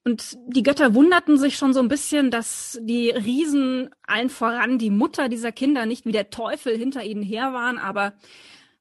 Und 0.07 0.37
die 0.47 0.63
Götter 0.63 0.93
wunderten 0.93 1.37
sich 1.37 1.57
schon 1.57 1.73
so 1.73 1.81
ein 1.81 1.89
bisschen, 1.89 2.31
dass 2.31 2.79
die 2.81 3.09
Riesen, 3.09 3.89
allen 4.03 4.29
voran 4.29 4.77
die 4.77 4.89
Mutter 4.89 5.27
dieser 5.27 5.51
Kinder, 5.51 5.85
nicht 5.85 6.05
wie 6.05 6.13
der 6.13 6.29
Teufel 6.29 6.77
hinter 6.77 7.03
ihnen 7.03 7.21
her 7.21 7.51
waren, 7.51 7.77
aber 7.77 8.13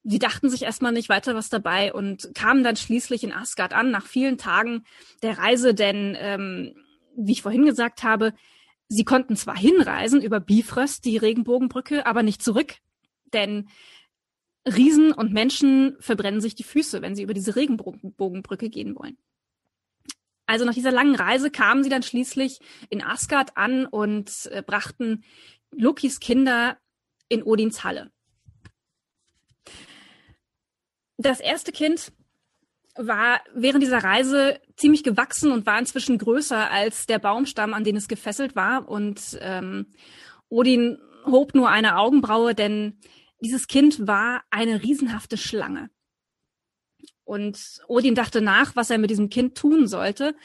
die 0.05 0.21
dachten 0.21 0.49
sich 0.51 0.63
erstmal 0.63 0.93
nicht 0.93 1.09
weiter 1.09 1.35
was 1.35 1.49
dabei 1.49 1.93
und 1.93 2.31
kamen 2.37 2.63
dann 2.63 2.77
schließlich 2.77 3.25
in 3.25 3.33
Asgard 3.33 3.73
an, 3.73 3.91
nach 3.91 4.07
vielen 4.07 4.39
Tagen 4.39 4.85
der 5.25 5.37
Reise, 5.37 5.75
denn, 5.75 6.17
ähm, 6.17 6.77
wie 7.17 7.33
ich 7.33 7.43
vorhin 7.43 7.65
gesagt 7.65 8.05
habe, 8.05 8.33
sie 8.87 9.03
konnten 9.03 9.35
zwar 9.35 9.57
hinreisen 9.59 10.23
über 10.23 10.39
Bifröst, 10.39 11.05
die 11.05 11.17
Regenbogenbrücke, 11.17 12.07
aber 12.07 12.23
nicht 12.23 12.41
zurück, 12.41 12.77
denn 13.33 13.69
Riesen 14.65 15.11
und 15.11 15.33
Menschen 15.33 15.97
verbrennen 15.99 16.41
sich 16.41 16.55
die 16.55 16.63
Füße, 16.63 17.03
wenn 17.03 17.17
sie 17.17 17.25
über 17.25 17.35
diese 17.35 17.57
Regenbogenbrücke 17.57 18.71
gehen 18.71 18.95
wollen. 18.95 19.19
Also 20.47 20.65
nach 20.65 20.75
dieser 20.75 20.93
langen 20.93 21.17
Reise 21.17 21.51
kamen 21.51 21.83
sie 21.83 21.91
dann 21.91 22.03
schließlich 22.03 22.61
in 22.89 23.03
Asgard 23.03 23.57
an 23.57 23.87
und 23.87 24.49
äh, 24.53 24.63
brachten 24.63 25.25
Lokis 25.73 26.21
Kinder 26.21 26.79
in 27.29 27.43
Odins 27.43 27.83
Halle. 27.83 28.13
Das 31.19 31.41
erste 31.41 31.73
Kind 31.73 32.13
war 32.95 33.41
während 33.55 33.83
dieser 33.83 34.03
Reise 34.03 34.61
ziemlich 34.77 35.03
gewachsen 35.03 35.53
und 35.53 35.67
war 35.67 35.79
inzwischen 35.79 36.19
größer 36.19 36.71
als 36.71 37.07
der 37.07 37.19
Baumstamm, 37.19 37.75
an 37.75 37.85
den 37.85 37.97
es 37.97 38.09
gefesselt 38.09 38.57
war. 38.57 38.89
Und 38.89 39.39
ähm, 39.41 39.87
Odin 40.49 40.99
hob 41.25 41.55
nur 41.55 41.69
eine 41.69 41.99
Augenbraue, 41.99 42.55
denn 42.55 43.01
dieses 43.41 43.67
Kind 43.67 44.07
war 44.07 44.45
eine 44.51 44.83
riesenhafte 44.83 45.37
Schlange. 45.37 45.91
Und 47.27 47.81
Odin 47.89 48.15
dachte 48.15 48.41
nach, 48.41 48.77
was 48.77 48.89
er 48.89 48.99
mit 48.99 49.11
diesem 49.11 49.29
Kind 49.29 49.57
tun 49.59 49.89
sollte. 49.89 50.37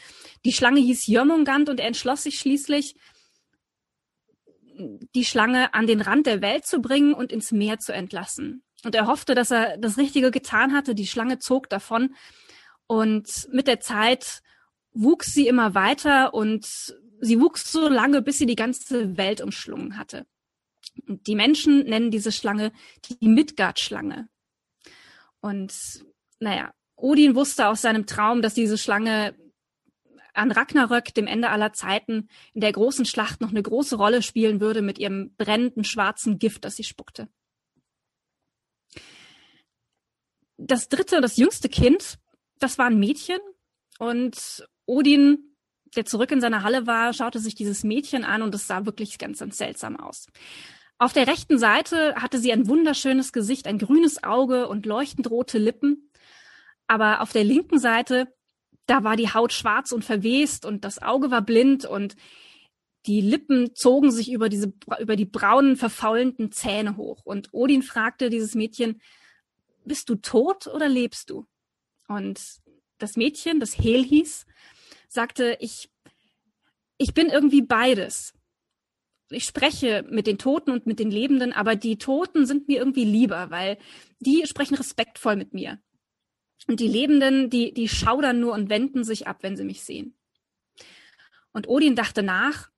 Die 0.44 0.52
Schlange 0.52 0.80
hieß 0.80 1.06
Jörmungand 1.06 1.70
und 1.70 1.80
er 1.80 1.86
entschloss 1.86 2.24
sich 2.24 2.40
schließlich, 2.40 2.96
die 5.14 5.26
Schlange 5.26 5.76
an 5.76 5.86
den 5.86 6.02
Rand 6.02 6.26
der 6.26 6.42
Welt 6.42 6.66
zu 6.66 6.82
bringen 6.82 7.14
und 7.14 7.32
ins 7.32 7.52
Meer 7.52 7.78
zu 7.78 7.94
entlassen. 7.94 8.64
Und 8.84 8.96
er 8.96 9.06
hoffte, 9.06 9.36
dass 9.36 9.52
er 9.52 9.78
das 9.78 10.00
Richtige 10.00 10.32
getan 10.32 10.74
hatte. 10.74 10.96
Die 10.96 11.06
Schlange 11.06 11.38
zog 11.38 11.70
davon. 11.70 12.16
Und 12.88 13.48
mit 13.52 13.68
der 13.68 13.80
Zeit 13.80 14.42
wuchs 14.92 15.34
sie 15.34 15.48
immer 15.48 15.76
weiter 15.76 16.34
und 16.34 16.66
sie 17.20 17.40
wuchs 17.40 17.72
so 17.72 17.90
lange, 17.90 18.24
bis 18.24 18.40
sie 18.40 18.48
die 18.48 18.56
ganze 18.56 19.18
Welt 19.18 19.40
umschlungen 19.40 20.00
hatte. 20.00 20.26
Und 21.08 21.28
die 21.28 21.36
Menschen 21.36 21.84
nennen 21.84 22.10
diese 22.10 22.32
Schlange 22.32 22.72
die 23.08 23.28
Midgard-Schlange. 23.28 24.30
Und 25.42 26.04
naja, 26.42 26.74
Odin 26.96 27.36
wusste 27.36 27.68
aus 27.68 27.82
seinem 27.82 28.06
Traum, 28.06 28.42
dass 28.42 28.54
diese 28.54 28.78
Schlange 28.78 29.36
an 30.34 30.52
Ragnarök, 30.52 31.14
dem 31.14 31.28
Ende 31.28 31.50
aller 31.50 31.74
Zeiten, 31.74 32.30
in 32.54 32.62
der 32.62 32.72
großen 32.72 33.06
Schlacht 33.06 33.42
noch 33.42 33.50
eine 33.50 33.62
große 33.62 33.96
Rolle 33.96 34.22
spielen 34.22 34.60
würde 34.60 34.82
mit 34.82 34.98
ihrem 34.98 35.36
brennenden 35.36 35.84
schwarzen 35.84 36.40
Gift, 36.40 36.66
das 36.66 36.76
sie 36.76 36.84
spuckte. 36.84 37.28
Das 40.58 40.90
dritte, 40.90 41.22
das 41.22 41.38
jüngste 41.38 41.70
Kind, 41.70 42.18
das 42.60 42.78
war 42.78 42.88
ein 42.88 43.00
Mädchen 43.00 43.40
und 44.00 44.66
Odin, 44.86 45.56
der 45.96 46.06
zurück 46.06 46.32
in 46.32 46.42
seiner 46.42 46.64
Halle 46.64 46.88
war, 46.88 47.14
schaute 47.14 47.40
sich 47.40 47.56
dieses 47.56 47.84
Mädchen 47.84 48.24
an 48.24 48.42
und 48.42 48.56
es 48.56 48.68
sah 48.68 48.86
wirklich 48.86 49.18
ganz, 49.18 49.40
ganz 49.40 49.58
seltsam 49.58 49.98
aus. 50.00 50.28
Auf 50.98 51.14
der 51.14 51.28
rechten 51.28 51.58
Seite 51.58 52.16
hatte 52.16 52.38
sie 52.38 52.54
ein 52.54 52.68
wunderschönes 52.68 53.34
Gesicht, 53.34 53.66
ein 53.66 53.80
grünes 53.80 54.24
Auge 54.24 54.68
und 54.68 54.86
leuchtend 54.86 55.30
rote 55.32 55.58
Lippen. 55.58 56.11
Aber 56.92 57.22
auf 57.22 57.32
der 57.32 57.46
linken 57.46 57.80
Seite, 57.80 58.28
da 58.86 59.06
war 59.06 59.16
die 59.16 59.34
Haut 59.34 59.54
schwarz 59.54 59.94
und 59.94 60.04
verwest 60.04 60.66
und 60.66 60.84
das 60.84 61.02
Auge 61.02 61.32
war 61.32 61.42
blind 61.42 61.86
und 61.86 62.18
die 63.06 63.22
Lippen 63.22 63.74
zogen 63.74 64.12
sich 64.12 64.30
über 64.30 64.50
diese, 64.50 64.74
über 65.00 65.16
die 65.16 65.24
braunen, 65.24 65.78
verfaulenden 65.78 66.52
Zähne 66.52 66.98
hoch. 66.98 67.22
Und 67.24 67.48
Odin 67.54 67.82
fragte 67.82 68.30
dieses 68.30 68.56
Mädchen, 68.56 69.02
bist 69.86 70.10
du 70.10 70.16
tot 70.16 70.68
oder 70.68 70.90
lebst 70.90 71.30
du? 71.30 71.48
Und 72.10 72.60
das 72.98 73.16
Mädchen, 73.16 73.62
das 73.62 73.78
Hel 73.78 74.04
hieß, 74.04 74.46
sagte, 75.08 75.56
ich, 75.62 75.90
ich 76.98 77.14
bin 77.14 77.28
irgendwie 77.28 77.62
beides 77.62 78.34
ich 79.30 79.46
spreche 79.46 80.06
mit 80.10 80.28
den 80.28 80.38
Toten 80.38 80.72
und 80.72 80.86
mit 80.86 81.00
den 81.00 81.10
Lebenden, 81.10 81.54
aber 81.54 81.78
die 81.78 81.98
Toten 81.98 82.46
sind 82.46 82.68
mir 82.68 82.80
irgendwie 82.80 83.06
lieber, 83.06 83.50
weil 83.50 83.78
die 84.20 84.46
sprechen 84.46 84.76
respektvoll 84.76 85.38
mit 85.38 85.54
mir. 85.54 85.80
Und 86.68 86.80
die 86.80 86.88
Lebenden, 86.88 87.50
die, 87.50 87.74
die 87.74 87.90
schaudern 87.90 88.40
nur 88.40 88.54
und 88.54 88.70
wenden 88.70 89.04
sich 89.04 89.28
ab, 89.28 89.40
wenn 89.42 89.58
sie 89.58 89.64
mich 89.64 89.84
sehen. 89.84 90.16
Und 91.52 91.68
Odin 91.68 91.96
dachte 91.96 92.24
nach. 92.24 92.70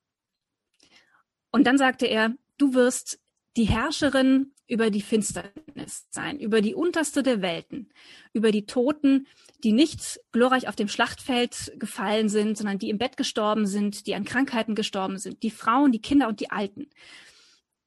Und 1.52 1.68
dann 1.68 1.78
sagte 1.78 2.08
er, 2.08 2.34
du 2.58 2.74
wirst 2.74 3.20
die 3.56 3.66
Herrscherin 3.66 4.54
über 4.68 4.90
die 4.90 5.02
Finsternis 5.02 6.08
sein, 6.10 6.40
über 6.40 6.62
die 6.62 6.74
unterste 6.74 7.22
der 7.22 7.42
Welten, 7.42 7.92
über 8.32 8.52
die 8.52 8.66
Toten, 8.66 9.28
die 9.64 9.74
nicht 9.74 10.20
glorreich 10.32 10.68
auf 10.68 10.76
dem 10.76 10.88
Schlachtfeld 10.88 11.74
gefallen 11.78 12.30
sind, 12.30 12.58
sondern 12.58 12.80
die 12.80 12.90
im 12.90 12.98
Bett 12.98 13.18
gestorben 13.18 13.68
sind, 13.68 14.08
die 14.08 14.16
an 14.16 14.26
Krankheiten 14.26 14.74
gestorben 14.74 15.20
sind, 15.20 15.44
die 15.44 15.52
Frauen, 15.52 15.92
die 15.92 16.02
Kinder 16.02 16.28
und 16.28 16.40
die 16.40 16.50
Alten. 16.50 16.90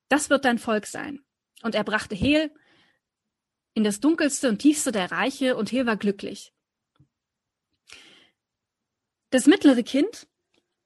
Das 0.08 0.30
wird 0.30 0.44
dein 0.44 0.58
Volk 0.58 0.86
sein. 0.86 1.20
Und 1.62 1.74
er 1.74 1.82
brachte 1.82 2.14
Hel 2.14 2.52
in 3.76 3.84
das 3.84 4.00
dunkelste 4.00 4.48
und 4.48 4.58
tiefste 4.58 4.90
der 4.90 5.12
Reiche 5.12 5.54
und 5.54 5.70
Hel 5.70 5.84
war 5.84 5.96
glücklich. 5.96 6.54
Das 9.30 9.46
mittlere 9.46 9.82
Kind, 9.82 10.26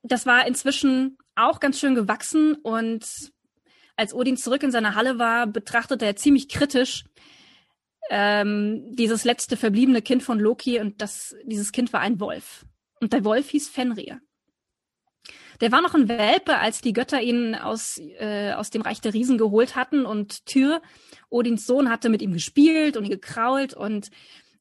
das 0.02 0.26
war 0.26 0.44
inzwischen 0.46 1.16
auch 1.36 1.60
ganz 1.60 1.78
schön 1.78 1.94
gewachsen 1.94 2.56
und 2.56 3.06
als 3.94 4.12
Odin 4.12 4.36
zurück 4.36 4.64
in 4.64 4.72
seiner 4.72 4.96
Halle 4.96 5.20
war, 5.20 5.46
betrachtete 5.46 6.04
er 6.04 6.16
ziemlich 6.16 6.48
kritisch 6.48 7.04
ähm, 8.10 8.96
dieses 8.96 9.22
letzte 9.22 9.56
verbliebene 9.56 10.02
Kind 10.02 10.24
von 10.24 10.40
Loki 10.40 10.80
und 10.80 11.00
das, 11.00 11.36
dieses 11.44 11.70
Kind 11.70 11.92
war 11.92 12.00
ein 12.00 12.18
Wolf. 12.18 12.66
Und 13.00 13.12
der 13.12 13.24
Wolf 13.24 13.50
hieß 13.50 13.68
Fenrir. 13.68 14.20
Der 15.60 15.72
war 15.72 15.82
noch 15.82 15.94
ein 15.94 16.08
Welpe, 16.08 16.58
als 16.58 16.80
die 16.80 16.94
Götter 16.94 17.20
ihn 17.20 17.54
aus, 17.54 17.98
äh, 17.98 18.52
aus 18.52 18.70
dem 18.70 18.82
Reich 18.82 19.00
der 19.00 19.12
Riesen 19.12 19.36
geholt 19.36 19.76
hatten 19.76 20.06
und 20.06 20.46
Tyr, 20.46 20.80
Odins 21.28 21.66
Sohn, 21.66 21.90
hatte 21.90 22.08
mit 22.08 22.22
ihm 22.22 22.32
gespielt 22.32 22.96
und 22.96 23.04
ihn 23.04 23.10
gekrault 23.10 23.74
und 23.74 24.10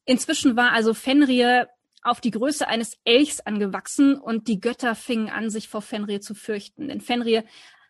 inzwischen 0.04 0.56
war 0.56 0.72
also 0.72 0.92
Fenrir 0.92 1.68
auf 2.02 2.20
die 2.20 2.30
Größe 2.30 2.66
eines 2.66 2.98
Elchs 3.04 3.40
angewachsen 3.40 4.14
und 4.14 4.48
die 4.48 4.60
Götter 4.60 4.94
fingen 4.94 5.28
an, 5.28 5.50
sich 5.50 5.68
vor 5.68 5.82
Fenrir 5.82 6.20
zu 6.20 6.34
fürchten. 6.34 6.88
Denn 6.88 7.00
Fenrir 7.00 7.44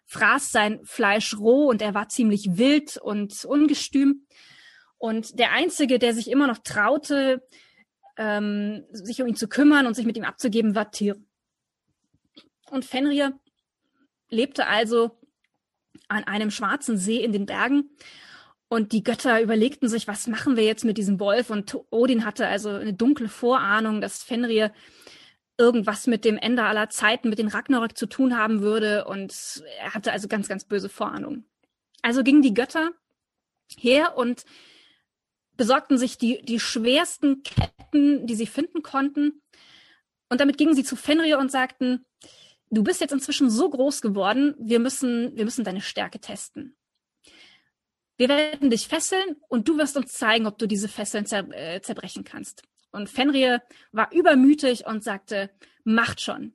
fraß 0.06 0.50
sein 0.50 0.80
Fleisch 0.84 1.36
roh 1.36 1.68
und 1.68 1.82
er 1.82 1.94
war 1.94 2.08
ziemlich 2.08 2.58
wild 2.58 2.96
und 2.96 3.44
ungestüm. 3.44 4.26
Und 4.98 5.38
der 5.38 5.52
Einzige, 5.52 5.98
der 5.98 6.14
sich 6.14 6.30
immer 6.30 6.46
noch 6.46 6.58
traute, 6.58 7.42
ähm, 8.16 8.84
sich 8.90 9.22
um 9.22 9.28
ihn 9.28 9.36
zu 9.36 9.48
kümmern 9.48 9.86
und 9.86 9.94
sich 9.94 10.06
mit 10.06 10.16
ihm 10.16 10.24
abzugeben, 10.24 10.74
war 10.74 10.90
Tyr. 10.90 11.16
Und 12.70 12.84
Fenrir 12.84 13.38
lebte 14.28 14.66
also 14.66 15.10
an 16.08 16.24
einem 16.24 16.50
schwarzen 16.50 16.96
See 16.96 17.22
in 17.22 17.32
den 17.32 17.46
Bergen. 17.46 17.90
Und 18.68 18.92
die 18.92 19.02
Götter 19.02 19.42
überlegten 19.42 19.88
sich, 19.88 20.06
was 20.06 20.28
machen 20.28 20.56
wir 20.56 20.64
jetzt 20.64 20.84
mit 20.84 20.96
diesem 20.96 21.18
Wolf? 21.18 21.50
Und 21.50 21.76
Odin 21.90 22.24
hatte 22.24 22.46
also 22.46 22.70
eine 22.70 22.94
dunkle 22.94 23.28
Vorahnung, 23.28 24.00
dass 24.00 24.22
Fenrir 24.22 24.72
irgendwas 25.58 26.06
mit 26.06 26.24
dem 26.24 26.38
Ende 26.38 26.64
aller 26.64 26.88
Zeiten, 26.88 27.28
mit 27.28 27.38
den 27.38 27.48
Ragnarök 27.48 27.98
zu 27.98 28.06
tun 28.06 28.38
haben 28.38 28.60
würde. 28.60 29.06
Und 29.06 29.62
er 29.78 29.94
hatte 29.94 30.12
also 30.12 30.28
ganz, 30.28 30.48
ganz 30.48 30.64
böse 30.64 30.88
Vorahnungen. 30.88 31.44
Also 32.02 32.22
gingen 32.22 32.42
die 32.42 32.54
Götter 32.54 32.92
her 33.76 34.16
und 34.16 34.44
besorgten 35.56 35.98
sich 35.98 36.16
die, 36.16 36.40
die 36.42 36.60
schwersten 36.60 37.42
Ketten, 37.42 38.26
die 38.26 38.34
sie 38.34 38.46
finden 38.46 38.82
konnten. 38.82 39.42
Und 40.28 40.40
damit 40.40 40.56
gingen 40.56 40.74
sie 40.74 40.84
zu 40.84 40.96
Fenrir 40.96 41.38
und 41.38 41.50
sagten, 41.50 42.06
du 42.70 42.82
bist 42.82 43.00
jetzt 43.00 43.12
inzwischen 43.12 43.50
so 43.50 43.68
groß 43.68 44.00
geworden, 44.00 44.54
wir 44.58 44.78
müssen, 44.78 45.36
wir 45.36 45.44
müssen 45.44 45.64
deine 45.64 45.80
Stärke 45.80 46.20
testen. 46.20 46.76
Wir 48.16 48.28
werden 48.28 48.70
dich 48.70 48.86
fesseln 48.86 49.36
und 49.48 49.68
du 49.68 49.78
wirst 49.78 49.96
uns 49.96 50.12
zeigen, 50.12 50.46
ob 50.46 50.58
du 50.58 50.66
diese 50.66 50.88
Fesseln 50.88 51.26
zer 51.26 51.48
äh, 51.52 51.80
zerbrechen 51.80 52.22
kannst. 52.22 52.62
Und 52.92 53.08
Fenrir 53.08 53.62
war 53.92 54.12
übermütig 54.12 54.86
und 54.86 55.02
sagte, 55.02 55.50
macht 55.84 56.20
schon. 56.20 56.54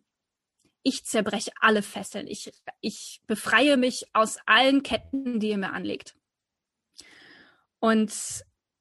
Ich 0.84 1.06
zerbreche 1.06 1.52
alle 1.60 1.82
Fesseln. 1.82 2.28
Ich, 2.28 2.52
ich 2.82 3.22
befreie 3.26 3.78
mich 3.78 4.06
aus 4.14 4.38
allen 4.46 4.84
Ketten, 4.84 5.40
die 5.40 5.50
ihr 5.50 5.58
mir 5.58 5.74
anlegt. 5.74 6.16
Und 7.80 8.14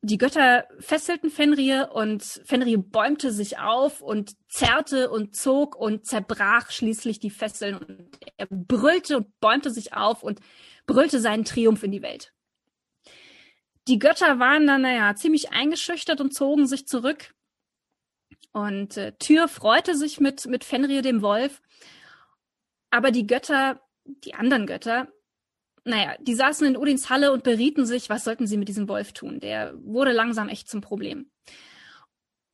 die 0.05 0.19
Götter 0.19 0.69
fesselten 0.81 1.31
Fenrir 1.31 1.91
und 1.93 2.23
Fenrir 2.45 2.79
bäumte 2.79 3.33
sich 3.33 3.59
auf 3.59 4.03
und 4.03 4.37
zerrte 4.49 5.11
und 5.11 5.35
zog 5.35 5.77
und 5.77 6.05
zerbrach 6.05 6.71
schließlich 6.71 7.21
die 7.21 7.31
Fesseln 7.31 7.77
und 7.77 8.19
er 8.37 8.47
brüllte 8.51 9.17
und 9.17 9.41
bäumte 9.41 9.71
sich 9.71 9.95
auf 9.95 10.23
und 10.23 10.41
brüllte 10.87 11.21
seinen 11.21 11.47
Triumph 11.47 11.83
in 11.83 11.91
die 11.91 12.03
Welt. 12.03 12.35
Die 13.89 13.99
Götter 13.99 14.39
waren 14.39 14.67
dann, 14.67 14.83
naja, 14.83 15.15
ziemlich 15.15 15.53
eingeschüchtert 15.53 16.21
und 16.21 16.35
zogen 16.35 16.67
sich 16.67 16.87
zurück. 16.87 17.35
Und 18.53 18.97
äh, 18.99 19.13
Tyr 19.19 19.49
freute 19.49 19.97
sich 19.97 20.21
mit, 20.21 20.47
mit 20.47 20.65
Fenrir 20.65 21.03
dem 21.03 21.23
Wolf. 21.23 21.63
Aber 22.91 23.11
die 23.11 23.27
Götter, 23.27 23.81
die 24.05 24.35
anderen 24.35 24.67
Götter, 24.67 25.09
naja, 25.85 26.17
die 26.21 26.35
saßen 26.35 26.67
in 26.67 26.77
Odins 26.77 27.11
Halle 27.11 27.33
und 27.33 27.45
berieten 27.45 27.85
sich, 27.87 28.09
was 28.09 28.25
sollten 28.25 28.47
sie 28.47 28.57
mit 28.57 28.69
diesem 28.69 28.89
Wolf 28.89 29.13
tun. 29.13 29.39
Der 29.41 29.75
wurde 29.85 30.13
langsam 30.13 30.49
echt 30.49 30.69
zum 30.69 30.81
Problem. 30.81 31.31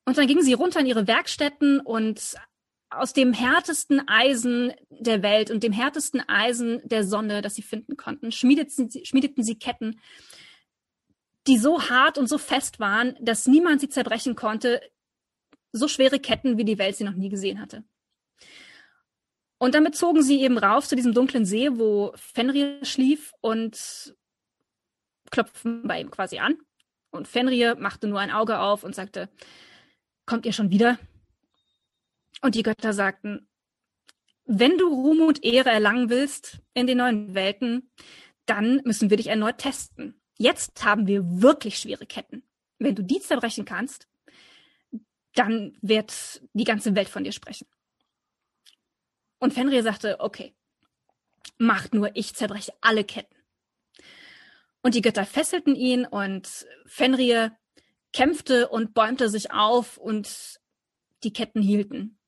Und 0.05 0.17
dann 0.17 0.27
gingen 0.27 0.43
sie 0.43 0.53
runter 0.53 0.81
in 0.81 0.85
ihre 0.85 1.07
Werkstätten 1.07 1.79
und 1.79 2.35
aus 2.89 3.13
dem 3.13 3.31
härtesten 3.31 4.05
Eisen 4.07 4.73
der 4.89 5.23
Welt 5.23 5.49
und 5.49 5.63
dem 5.63 5.71
härtesten 5.71 6.27
Eisen 6.27 6.81
der 6.83 7.05
Sonne, 7.05 7.41
das 7.41 7.55
sie 7.55 7.61
finden 7.61 7.95
konnten, 7.95 8.33
schmiedeten 8.33 8.89
sie, 8.89 9.05
schmiedeten 9.05 9.43
sie 9.43 9.57
Ketten, 9.57 10.01
die 11.47 11.57
so 11.57 11.89
hart 11.89 12.17
und 12.17 12.27
so 12.27 12.37
fest 12.37 12.79
waren, 12.79 13.15
dass 13.21 13.47
niemand 13.47 13.79
sie 13.79 13.89
zerbrechen 13.89 14.35
konnte, 14.35 14.81
so 15.71 15.87
schwere 15.87 16.19
Ketten, 16.19 16.57
wie 16.57 16.65
die 16.65 16.77
Welt 16.77 16.97
sie 16.97 17.05
noch 17.05 17.15
nie 17.15 17.29
gesehen 17.29 17.61
hatte. 17.61 17.85
Und 19.61 19.75
damit 19.75 19.95
zogen 19.95 20.23
sie 20.23 20.41
eben 20.41 20.57
rauf 20.57 20.87
zu 20.87 20.95
diesem 20.95 21.13
dunklen 21.13 21.45
See, 21.45 21.69
wo 21.73 22.13
Fenrir 22.15 22.83
schlief 22.83 23.31
und 23.41 24.15
klopften 25.29 25.87
bei 25.87 26.01
ihm 26.01 26.09
quasi 26.09 26.39
an. 26.39 26.57
Und 27.11 27.27
Fenrir 27.27 27.75
machte 27.75 28.07
nur 28.07 28.19
ein 28.19 28.31
Auge 28.31 28.57
auf 28.57 28.83
und 28.83 28.95
sagte, 28.95 29.29
kommt 30.25 30.47
ihr 30.47 30.51
schon 30.51 30.71
wieder? 30.71 30.97
Und 32.41 32.55
die 32.55 32.63
Götter 32.63 32.91
sagten, 32.91 33.47
wenn 34.45 34.79
du 34.79 34.87
Ruhm 34.87 35.21
und 35.21 35.43
Ehre 35.43 35.69
erlangen 35.69 36.09
willst 36.09 36.57
in 36.73 36.87
den 36.87 36.97
neuen 36.97 37.35
Welten, 37.35 37.91
dann 38.47 38.81
müssen 38.83 39.11
wir 39.11 39.17
dich 39.17 39.27
erneut 39.27 39.59
testen. 39.59 40.19
Jetzt 40.39 40.83
haben 40.83 41.05
wir 41.05 41.21
wirklich 41.39 41.77
schwere 41.77 42.07
Ketten. 42.07 42.41
Wenn 42.79 42.95
du 42.95 43.03
die 43.03 43.19
zerbrechen 43.19 43.65
kannst, 43.65 44.07
dann 45.35 45.77
wird 45.83 46.41
die 46.53 46.63
ganze 46.63 46.95
Welt 46.95 47.09
von 47.09 47.23
dir 47.23 47.31
sprechen. 47.31 47.67
Und 49.41 49.55
Fenrir 49.55 49.81
sagte, 49.81 50.19
okay, 50.19 50.53
macht 51.57 51.95
nur, 51.95 52.11
ich 52.15 52.35
zerbreche 52.35 52.73
alle 52.79 53.03
Ketten. 53.03 53.35
Und 54.83 54.93
die 54.93 55.01
Götter 55.01 55.25
fesselten 55.25 55.75
ihn 55.75 56.05
und 56.05 56.67
Fenrir 56.85 57.57
kämpfte 58.13 58.69
und 58.69 58.93
bäumte 58.93 59.29
sich 59.29 59.51
auf 59.51 59.97
und 59.97 60.59
die 61.23 61.33
Ketten 61.33 61.61
hielten. 61.61 62.19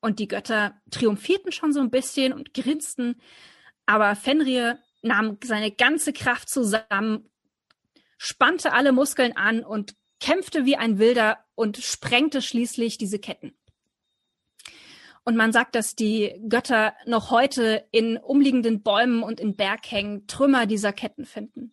Und 0.00 0.18
die 0.18 0.28
Götter 0.28 0.80
triumphierten 0.90 1.52
schon 1.52 1.74
so 1.74 1.80
ein 1.80 1.90
bisschen 1.90 2.32
und 2.32 2.54
grinsten, 2.54 3.20
aber 3.84 4.16
Fenrir 4.16 4.78
nahm 5.02 5.36
seine 5.44 5.70
ganze 5.70 6.14
Kraft 6.14 6.48
zusammen, 6.48 7.28
spannte 8.16 8.72
alle 8.72 8.92
Muskeln 8.92 9.36
an 9.36 9.62
und 9.64 9.96
kämpfte 10.18 10.64
wie 10.64 10.76
ein 10.76 10.98
Wilder 10.98 11.44
und 11.54 11.76
sprengte 11.76 12.40
schließlich 12.40 12.96
diese 12.96 13.18
Ketten. 13.18 13.54
Und 15.24 15.36
man 15.36 15.52
sagt, 15.52 15.74
dass 15.74 15.96
die 15.96 16.38
Götter 16.48 16.94
noch 17.06 17.30
heute 17.30 17.86
in 17.90 18.18
umliegenden 18.18 18.82
Bäumen 18.82 19.22
und 19.22 19.40
in 19.40 19.56
Berghängen 19.56 20.26
Trümmer 20.26 20.66
dieser 20.66 20.92
Ketten 20.92 21.24
finden. 21.24 21.72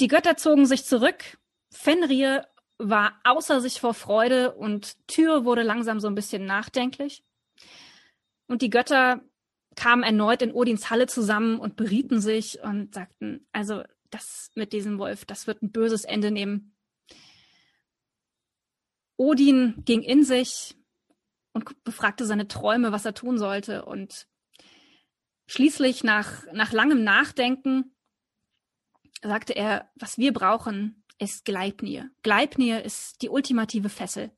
Die 0.00 0.08
Götter 0.08 0.36
zogen 0.36 0.66
sich 0.66 0.84
zurück. 0.84 1.38
Fenrir 1.70 2.46
war 2.76 3.18
außer 3.24 3.60
sich 3.60 3.80
vor 3.80 3.94
Freude 3.94 4.54
und 4.54 4.96
Tyr 5.06 5.44
wurde 5.44 5.62
langsam 5.62 6.00
so 6.00 6.08
ein 6.08 6.14
bisschen 6.14 6.44
nachdenklich. 6.44 7.24
Und 8.48 8.60
die 8.60 8.70
Götter 8.70 9.22
kamen 9.76 10.02
erneut 10.02 10.42
in 10.42 10.52
Odins 10.52 10.90
Halle 10.90 11.06
zusammen 11.06 11.58
und 11.58 11.76
berieten 11.76 12.20
sich 12.20 12.60
und 12.62 12.92
sagten, 12.94 13.46
also 13.52 13.82
das 14.10 14.50
mit 14.54 14.74
diesem 14.74 14.98
Wolf, 14.98 15.24
das 15.24 15.46
wird 15.46 15.62
ein 15.62 15.72
böses 15.72 16.04
Ende 16.04 16.30
nehmen. 16.30 16.74
Odin 19.16 19.82
ging 19.84 20.02
in 20.02 20.24
sich 20.24 20.74
und 21.52 21.84
befragte 21.84 22.24
seine 22.24 22.48
Träume, 22.48 22.92
was 22.92 23.04
er 23.04 23.14
tun 23.14 23.38
sollte. 23.38 23.84
Und 23.84 24.26
schließlich 25.46 26.04
nach, 26.04 26.44
nach 26.52 26.72
langem 26.72 27.04
Nachdenken 27.04 27.94
sagte 29.22 29.54
er, 29.54 29.90
was 29.94 30.18
wir 30.18 30.32
brauchen, 30.32 31.04
ist 31.18 31.44
Gleipnir. 31.44 32.10
Gleipnir 32.22 32.84
ist 32.84 33.22
die 33.22 33.28
ultimative 33.28 33.88
Fessel. 33.88 34.32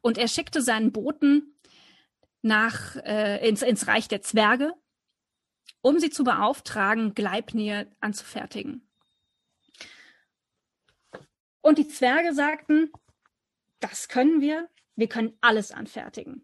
Und 0.00 0.18
er 0.18 0.28
schickte 0.28 0.62
seinen 0.62 0.92
Boten 0.92 1.58
nach, 2.42 2.96
äh, 2.96 3.46
ins, 3.46 3.62
ins 3.62 3.86
Reich 3.86 4.08
der 4.08 4.22
Zwerge, 4.22 4.72
um 5.80 5.98
sie 5.98 6.10
zu 6.10 6.24
beauftragen, 6.24 7.14
Gleipnir 7.14 7.90
anzufertigen. 8.00 8.88
Und 11.60 11.78
die 11.78 11.88
Zwerge 11.88 12.34
sagten, 12.34 12.90
das 13.80 14.08
können 14.08 14.40
wir, 14.40 14.68
wir 14.96 15.08
können 15.08 15.36
alles 15.40 15.72
anfertigen. 15.72 16.43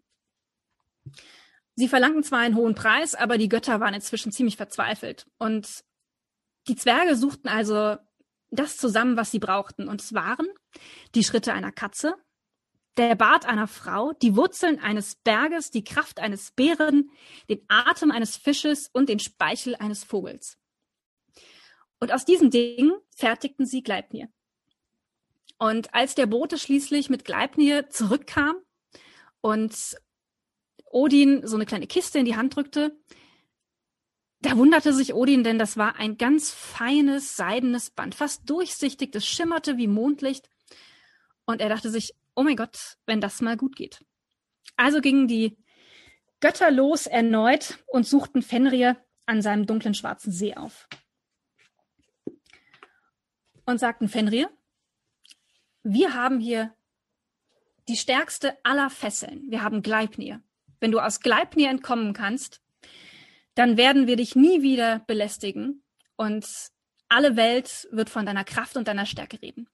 Sie 1.75 1.87
verlangten 1.87 2.23
zwar 2.23 2.39
einen 2.39 2.55
hohen 2.55 2.75
Preis, 2.75 3.15
aber 3.15 3.37
die 3.37 3.49
Götter 3.49 3.79
waren 3.79 3.93
inzwischen 3.93 4.31
ziemlich 4.31 4.57
verzweifelt. 4.57 5.25
Und 5.37 5.83
die 6.67 6.75
Zwerge 6.75 7.15
suchten 7.15 7.47
also 7.47 7.97
das 8.51 8.77
zusammen, 8.77 9.17
was 9.17 9.31
sie 9.31 9.39
brauchten. 9.39 9.87
Und 9.87 10.01
es 10.01 10.13
waren 10.13 10.47
die 11.15 11.23
Schritte 11.23 11.53
einer 11.53 11.71
Katze, 11.71 12.15
der 12.97 13.15
Bart 13.15 13.45
einer 13.45 13.67
Frau, 13.67 14.11
die 14.13 14.35
Wurzeln 14.35 14.79
eines 14.79 15.15
Berges, 15.15 15.71
die 15.71 15.83
Kraft 15.83 16.19
eines 16.19 16.51
Bären, 16.51 17.09
den 17.49 17.63
Atem 17.69 18.11
eines 18.11 18.35
Fisches 18.35 18.89
und 18.91 19.07
den 19.07 19.19
Speichel 19.19 19.75
eines 19.75 20.03
Vogels. 20.03 20.57
Und 21.99 22.11
aus 22.11 22.25
diesen 22.25 22.49
Dingen 22.49 22.93
fertigten 23.15 23.65
sie 23.65 23.81
Gleipnir. 23.81 24.27
Und 25.57 25.93
als 25.93 26.15
der 26.15 26.25
Bote 26.25 26.57
schließlich 26.57 27.09
mit 27.09 27.23
Gleipnir 27.23 27.89
zurückkam 27.89 28.55
und 29.39 29.95
Odin 30.93 31.45
so 31.45 31.55
eine 31.55 31.65
kleine 31.65 31.87
Kiste 31.87 32.19
in 32.19 32.25
die 32.25 32.35
Hand 32.35 32.55
drückte, 32.55 32.97
da 34.41 34.57
wunderte 34.57 34.91
sich 34.93 35.13
Odin, 35.13 35.43
denn 35.43 35.59
das 35.59 35.77
war 35.77 35.97
ein 35.97 36.17
ganz 36.17 36.51
feines, 36.51 37.35
seidenes 37.35 37.91
Band, 37.91 38.15
fast 38.15 38.49
durchsichtig, 38.49 39.11
das 39.11 39.25
schimmerte 39.25 39.77
wie 39.77 39.87
Mondlicht. 39.87 40.49
Und 41.45 41.61
er 41.61 41.69
dachte 41.69 41.91
sich, 41.91 42.15
oh 42.35 42.43
mein 42.43 42.55
Gott, 42.55 42.97
wenn 43.05 43.21
das 43.21 43.41
mal 43.41 43.55
gut 43.55 43.75
geht. 43.75 44.03
Also 44.77 44.99
gingen 44.99 45.27
die 45.27 45.57
Götter 46.39 46.71
los 46.71 47.05
erneut 47.05 47.77
und 47.87 48.07
suchten 48.07 48.41
Fenrir 48.41 48.97
an 49.27 49.43
seinem 49.43 49.67
dunklen 49.67 49.93
schwarzen 49.93 50.31
See 50.31 50.55
auf. 50.55 50.89
Und 53.65 53.79
sagten 53.79 54.09
Fenrir, 54.09 54.49
wir 55.83 56.15
haben 56.15 56.39
hier 56.39 56.73
die 57.87 57.95
stärkste 57.95 58.57
aller 58.63 58.89
Fesseln. 58.89 59.49
Wir 59.49 59.61
haben 59.61 59.83
Gleipnir. 59.83 60.41
Wenn 60.81 60.91
du 60.91 60.99
aus 60.99 61.21
Gleipnir 61.21 61.69
entkommen 61.69 62.11
kannst, 62.11 62.59
dann 63.55 63.77
werden 63.77 64.07
wir 64.07 64.17
dich 64.17 64.35
nie 64.35 64.61
wieder 64.61 64.99
belästigen 65.07 65.83
und 66.17 66.45
alle 67.07 67.35
Welt 67.35 67.87
wird 67.91 68.09
von 68.09 68.25
deiner 68.25 68.43
Kraft 68.43 68.75
und 68.75 68.87
deiner 68.87 69.05
Stärke 69.05 69.41
reden. 69.41 69.69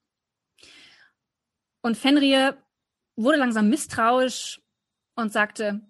Und 1.82 1.98
Fenrir 1.98 2.58
wurde 3.16 3.38
langsam 3.38 3.70
misstrauisch 3.70 4.62
und 5.16 5.32
sagte, 5.32 5.82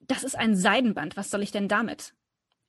das 0.00 0.24
ist 0.24 0.36
ein 0.36 0.56
Seidenband, 0.56 1.16
was 1.16 1.30
soll 1.30 1.42
ich 1.42 1.50
denn 1.50 1.68
damit? 1.68 2.14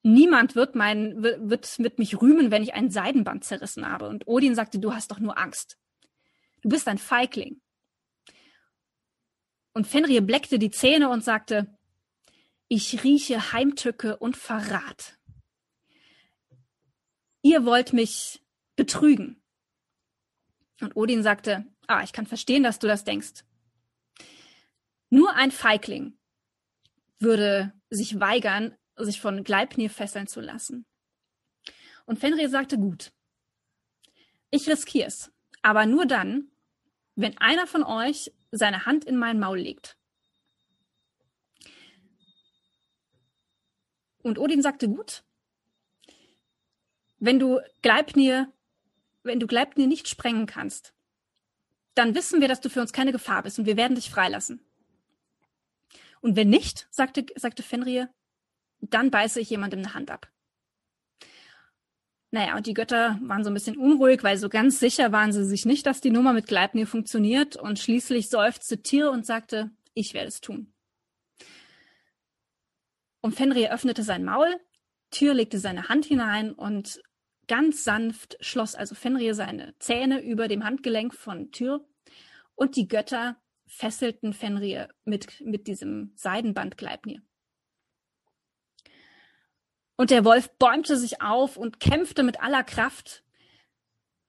Niemand 0.04 0.56
wird, 0.56 0.76
mein, 0.76 1.24
wird 1.24 1.80
mit 1.80 2.00
mich 2.00 2.22
rühmen, 2.22 2.52
wenn 2.52 2.64
ich 2.64 2.74
ein 2.74 2.92
Seidenband 2.92 3.44
zerrissen 3.44 3.90
habe. 3.90 4.08
Und 4.08 4.28
Odin 4.28 4.54
sagte, 4.54 4.80
du 4.80 4.94
hast 4.94 5.10
doch 5.12 5.20
nur 5.20 5.38
Angst. 5.38 5.78
Du 6.62 6.70
bist 6.70 6.88
ein 6.88 7.00
Feigling. 7.00 7.62
Und 9.76 9.88
Fenrir 9.88 10.22
bleckte 10.22 10.58
die 10.58 10.72
Zähne 10.72 11.10
und 11.10 11.22
sagte, 11.22 11.68
ich 12.70 13.04
rieche 13.04 13.52
Heimtücke 13.52 14.16
und 14.16 14.38
Verrat. 14.38 15.20
Ihr 17.42 17.66
wollt 17.66 17.92
mich 17.92 18.42
betrügen. 18.78 19.44
Und 20.80 20.96
Odin 20.96 21.24
sagte, 21.24 21.66
ah, 21.88 22.04
ich 22.04 22.14
kann 22.14 22.26
verstehen, 22.26 22.64
dass 22.64 22.80
du 22.80 22.88
das 22.88 23.04
denkst. 23.04 23.44
Nur 25.10 25.34
ein 25.34 25.52
Feigling 25.52 26.18
würde 27.20 27.74
sich 27.90 28.18
weigern, 28.18 28.78
sich 28.96 29.20
von 29.20 29.44
Gleipnir 29.44 29.90
fesseln 29.90 30.28
zu 30.28 30.40
lassen. 30.40 30.86
Und 32.06 32.20
Fenrir 32.20 32.50
sagte, 32.50 32.78
gut, 32.78 33.12
ich 34.52 34.70
riskier's, 34.70 35.34
aber 35.62 35.86
nur 35.86 36.06
dann, 36.06 36.50
wenn 37.16 37.38
einer 37.40 37.68
von 37.68 37.84
euch 37.84 38.32
seine 38.52 38.86
Hand 38.86 39.06
in 39.06 39.18
mein 39.18 39.40
Maul 39.40 39.60
legt. 39.60 39.98
Und 44.24 44.40
Odin 44.40 44.62
sagte, 44.62 44.88
gut, 44.88 45.24
wenn 47.20 47.40
du 47.40 47.60
Gleipnir, 47.82 48.52
wenn 49.24 49.40
du 49.40 49.48
Gleipnir 49.48 49.88
nicht 49.88 50.08
sprengen 50.08 50.48
kannst, 50.48 50.94
dann 51.94 52.16
wissen 52.16 52.42
wir, 52.42 52.48
dass 52.48 52.62
du 52.62 52.70
für 52.70 52.82
uns 52.82 52.92
keine 52.92 53.12
Gefahr 53.12 53.44
bist 53.44 53.60
und 53.60 53.66
wir 53.66 53.78
werden 53.78 53.96
dich 53.96 54.10
freilassen. 54.10 54.60
Und 56.22 56.36
wenn 56.36 56.50
nicht, 56.50 56.88
sagte, 56.92 57.26
sagte 57.36 57.64
Fenrir, 57.64 58.10
dann 58.82 59.12
beiße 59.12 59.40
ich 59.40 59.50
jemandem 59.50 59.80
eine 59.80 59.94
Hand 59.94 60.12
ab. 60.12 60.32
Naja, 62.36 62.58
und 62.58 62.68
die 62.68 62.74
Götter 62.74 63.18
waren 63.22 63.46
so 63.46 63.50
ein 63.50 63.54
bisschen 63.54 63.78
unruhig, 63.78 64.22
weil 64.22 64.38
so 64.38 64.50
ganz 64.50 64.78
sicher 64.78 65.14
waren 65.14 65.32
sie 65.32 65.46
sich 65.46 65.66
nicht, 65.66 65.86
dass 65.86 66.02
die 66.02 66.10
Nummer 66.10 66.34
mit 66.34 66.48
Gleipnir 66.48 66.86
funktioniert. 66.86 67.56
Und 67.56 67.80
schließlich 67.80 68.28
seufzte 68.28 68.84
Tyr 68.84 69.10
und 69.10 69.26
sagte, 69.26 69.72
ich 69.94 70.14
werde 70.14 70.28
es 70.28 70.42
tun. 70.42 70.74
Und 73.22 73.36
Fenrir 73.36 73.74
öffnete 73.74 74.04
sein 74.04 74.26
Maul, 74.26 74.54
Tyr 75.12 75.34
legte 75.34 75.60
seine 75.60 75.88
Hand 75.88 76.04
hinein 76.04 76.52
und 76.52 77.02
ganz 77.48 77.86
sanft 77.86 78.36
schloss 78.42 78.76
also 78.76 78.96
Fenrir 78.96 79.34
seine 79.34 79.74
Zähne 79.80 80.22
über 80.22 80.50
dem 80.50 80.66
Handgelenk 80.66 81.16
von 81.16 81.54
Tyr 81.54 81.88
und 82.56 82.76
die 82.76 82.90
Götter 82.90 83.38
fesselten 83.66 84.34
Fenrir 84.34 84.90
mit, 85.06 85.40
mit 85.40 85.68
diesem 85.68 86.12
Seidenband 86.18 86.78
Gleipnir. 86.78 87.22
Und 89.98 90.12
der 90.12 90.26
Wolf 90.26 90.50
bäumte 90.58 90.98
sich 90.98 91.22
auf 91.22 91.58
und 91.58 91.80
kämpfte 91.80 92.24
mit 92.24 92.42
aller 92.42 92.64
Kraft, 92.64 93.24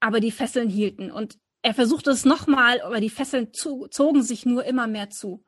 aber 0.01 0.21
die 0.21 0.31
Fesseln 0.31 0.69
hielten. 0.69 1.11
Und 1.11 1.39
er 1.63 1.75
versuchte 1.75 2.11
es 2.11 2.25
nochmal, 2.25 2.81
aber 2.83 3.01
die 3.01 3.11
Fesseln 3.11 3.53
zu, 3.53 3.89
zogen 3.89 4.23
sich 4.23 4.47
nur 4.47 4.65
immer 4.65 4.87
mehr 4.87 5.11
zu. 5.11 5.45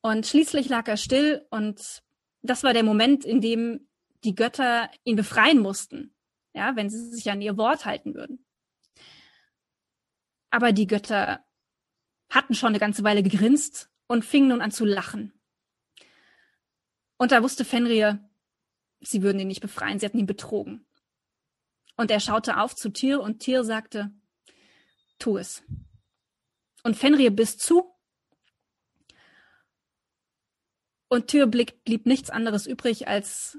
Und 0.00 0.26
schließlich 0.26 0.68
lag 0.68 0.88
er 0.88 0.96
still 0.96 1.46
und 1.50 2.02
das 2.42 2.62
war 2.62 2.72
der 2.72 2.82
Moment, 2.82 3.24
in 3.24 3.40
dem 3.40 3.88
die 4.24 4.34
Götter 4.34 4.90
ihn 5.04 5.16
befreien 5.16 5.58
mussten, 5.58 6.14
ja, 6.52 6.74
wenn 6.76 6.90
sie 6.90 7.10
sich 7.10 7.30
an 7.30 7.40
ihr 7.40 7.56
Wort 7.56 7.84
halten 7.84 8.14
würden. 8.14 8.44
Aber 10.50 10.72
die 10.72 10.86
Götter 10.86 11.44
hatten 12.30 12.54
schon 12.54 12.70
eine 12.70 12.78
ganze 12.78 13.04
Weile 13.04 13.22
gegrinst 13.22 13.90
und 14.06 14.24
fingen 14.24 14.48
nun 14.48 14.60
an 14.60 14.70
zu 14.70 14.84
lachen. 14.84 15.32
Und 17.16 17.32
da 17.32 17.42
wusste 17.42 17.64
Fenrir, 17.64 18.27
sie 19.00 19.22
würden 19.22 19.40
ihn 19.40 19.48
nicht 19.48 19.60
befreien, 19.60 19.98
sie 19.98 20.06
hatten 20.06 20.18
ihn 20.18 20.26
betrogen. 20.26 20.86
Und 21.96 22.10
er 22.10 22.20
schaute 22.20 22.58
auf 22.58 22.76
zu 22.76 22.90
Tyr 22.90 23.20
und 23.20 23.40
Tyr 23.40 23.64
sagte, 23.64 24.12
tu 25.18 25.36
es. 25.36 25.62
Und 26.84 26.96
Fenrir 26.96 27.30
biss 27.30 27.58
zu. 27.58 27.92
Und 31.08 31.26
Tyr 31.28 31.46
blieb, 31.46 31.84
blieb 31.84 32.06
nichts 32.06 32.30
anderes 32.30 32.66
übrig, 32.66 33.08
als 33.08 33.58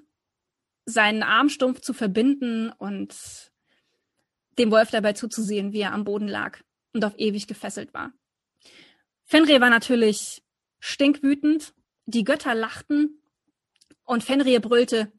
seinen 0.85 1.23
Armstumpf 1.23 1.81
zu 1.81 1.93
verbinden 1.93 2.71
und 2.71 3.51
dem 4.57 4.71
Wolf 4.71 4.91
dabei 4.91 5.13
zuzusehen, 5.13 5.71
wie 5.71 5.81
er 5.81 5.93
am 5.93 6.03
Boden 6.03 6.27
lag 6.27 6.59
und 6.93 7.03
auf 7.03 7.17
ewig 7.17 7.47
gefesselt 7.47 7.93
war. 7.93 8.11
Fenrir 9.23 9.61
war 9.61 9.69
natürlich 9.69 10.43
stinkwütend, 10.79 11.73
die 12.05 12.23
Götter 12.23 12.55
lachten 12.55 13.21
und 14.03 14.23
Fenrir 14.23 14.59
brüllte, 14.59 15.11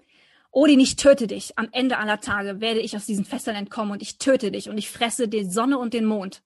Odin, 0.52 0.80
ich 0.80 0.96
töte 0.96 1.26
dich. 1.26 1.56
Am 1.58 1.68
Ende 1.72 1.98
aller 1.98 2.20
Tage 2.20 2.60
werde 2.60 2.80
ich 2.80 2.96
aus 2.96 3.06
diesen 3.06 3.24
Fesseln 3.24 3.56
entkommen 3.56 3.92
und 3.92 4.02
ich 4.02 4.18
töte 4.18 4.50
dich 4.50 4.68
und 4.68 4.78
ich 4.78 4.90
fresse 4.90 5.28
die 5.28 5.44
Sonne 5.44 5.78
und 5.78 5.94
den 5.94 6.04
Mond. 6.04 6.42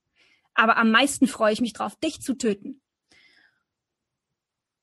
Aber 0.55 0.77
am 0.77 0.91
meisten 0.91 1.27
freue 1.27 1.53
ich 1.53 1.61
mich 1.61 1.73
drauf, 1.73 1.97
dich 1.97 2.21
zu 2.21 2.35
töten. 2.35 2.81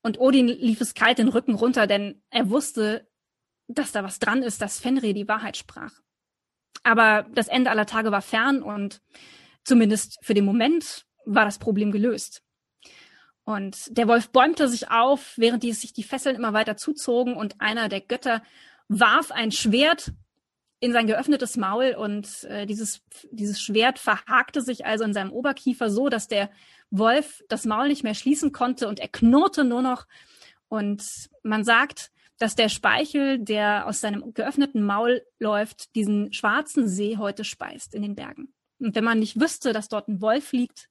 Und 0.02 0.20
Odin 0.20 0.48
lief 0.48 0.82
es 0.82 0.96
kalt 0.96 1.20
den 1.20 1.28
Rücken 1.28 1.54
runter, 1.54 1.86
denn 1.86 2.24
er 2.30 2.50
wusste, 2.50 3.08
dass 3.68 3.92
da 3.92 4.04
was 4.04 4.20
dran 4.20 4.42
ist, 4.42 4.62
dass 4.62 4.80
Fenrir 4.80 5.14
die 5.14 5.28
Wahrheit 5.28 5.56
sprach. 5.56 5.94
Aber 6.84 7.28
das 7.34 7.48
Ende 7.48 7.70
aller 7.70 7.86
Tage 7.86 8.12
war 8.12 8.24
fern 8.24 8.64
und 8.64 9.02
zumindest 9.64 10.18
für 10.24 10.34
den 10.34 10.46
Moment 10.46 11.06
war 11.26 11.46
das 11.46 11.60
Problem 11.60 11.92
gelöst. 11.92 12.44
Und 13.44 13.96
der 13.98 14.08
Wolf 14.08 14.30
bäumte 14.30 14.68
sich 14.68 14.90
auf, 14.90 15.34
während 15.38 15.64
die, 15.64 15.74
sich 15.74 15.94
die 15.94 16.04
Fesseln 16.04 16.36
immer 16.36 16.54
weiter 16.54 16.78
zuzogen 16.78 17.36
und 17.36 17.60
einer 17.60 17.90
der 17.90 18.02
Götter 18.02 18.42
warf 18.92 19.32
ein 19.32 19.52
Schwert 19.52 20.12
in 20.82 20.92
sein 20.92 21.08
geöffnetes 21.08 21.58
Maul 21.58 21.96
und 21.98 22.44
äh, 22.46 22.66
dieses, 22.66 23.02
dieses 23.32 23.62
Schwert 23.62 24.00
verhakte 24.00 24.62
sich 24.62 24.86
also 24.86 25.04
in 25.06 25.14
seinem 25.14 25.32
Oberkiefer 25.32 25.90
so, 25.90 26.10
dass 26.10 26.28
der 26.28 26.50
Wolf 26.90 27.42
das 27.48 27.66
Maul 27.66 27.88
nicht 27.88 28.04
mehr 28.04 28.16
schließen 28.16 28.52
konnte 28.52 28.88
und 28.88 29.00
er 29.00 29.08
knurrte 29.08 29.64
nur 29.64 29.82
noch. 29.82 30.08
Und 30.68 31.30
man 31.44 31.64
sagt, 31.64 32.12
dass 32.38 32.56
der 32.56 32.68
Speichel, 32.68 33.40
der 33.40 33.86
aus 33.88 34.02
seinem 34.02 34.34
geöffneten 34.34 34.84
Maul 34.84 35.22
läuft, 35.40 35.96
diesen 35.96 36.34
schwarzen 36.34 36.88
See 36.88 37.18
heute 37.18 37.44
speist 37.44 37.94
in 37.94 38.02
den 38.02 38.16
Bergen. 38.16 38.54
Und 38.80 38.96
wenn 38.96 39.04
man 39.04 39.20
nicht 39.20 39.40
wüsste, 39.40 39.74
dass 39.74 39.88
dort 39.88 40.08
ein 40.08 40.22
Wolf 40.22 40.52
liegt, 40.52 40.90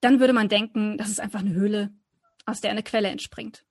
dann 0.00 0.20
würde 0.20 0.32
man 0.32 0.48
denken, 0.48 0.98
das 0.98 1.08
ist 1.08 1.20
einfach 1.20 1.40
eine 1.40 1.54
Höhle, 1.54 1.94
aus 2.44 2.60
der 2.60 2.72
eine 2.72 2.82
Quelle 2.82 3.08
entspringt. 3.08 3.64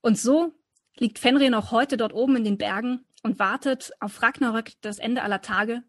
Und 0.00 0.18
so 0.18 0.57
liegt 1.00 1.18
Fenrir 1.18 1.50
noch 1.50 1.70
heute 1.70 1.96
dort 1.96 2.12
oben 2.12 2.36
in 2.36 2.44
den 2.44 2.58
Bergen 2.58 3.04
und 3.22 3.38
wartet 3.38 3.92
auf 4.00 4.22
Ragnarök, 4.22 4.72
das 4.80 4.98
Ende 4.98 5.22
aller 5.22 5.40
Tage, 5.40 5.82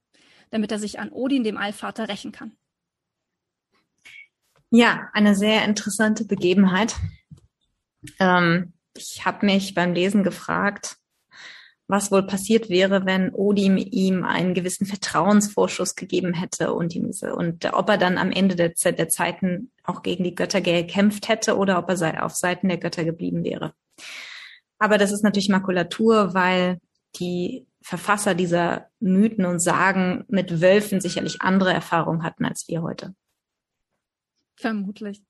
damit 0.50 0.72
er 0.72 0.80
sich 0.80 1.00
an 1.00 1.10
Odin, 1.12 1.44
dem 1.44 1.58
Allvater, 1.58 2.10
rächen 2.10 2.32
kann. 2.32 2.56
Ja, 4.72 5.10
eine 5.14 5.36
sehr 5.36 5.66
interessante 5.66 6.26
Begebenheit. 6.26 6.96
Ähm, 8.20 8.74
ich 8.96 9.26
habe 9.26 9.46
mich 9.46 9.74
beim 9.74 9.94
Lesen 9.94 10.24
gefragt, 10.24 10.98
was 11.88 12.12
wohl 12.12 12.28
passiert 12.28 12.70
wäre, 12.70 13.08
wenn 13.08 13.34
Odin 13.34 13.78
ihm 13.78 14.24
einen 14.24 14.54
gewissen 14.54 14.86
Vertrauensvorschuss 14.86 15.96
gegeben 15.96 16.34
hätte 16.34 16.72
und 16.74 16.94
ihm 16.94 17.12
und 17.36 17.74
ob 17.74 17.90
er 17.90 17.98
dann 17.98 18.20
am 18.20 18.32
Ende 18.32 18.56
der, 18.56 18.70
der 18.70 19.10
Zeiten 19.10 19.72
auch 19.84 20.04
gegen 20.04 20.24
die 20.24 20.36
Götter 20.36 20.62
gekämpft 20.62 21.30
hätte 21.30 21.58
oder 21.58 21.80
ob 21.80 21.90
er 21.90 22.24
auf 22.24 22.36
Seiten 22.36 22.70
der 22.70 22.78
Götter 22.78 23.04
geblieben 23.04 23.44
wäre. 23.44 23.74
Aber 24.80 24.98
das 24.98 25.12
ist 25.12 25.24
natürlich 25.24 25.50
Makulatur, 25.50 26.34
weil 26.34 26.80
die 27.16 27.68
Verfasser 27.82 28.36
dieser 28.36 28.88
Mythen 29.00 29.46
und 29.46 29.60
Sagen 29.60 30.26
mit 30.28 30.62
Wölfen 30.62 31.02
sicherlich 31.02 31.42
andere 31.42 31.74
Erfahrungen 31.74 32.24
hatten 32.24 32.46
als 32.46 32.68
wir 32.68 32.82
heute. 32.82 33.14
Vermutlich. 34.56 35.22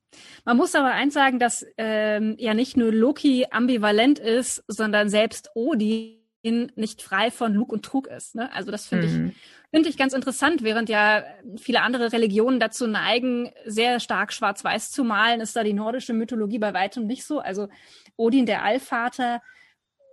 Man 0.43 0.57
muss 0.57 0.73
aber 0.73 0.91
eins 0.91 1.13
sagen, 1.13 1.37
dass 1.37 1.65
ähm, 1.77 2.35
ja 2.39 2.55
nicht 2.55 2.77
nur 2.77 2.91
Loki 2.91 3.45
ambivalent 3.51 4.17
ist, 4.17 4.63
sondern 4.67 5.09
selbst 5.09 5.51
Odin 5.53 6.18
nicht 6.41 7.01
frei 7.01 7.31
von 7.31 7.53
Lug 7.53 7.71
und 7.71 7.83
Trug 7.83 8.07
ist. 8.07 8.35
Ne? 8.35 8.51
Also 8.53 8.71
das 8.71 8.87
finde 8.87 9.07
mhm. 9.07 9.29
ich 9.29 9.35
finde 9.71 9.89
ich 9.89 9.97
ganz 9.97 10.13
interessant, 10.13 10.63
während 10.63 10.89
ja 10.89 11.23
viele 11.57 11.81
andere 11.81 12.11
Religionen 12.11 12.59
dazu 12.59 12.87
neigen, 12.87 13.51
sehr 13.65 13.99
stark 13.99 14.33
schwarz-weiß 14.33 14.89
zu 14.89 15.03
malen, 15.03 15.41
ist 15.41 15.55
da 15.55 15.63
die 15.63 15.73
nordische 15.73 16.13
Mythologie 16.13 16.59
bei 16.59 16.73
weitem 16.73 17.05
nicht 17.05 17.23
so. 17.23 17.39
Also 17.39 17.69
Odin, 18.15 18.45
der 18.45 18.63
Allvater, 18.63 19.41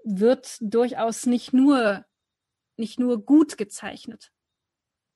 wird 0.04 0.58
durchaus 0.60 1.26
nicht 1.26 1.52
nur, 1.52 2.04
nicht 2.76 3.00
nur 3.00 3.24
gut 3.24 3.58
gezeichnet. 3.58 4.30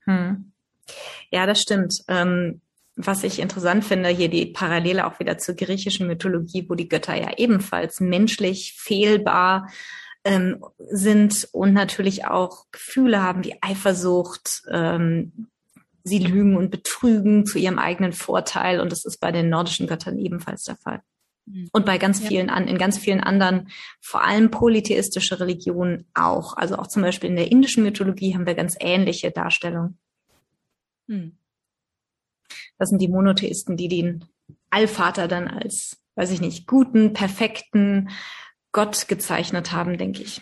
Hm. 0.05 0.53
Ja, 1.31 1.47
das 1.47 1.61
stimmt. 1.61 2.03
Ähm, 2.09 2.61
was 2.97 3.23
ich 3.23 3.39
interessant 3.39 3.85
finde, 3.85 4.09
hier 4.09 4.29
die 4.29 4.47
Parallele 4.47 5.07
auch 5.07 5.21
wieder 5.21 5.39
zur 5.39 5.55
griechischen 5.55 6.07
Mythologie, 6.07 6.67
wo 6.69 6.75
die 6.75 6.89
Götter 6.89 7.15
ja 7.15 7.31
ebenfalls 7.37 8.01
menschlich 8.01 8.75
fehlbar 8.77 9.71
ähm, 10.25 10.65
sind 10.79 11.49
und 11.53 11.73
natürlich 11.73 12.27
auch 12.27 12.67
Gefühle 12.73 13.23
haben 13.23 13.45
wie 13.45 13.57
Eifersucht. 13.63 14.63
Ähm, 14.71 15.49
sie 16.05 16.19
lügen 16.19 16.57
und 16.57 16.71
betrügen 16.71 17.47
zu 17.47 17.59
ihrem 17.59 17.79
eigenen 17.79 18.13
Vorteil 18.13 18.81
und 18.81 18.91
das 18.91 19.05
ist 19.05 19.19
bei 19.19 19.33
den 19.33 19.49
nordischen 19.49 19.87
Göttern 19.87 20.19
ebenfalls 20.19 20.65
der 20.65 20.77
Fall. 20.77 21.03
Mhm. 21.47 21.69
Und 21.73 21.87
bei 21.87 21.99
ganz 21.99 22.21
vielen 22.21 22.51
an, 22.51 22.69
in 22.69 22.79
ganz 22.79 22.99
vielen 22.99 23.21
anderen, 23.21 23.71
vor 24.01 24.25
allem 24.25 24.51
polytheistische 24.51 25.41
Religionen 25.41 26.07
auch. 26.15 26.57
Also 26.57 26.77
auch 26.77 26.87
zum 26.87 27.03
Beispiel 27.03 27.31
in 27.31 27.37
der 27.37 27.51
indischen 27.51 27.83
Mythologie 27.83 28.35
haben 28.35 28.47
wir 28.47 28.55
ganz 28.55 28.77
ähnliche 28.81 29.31
Darstellungen. 29.31 29.99
Hm. 31.09 31.37
Das 32.79 32.89
sind 32.89 33.03
die 33.03 33.09
Monotheisten, 33.09 33.77
die 33.77 33.89
den 33.89 34.25
Allvater 34.71 35.29
dann 35.29 35.49
als, 35.49 35.99
weiß 36.15 36.31
ich 36.31 36.41
nicht, 36.41 36.67
guten, 36.67 37.13
perfekten 37.13 38.11
Gott 38.73 39.09
gezeichnet 39.09 39.73
haben, 39.73 39.99
denke 39.99 40.23
ich. 40.23 40.41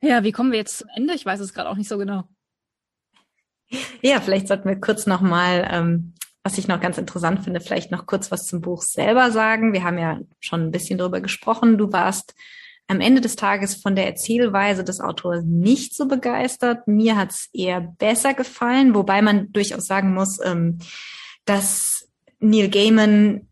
Ja, 0.00 0.22
wie 0.22 0.32
kommen 0.32 0.52
wir 0.52 0.58
jetzt 0.58 0.78
zum 0.78 0.88
Ende? 0.94 1.14
Ich 1.14 1.26
weiß 1.26 1.40
es 1.40 1.54
gerade 1.54 1.68
auch 1.70 1.76
nicht 1.76 1.88
so 1.88 1.98
genau. 1.98 2.24
Ja, 4.00 4.20
vielleicht 4.20 4.48
sollten 4.48 4.68
wir 4.68 4.80
kurz 4.80 5.06
nochmal 5.06 5.68
ähm, 5.70 6.14
was 6.48 6.56
ich 6.56 6.66
noch 6.66 6.80
ganz 6.80 6.96
interessant 6.96 7.44
finde, 7.44 7.60
vielleicht 7.60 7.90
noch 7.90 8.06
kurz 8.06 8.30
was 8.30 8.46
zum 8.46 8.62
Buch 8.62 8.80
selber 8.80 9.30
sagen. 9.30 9.74
Wir 9.74 9.84
haben 9.84 9.98
ja 9.98 10.18
schon 10.40 10.62
ein 10.62 10.70
bisschen 10.70 10.98
darüber 10.98 11.20
gesprochen. 11.20 11.76
Du 11.76 11.92
warst 11.92 12.34
am 12.86 13.00
Ende 13.00 13.20
des 13.20 13.36
Tages 13.36 13.74
von 13.74 13.94
der 13.94 14.06
Erzählweise 14.06 14.82
des 14.82 15.00
Autors 15.00 15.44
nicht 15.44 15.94
so 15.94 16.06
begeistert. 16.06 16.88
Mir 16.88 17.16
hat 17.16 17.32
es 17.32 17.50
eher 17.52 17.80
besser 17.80 18.32
gefallen, 18.32 18.94
wobei 18.94 19.20
man 19.20 19.52
durchaus 19.52 19.86
sagen 19.86 20.14
muss, 20.14 20.38
ähm, 20.42 20.78
dass 21.44 22.08
Neil 22.40 22.70
Gaiman 22.70 23.47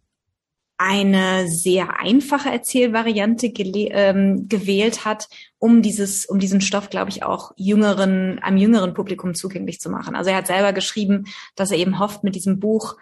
eine 0.79 1.49
sehr 1.49 1.99
einfache 1.99 2.51
Erzählvariante 2.51 3.47
ähm, 3.47 4.49
gewählt 4.49 5.05
hat, 5.05 5.29
um 5.59 5.81
dieses, 5.81 6.27
um 6.27 6.39
diesen 6.39 6.61
Stoff, 6.61 6.91
glaube 6.91 7.11
ich, 7.11 7.23
auch 7.23 7.53
jüngeren, 7.57 8.39
einem 8.41 8.59
jüngeren 8.59 8.93
Publikum 8.93 9.35
zugänglich 9.35 9.81
zu 9.81 9.89
machen. 9.89 10.15
Also 10.15 10.31
er 10.31 10.37
hat 10.37 10.47
selber 10.47 10.73
geschrieben, 10.73 11.25
dass 11.55 11.71
er 11.71 11.79
eben 11.79 11.99
hofft, 11.99 12.25
mit 12.25 12.35
diesem 12.35 12.61
Buch 12.61 12.97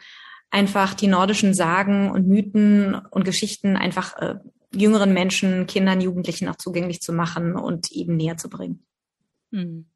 einfach 0.51 0.95
die 0.95 1.09
nordischen 1.09 1.53
Sagen 1.53 2.11
und 2.12 2.29
Mythen 2.29 2.95
und 2.95 3.25
Geschichten 3.25 3.77
einfach 3.77 4.16
äh, 4.18 4.37
jüngeren 4.72 5.12
Menschen, 5.12 5.66
Kindern, 5.66 6.01
Jugendlichen 6.01 6.49
auch 6.49 6.57
zugänglich 6.57 7.01
zu 7.01 7.12
machen 7.12 7.57
und 7.57 7.91
eben 7.91 8.16
näher 8.16 8.37
zu 8.37 8.49
bringen. 8.49 8.85
Hm. 9.51 9.87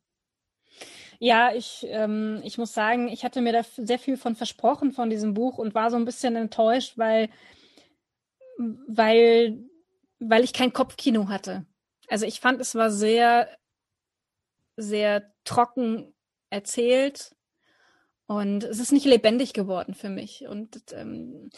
Ja, 1.21 1.53
ich, 1.55 1.87
ähm, 1.89 2.41
ich 2.45 2.59
muss 2.59 2.73
sagen, 2.73 3.09
ich 3.09 3.25
hatte 3.25 3.41
mir 3.41 3.53
da 3.53 3.63
sehr 3.77 3.99
viel 3.99 4.17
von 4.17 4.37
versprochen 4.37 4.93
von 4.93 5.11
diesem 5.11 5.35
Buch 5.35 5.59
und 5.59 5.75
war 5.75 5.91
so 5.91 5.97
ein 5.97 6.05
bisschen 6.05 6.37
enttäuscht, 6.37 6.95
weil 6.97 7.29
weil, 8.59 9.59
weil 10.19 10.45
ich 10.45 10.53
kein 10.53 10.73
Kopfkino 10.73 11.29
hatte. 11.29 11.65
Also 12.09 12.27
ich 12.27 12.41
fand, 12.41 12.61
es 12.61 12.75
war 12.75 12.91
sehr, 12.91 13.49
sehr 14.77 15.33
trocken 15.45 16.15
erzählt 16.51 17.35
und 18.27 18.65
es 18.65 18.79
ist 18.79 18.93
nicht 18.93 19.07
lebendig 19.07 19.53
geworden 19.53 19.95
für 19.95 20.09
mich. 20.09 20.47
Und 20.49 20.83
ähm, 20.93 21.51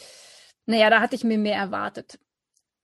naja, 0.65 0.89
da 0.89 1.01
hatte 1.01 1.15
ich 1.15 1.23
mir 1.23 1.37
mehr 1.37 1.57
erwartet. 1.57 2.19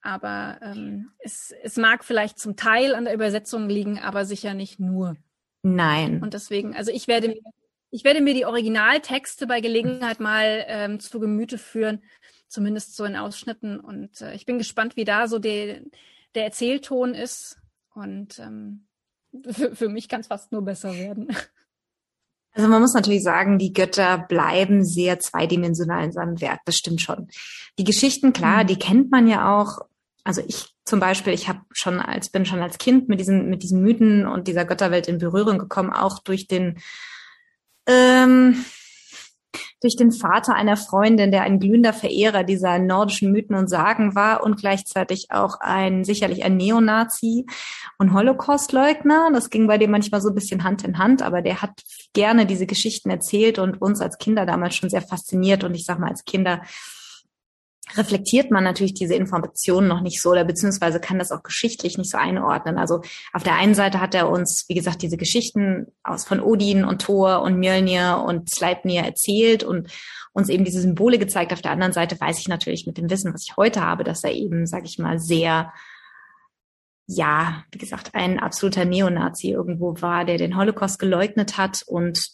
Aber 0.02 0.60
ähm, 0.62 1.12
es, 1.20 1.54
es 1.64 1.78
mag 1.78 2.06
vielleicht 2.06 2.40
zum 2.40 2.56
Teil 2.56 2.96
an 2.96 3.06
der 3.06 3.14
Übersetzung 3.14 3.68
liegen, 3.70 4.00
aber 4.00 4.26
sicher 4.26 4.54
nicht 4.54 4.80
nur. 4.80 5.16
Nein. 5.64 6.22
Und 6.22 6.34
deswegen, 6.34 6.76
also 6.76 6.92
ich 6.92 7.08
werde 7.08 7.30
mir, 7.30 7.42
ich 7.90 8.04
werde 8.04 8.22
mir 8.22 8.34
die 8.34 8.46
Originaltexte 8.46 9.48
bei 9.48 9.60
Gelegenheit 9.62 10.20
mal 10.20 10.66
ähm, 10.68 11.00
zu 11.00 11.20
Gemüte 11.20 11.58
führen, 11.58 12.04
zumindest 12.48 12.96
so 12.96 13.06
in 13.06 13.16
Ausschnitten. 13.16 13.80
Und 13.80 14.22
äh, 14.22 14.34
ich 14.34 14.46
bin 14.46 14.58
gespannt, 14.58 14.96
wie 14.96 15.06
da 15.06 15.28
so 15.28 15.40
der, 15.40 15.82
der 16.36 16.46
Erzählton 16.46 17.14
ist. 17.14 17.58
Und 17.94 18.40
ähm, 18.40 18.88
für, 19.50 19.76
für 19.76 19.90
mich 19.90 20.10
kann 20.10 20.22
es 20.22 20.28
fast 20.28 20.52
nur 20.52 20.64
besser 20.64 20.94
werden. 20.96 21.28
Also 22.54 22.70
man 22.70 22.82
muss 22.82 22.96
natürlich 22.96 23.22
sagen, 23.22 23.60
die 23.60 23.72
Götter 23.72 24.18
bleiben 24.18 24.84
sehr 24.84 25.20
zweidimensional 25.20 26.04
in 26.06 26.12
seinem 26.12 26.42
Werk. 26.42 26.62
Das 26.66 26.76
stimmt 26.76 27.02
schon. 27.02 27.28
Die 27.78 27.84
Geschichten, 27.84 28.34
klar, 28.34 28.64
mhm. 28.64 28.68
die 28.68 28.80
kennt 28.80 29.12
man 29.12 29.28
ja 29.28 29.56
auch 29.56 29.86
also 30.28 30.42
ich 30.46 30.76
zum 30.84 31.00
Beispiel, 31.00 31.32
ich 31.32 31.48
habe 31.48 31.62
schon 31.72 32.02
als 32.02 32.30
bin 32.30 32.46
schon 32.46 32.62
als 32.62 32.78
Kind 32.78 33.08
mit 33.08 33.22
diesen 33.22 33.50
mit 33.50 33.64
diesen 33.64 33.82
Mythen 33.82 34.28
und 34.28 34.50
dieser 34.50 34.66
Götterwelt 34.66 35.08
in 35.08 35.20
Berührung 35.20 35.58
gekommen, 35.58 35.94
auch 35.94 36.20
durch 36.20 36.48
den 36.48 36.80
ähm, 37.88 38.66
durch 39.82 39.96
den 39.96 40.12
Vater 40.12 40.56
einer 40.56 40.76
Freundin, 40.76 41.32
der 41.32 41.44
ein 41.44 41.60
glühender 41.60 41.94
Verehrer 41.94 42.44
dieser 42.44 42.80
nordischen 42.80 43.32
Mythen 43.32 43.56
und 43.56 43.70
Sagen 43.70 44.16
war 44.16 44.44
und 44.44 44.58
gleichzeitig 44.60 45.28
auch 45.30 45.60
ein 45.60 46.04
sicherlich 46.04 46.44
ein 46.44 46.58
Neonazi 46.58 47.46
und 48.00 48.14
Holocaustleugner. 48.14 49.30
Das 49.34 49.50
ging 49.50 49.68
bei 49.68 49.78
dem 49.78 49.92
manchmal 49.92 50.22
so 50.22 50.30
ein 50.30 50.36
bisschen 50.36 50.64
Hand 50.64 50.84
in 50.84 50.98
Hand, 50.98 51.22
aber 51.22 51.42
der 51.42 51.62
hat 51.62 51.84
gerne 52.14 52.46
diese 52.46 52.66
Geschichten 52.66 53.10
erzählt 53.10 53.60
und 53.60 53.82
uns 53.82 54.02
als 54.02 54.18
Kinder 54.18 54.46
damals 54.46 54.76
schon 54.76 54.90
sehr 54.90 55.02
fasziniert 55.02 55.64
und 55.64 55.76
ich 55.76 55.86
sag 55.86 56.00
mal 56.00 56.10
als 56.10 56.26
Kinder 56.26 56.62
reflektiert 57.96 58.52
man 58.52 58.64
natürlich 58.64 58.94
diese 58.94 59.16
Informationen 59.16 59.88
noch 59.88 60.02
nicht 60.02 60.22
so 60.22 60.32
oder 60.32 60.44
beziehungsweise 60.44 61.00
kann 61.00 61.20
das 61.20 61.32
auch 61.32 61.44
geschichtlich 61.44 61.98
nicht 61.98 62.12
so 62.12 62.18
einordnen. 62.18 62.78
Also 62.78 63.02
auf 63.34 63.44
der 63.44 63.56
einen 63.56 63.76
Seite 63.76 64.02
hat 64.02 64.14
er 64.14 64.30
uns, 64.30 64.66
wie 64.68 64.76
gesagt, 64.76 65.02
diese 65.02 65.18
Geschichten 65.18 65.88
aus 66.04 66.26
von 66.26 66.42
Odin 66.42 66.84
und 66.84 67.02
Thor 67.02 67.42
und 67.42 67.58
Mjölnir 67.58 68.24
und 68.26 68.50
Sleipnir 68.50 69.04
erzählt 69.04 69.64
und 69.64 69.90
uns 70.34 70.50
eben 70.50 70.66
diese 70.66 70.82
Symbole 70.82 71.18
gezeigt. 71.18 71.54
Auf 71.54 71.62
der 71.62 71.72
anderen 71.72 71.94
Seite 71.94 72.20
weiß 72.20 72.40
ich 72.40 72.48
natürlich 72.48 72.86
mit 72.86 72.98
dem 72.98 73.10
Wissen, 73.10 73.34
was 73.34 73.46
ich 73.48 73.56
heute 73.56 73.82
habe, 73.82 74.04
dass 74.04 74.24
er 74.24 74.34
eben, 74.34 74.68
sag 74.68 74.86
ich 74.86 75.00
mal, 75.00 75.20
sehr 75.20 75.72
ja, 77.10 77.64
wie 77.72 77.78
gesagt, 77.78 78.16
ein 78.16 78.38
absoluter 78.38 78.84
Neonazi 78.84 79.50
irgendwo 79.50 80.02
war, 80.02 80.26
der 80.26 80.38
den 80.38 80.58
Holocaust 80.58 81.00
geleugnet 81.00 81.58
hat 81.58 81.84
und 81.88 82.32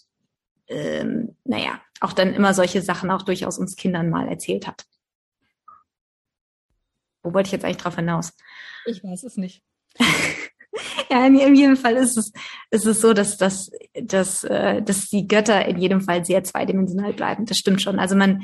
ähm, 0.67 1.35
naja, 1.43 1.79
auch 1.99 2.13
dann 2.13 2.33
immer 2.33 2.55
solche 2.55 2.81
Sachen 2.81 3.11
auch 3.11 3.21
durchaus 3.21 3.59
uns 3.59 3.75
Kindern 3.75 4.09
mal 4.09 4.27
erzählt 4.27 4.65
hat. 4.65 4.85
Wo 7.23 7.33
wollte 7.33 7.47
ich 7.47 7.53
jetzt 7.53 7.65
eigentlich 7.65 7.77
drauf 7.77 7.95
hinaus? 7.95 8.33
Ich 8.85 9.03
weiß 9.03 9.23
es 9.23 9.37
nicht. 9.37 9.63
ja, 11.09 11.25
in 11.25 11.55
jedem 11.55 11.77
Fall 11.77 11.95
ist 11.95 12.17
es, 12.17 12.31
ist 12.69 12.85
es 12.85 13.01
so, 13.01 13.13
dass, 13.13 13.37
dass, 13.37 13.71
dass, 13.93 14.43
äh, 14.43 14.81
dass 14.81 15.07
die 15.09 15.27
Götter 15.27 15.65
in 15.65 15.77
jedem 15.77 16.01
Fall 16.01 16.25
sehr 16.25 16.43
zweidimensional 16.43 17.13
bleiben. 17.13 17.45
Das 17.45 17.57
stimmt 17.57 17.81
schon. 17.81 17.99
Also 17.99 18.15
man, 18.15 18.43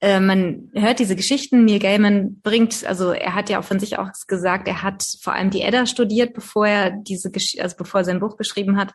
äh, 0.00 0.20
man 0.20 0.70
hört 0.74 0.98
diese 0.98 1.16
Geschichten. 1.16 1.64
Neil 1.64 1.78
Gaiman 1.78 2.40
bringt, 2.40 2.84
also 2.84 3.12
er 3.12 3.34
hat 3.34 3.48
ja 3.48 3.60
auch 3.60 3.64
von 3.64 3.78
sich 3.78 3.98
auch 3.98 4.10
gesagt, 4.26 4.68
er 4.68 4.82
hat 4.82 5.02
vor 5.22 5.32
allem 5.32 5.50
die 5.50 5.62
Edda 5.62 5.86
studiert, 5.86 6.34
bevor 6.34 6.66
er 6.66 6.90
diese, 6.90 7.30
also 7.60 7.76
bevor 7.76 8.00
er 8.00 8.04
sein 8.04 8.20
Buch 8.20 8.36
geschrieben 8.36 8.76
hat 8.76 8.92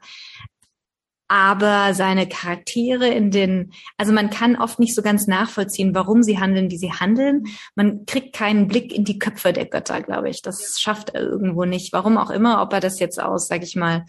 aber 1.32 1.94
seine 1.94 2.28
Charaktere 2.28 3.08
in 3.08 3.32
den, 3.32 3.72
also 3.96 4.12
man 4.12 4.30
kann 4.30 4.58
oft 4.58 4.80
nicht 4.80 4.94
so 4.94 5.02
ganz 5.02 5.28
nachvollziehen, 5.28 5.96
warum 5.96 6.24
sie 6.24 6.40
handeln, 6.40 6.70
wie 6.70 6.78
sie 6.78 6.92
handeln. 6.92 7.46
Man 7.74 8.06
kriegt 8.06 8.36
keinen 8.36 8.68
Blick 8.68 8.94
in 8.94 9.06
die 9.06 9.18
Köpfe 9.18 9.54
der 9.54 9.66
Götter, 9.66 10.02
glaube 10.02 10.30
ich. 10.30 10.42
Das 10.42 10.82
schafft 10.82 11.12
er 11.12 11.22
irgendwo 11.22 11.64
nicht. 11.64 11.94
Warum 11.94 12.18
auch 12.18 12.32
immer, 12.32 12.62
ob 12.62 12.74
er 12.74 12.82
das 12.82 13.00
jetzt 13.00 13.18
aus, 13.18 13.48
sag 13.48 13.64
ich 13.64 13.78
mal, 13.78 14.04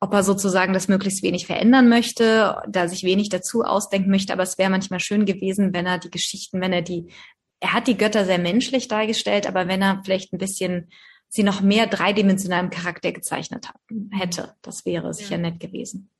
ob 0.00 0.12
er 0.12 0.24
sozusagen 0.24 0.72
das 0.72 0.88
möglichst 0.88 1.22
wenig 1.22 1.46
verändern 1.46 1.88
möchte, 1.88 2.60
da 2.68 2.88
sich 2.88 3.04
wenig 3.04 3.28
dazu 3.28 3.62
ausdenken 3.62 4.10
möchte. 4.10 4.32
Aber 4.32 4.42
es 4.42 4.58
wäre 4.58 4.70
manchmal 4.70 4.98
schön 4.98 5.26
gewesen, 5.26 5.72
wenn 5.72 5.86
er 5.86 5.98
die 5.98 6.10
Geschichten, 6.10 6.60
wenn 6.60 6.72
er 6.72 6.82
die, 6.82 7.12
er 7.60 7.74
hat 7.74 7.86
die 7.86 7.96
Götter 7.96 8.24
sehr 8.24 8.38
menschlich 8.38 8.88
dargestellt, 8.88 9.46
aber 9.46 9.68
wenn 9.68 9.82
er 9.82 10.02
vielleicht 10.02 10.32
ein 10.32 10.38
bisschen 10.38 10.90
sie 11.28 11.44
noch 11.44 11.60
mehr 11.60 11.86
dreidimensionalem 11.86 12.70
Charakter 12.70 13.12
gezeichnet 13.12 13.68
hat, 13.68 13.76
hätte, 14.10 14.56
das 14.62 14.84
wäre 14.84 15.14
sicher 15.14 15.36
ja. 15.36 15.42
nett 15.42 15.60
gewesen. 15.60 16.10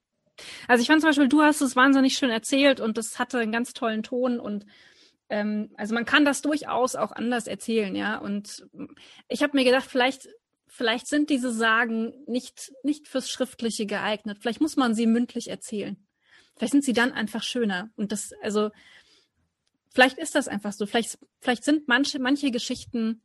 Also 0.68 0.82
ich 0.82 0.88
fand 0.88 1.00
zum 1.00 1.10
Beispiel, 1.10 1.28
du 1.28 1.42
hast 1.42 1.60
es 1.60 1.76
wahnsinnig 1.76 2.16
schön 2.16 2.30
erzählt 2.30 2.80
und 2.80 2.98
das 2.98 3.18
hatte 3.18 3.38
einen 3.38 3.52
ganz 3.52 3.72
tollen 3.72 4.02
Ton 4.02 4.40
und 4.40 4.66
ähm, 5.30 5.70
also 5.76 5.94
man 5.94 6.04
kann 6.04 6.24
das 6.24 6.42
durchaus 6.42 6.96
auch 6.96 7.12
anders 7.12 7.46
erzählen, 7.46 7.94
ja. 7.94 8.18
Und 8.18 8.66
ich 9.28 9.42
habe 9.42 9.56
mir 9.56 9.64
gedacht, 9.64 9.88
vielleicht, 9.88 10.28
vielleicht 10.66 11.06
sind 11.06 11.30
diese 11.30 11.52
Sagen 11.52 12.12
nicht, 12.26 12.72
nicht 12.82 13.08
fürs 13.08 13.30
Schriftliche 13.30 13.86
geeignet. 13.86 14.38
Vielleicht 14.40 14.60
muss 14.60 14.76
man 14.76 14.94
sie 14.94 15.06
mündlich 15.06 15.48
erzählen. 15.48 15.96
Vielleicht 16.56 16.72
sind 16.72 16.84
sie 16.84 16.92
dann 16.92 17.12
einfach 17.12 17.44
schöner. 17.44 17.90
Und 17.96 18.12
das, 18.12 18.32
also, 18.42 18.70
vielleicht 19.94 20.18
ist 20.18 20.34
das 20.34 20.48
einfach 20.48 20.72
so. 20.72 20.84
Vielleicht, 20.84 21.18
vielleicht 21.40 21.64
sind 21.64 21.86
manche, 21.86 22.18
manche 22.18 22.50
Geschichten 22.50 23.22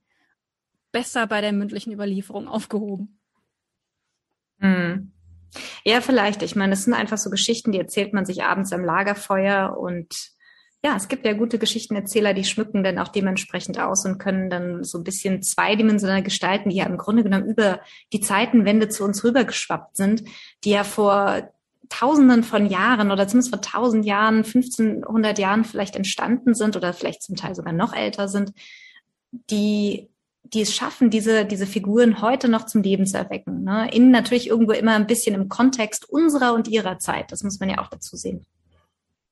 besser 0.92 1.28
bei 1.28 1.42
der 1.42 1.52
mündlichen 1.52 1.92
Überlieferung 1.92 2.48
aufgehoben. 2.48 3.20
Hm. 4.60 5.12
Ja, 5.84 6.02
vielleicht. 6.02 6.42
Ich 6.42 6.56
meine, 6.56 6.74
es 6.74 6.84
sind 6.84 6.94
einfach 6.94 7.18
so 7.18 7.30
Geschichten, 7.30 7.72
die 7.72 7.80
erzählt 7.80 8.14
man 8.14 8.26
sich 8.26 8.44
abends 8.44 8.74
am 8.74 8.84
Lagerfeuer 8.84 9.78
und 9.78 10.36
ja, 10.86 10.96
es 10.96 11.08
gibt 11.08 11.26
ja 11.26 11.34
gute 11.34 11.58
Geschichtenerzähler, 11.58 12.36
die 12.36 12.44
schmücken 12.44 12.84
dann 12.84 13.00
auch 13.00 13.08
dementsprechend 13.08 13.80
aus 13.80 14.06
und 14.06 14.20
können 14.20 14.52
dann 14.52 14.84
so 14.84 15.00
ein 15.00 15.04
bisschen 15.04 15.42
zweidimensional 15.42 16.22
gestalten, 16.22 16.70
die 16.70 16.76
ja 16.76 16.86
im 16.86 16.98
Grunde 16.98 17.24
genommen 17.24 17.48
über 17.48 17.80
die 18.14 18.20
Zeitenwende 18.20 18.88
zu 18.88 19.04
uns 19.04 19.24
rübergeschwappt 19.24 19.98
sind, 19.98 20.24
die 20.64 20.70
ja 20.70 20.84
vor 20.84 21.50
Tausenden 21.90 22.44
von 22.44 22.68
Jahren 22.68 23.12
oder 23.12 23.28
zumindest 23.28 23.54
vor 23.54 23.62
tausend 23.62 24.06
Jahren, 24.06 24.44
1500 24.44 25.40
Jahren 25.40 25.64
vielleicht 25.64 25.96
entstanden 25.96 26.54
sind 26.54 26.76
oder 26.76 26.94
vielleicht 26.94 27.24
zum 27.24 27.36
Teil 27.36 27.56
sogar 27.56 27.74
noch 27.74 27.94
älter 27.94 28.28
sind, 28.28 28.54
die 29.32 30.10
die 30.54 30.62
es 30.62 30.74
schaffen, 30.74 31.10
diese, 31.10 31.46
diese 31.46 31.66
Figuren 31.66 32.22
heute 32.22 32.48
noch 32.48 32.66
zum 32.66 32.82
Leben 32.82 33.06
zu 33.06 33.18
erwecken. 33.18 33.64
Ne? 33.64 33.90
In 33.92 34.12
natürlich 34.12 34.48
irgendwo 34.48 34.74
immer 34.74 34.94
ein 34.94 35.08
bisschen 35.08 35.36
im 35.36 35.50
Kontext 35.50 36.08
unserer 36.08 36.54
und 36.54 36.68
ihrer 36.68 37.00
Zeit. 37.00 37.32
Das 37.32 37.44
muss 37.44 37.60
man 37.60 37.70
ja 37.70 37.80
auch 37.80 37.90
dazu 37.90 38.16
sehen. 38.16 38.46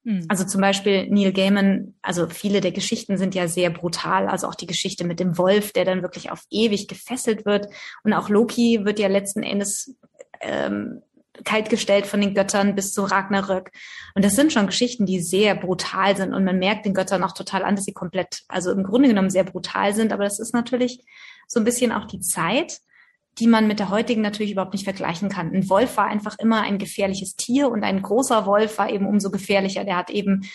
Hm. 0.06 0.26
Also 0.28 0.44
zum 0.44 0.62
Beispiel 0.62 1.10
Neil 1.10 1.32
Gaiman, 1.32 1.94
also 2.02 2.28
viele 2.28 2.62
der 2.62 2.72
Geschichten 2.72 3.18
sind 3.18 3.36
ja 3.36 3.48
sehr 3.48 3.70
brutal. 3.70 4.28
Also 4.28 4.48
auch 4.48 4.56
die 4.56 4.68
Geschichte 4.68 5.06
mit 5.06 5.20
dem 5.20 5.38
Wolf, 5.38 5.72
der 5.72 5.86
dann 5.86 6.02
wirklich 6.02 6.32
auf 6.32 6.44
ewig 6.50 6.88
gefesselt 6.88 7.46
wird. 7.46 7.68
Und 8.04 8.14
auch 8.14 8.30
Loki 8.30 8.82
wird 8.84 9.00
ja 9.00 9.08
letzten 9.08 9.44
Endes 9.44 9.96
ähm, 10.42 11.02
kaltgestellt 11.44 12.06
von 12.06 12.22
den 12.22 12.34
Göttern 12.34 12.76
bis 12.76 12.92
zu 12.92 13.04
Ragnarök. 13.04 13.72
Und 14.16 14.24
das 14.24 14.36
sind 14.36 14.54
schon 14.54 14.68
Geschichten, 14.68 15.06
die 15.06 15.22
sehr 15.22 15.56
brutal 15.56 16.16
sind. 16.16 16.34
Und 16.34 16.44
man 16.44 16.60
merkt 16.60 16.86
den 16.86 16.94
Göttern 16.94 17.24
auch 17.24 17.34
total 17.34 17.64
an, 17.64 17.76
dass 17.76 17.86
sie 17.86 17.94
komplett, 17.94 18.42
also 18.48 18.72
im 18.72 18.84
Grunde 18.84 19.10
genommen 19.10 19.30
sehr 19.30 19.44
brutal 19.44 19.94
sind. 19.94 20.14
Aber 20.14 20.24
das 20.24 20.40
ist 20.40 20.54
natürlich 20.54 21.04
so 21.48 21.60
ein 21.60 21.64
bisschen 21.64 21.92
auch 21.92 22.06
die 22.06 22.20
Zeit, 22.20 22.80
die 23.40 23.48
man 23.48 23.68
mit 23.68 23.80
der 23.80 23.90
heutigen 23.90 24.22
natürlich 24.22 24.52
überhaupt 24.52 24.74
nicht 24.74 24.84
vergleichen 24.84 25.30
kann. 25.30 25.52
Ein 25.54 25.70
Wolf 25.70 25.98
war 25.98 26.06
einfach 26.06 26.38
immer 26.38 26.62
ein 26.62 26.78
gefährliches 26.78 27.36
Tier 27.36 27.70
und 27.70 27.84
ein 27.84 28.02
großer 28.04 28.46
Wolf 28.46 28.78
war 28.78 28.92
eben 28.92 29.08
umso 29.08 29.32
gefährlicher. 29.32 29.84
Der 29.86 29.98
hat 29.98 30.12
eben 30.12 30.48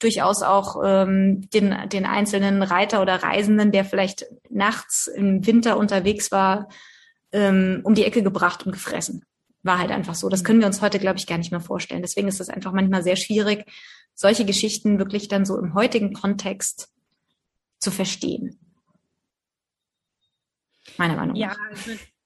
durchaus 0.00 0.42
auch 0.42 0.82
ähm, 0.84 1.48
den, 1.50 1.74
den 1.88 2.06
einzelnen 2.06 2.62
Reiter 2.62 3.00
oder 3.00 3.22
Reisenden, 3.22 3.70
der 3.70 3.84
vielleicht 3.84 4.26
nachts 4.50 5.06
im 5.06 5.46
Winter 5.46 5.78
unterwegs 5.78 6.32
war, 6.32 6.68
ähm, 7.30 7.80
um 7.84 7.94
die 7.94 8.04
Ecke 8.04 8.24
gebracht 8.24 8.66
und 8.66 8.72
gefressen 8.72 9.24
war 9.66 9.78
halt 9.78 9.90
einfach 9.90 10.14
so. 10.14 10.28
Das 10.28 10.44
können 10.44 10.60
wir 10.60 10.66
uns 10.66 10.80
heute, 10.80 10.98
glaube 10.98 11.18
ich, 11.18 11.26
gar 11.26 11.38
nicht 11.38 11.50
mehr 11.50 11.60
vorstellen. 11.60 12.02
Deswegen 12.02 12.28
ist 12.28 12.40
es 12.40 12.48
einfach 12.48 12.72
manchmal 12.72 13.02
sehr 13.02 13.16
schwierig, 13.16 13.64
solche 14.14 14.44
Geschichten 14.44 14.98
wirklich 14.98 15.28
dann 15.28 15.44
so 15.44 15.58
im 15.58 15.74
heutigen 15.74 16.12
Kontext 16.12 16.90
zu 17.78 17.90
verstehen. 17.90 18.58
Meiner 20.96 21.16
Meinung 21.16 21.38
nach. 21.38 21.56
Ja, 21.56 21.56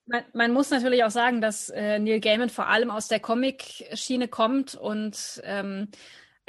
man, 0.07 0.23
man, 0.33 0.53
muss 0.53 0.71
natürlich 0.71 1.03
auch 1.05 1.11
sagen, 1.11 1.41
dass 1.41 1.69
äh, 1.71 1.99
Neil 1.99 2.21
Gaiman 2.21 2.51
vor 2.51 2.69
allem 2.69 2.91
aus 2.91 3.09
der 3.09 3.21
Comic-Schiene 3.21 4.29
kommt 4.29 4.75
und 4.75 5.41
ähm, 5.45 5.89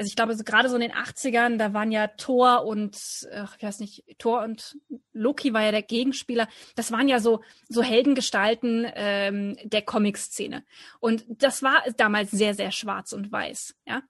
also 0.01 0.09
ich 0.09 0.15
glaube, 0.15 0.33
so, 0.35 0.43
gerade 0.43 0.67
so 0.67 0.75
in 0.75 0.81
den 0.81 0.93
80ern, 0.93 1.57
da 1.57 1.73
waren 1.73 1.91
ja 1.91 2.07
Thor 2.07 2.65
und, 2.65 2.97
ach, 3.35 3.55
ich 3.55 3.61
weiß 3.63 3.79
nicht, 3.81 4.03
Thor 4.17 4.41
und 4.41 4.79
Loki 5.13 5.53
war 5.53 5.61
ja 5.61 5.69
der 5.69 5.83
Gegenspieler. 5.83 6.47
Das 6.75 6.91
waren 6.91 7.07
ja 7.07 7.19
so, 7.19 7.43
so 7.69 7.83
Heldengestalten 7.83 8.87
ähm, 8.95 9.57
der 9.63 9.83
Comic-Szene. 9.83 10.63
Und 10.99 11.23
das 11.29 11.61
war 11.61 11.83
damals 11.97 12.31
sehr, 12.31 12.55
sehr 12.55 12.71
schwarz 12.71 13.13
und 13.13 13.31
weiß, 13.31 13.75
ja. 13.85 14.01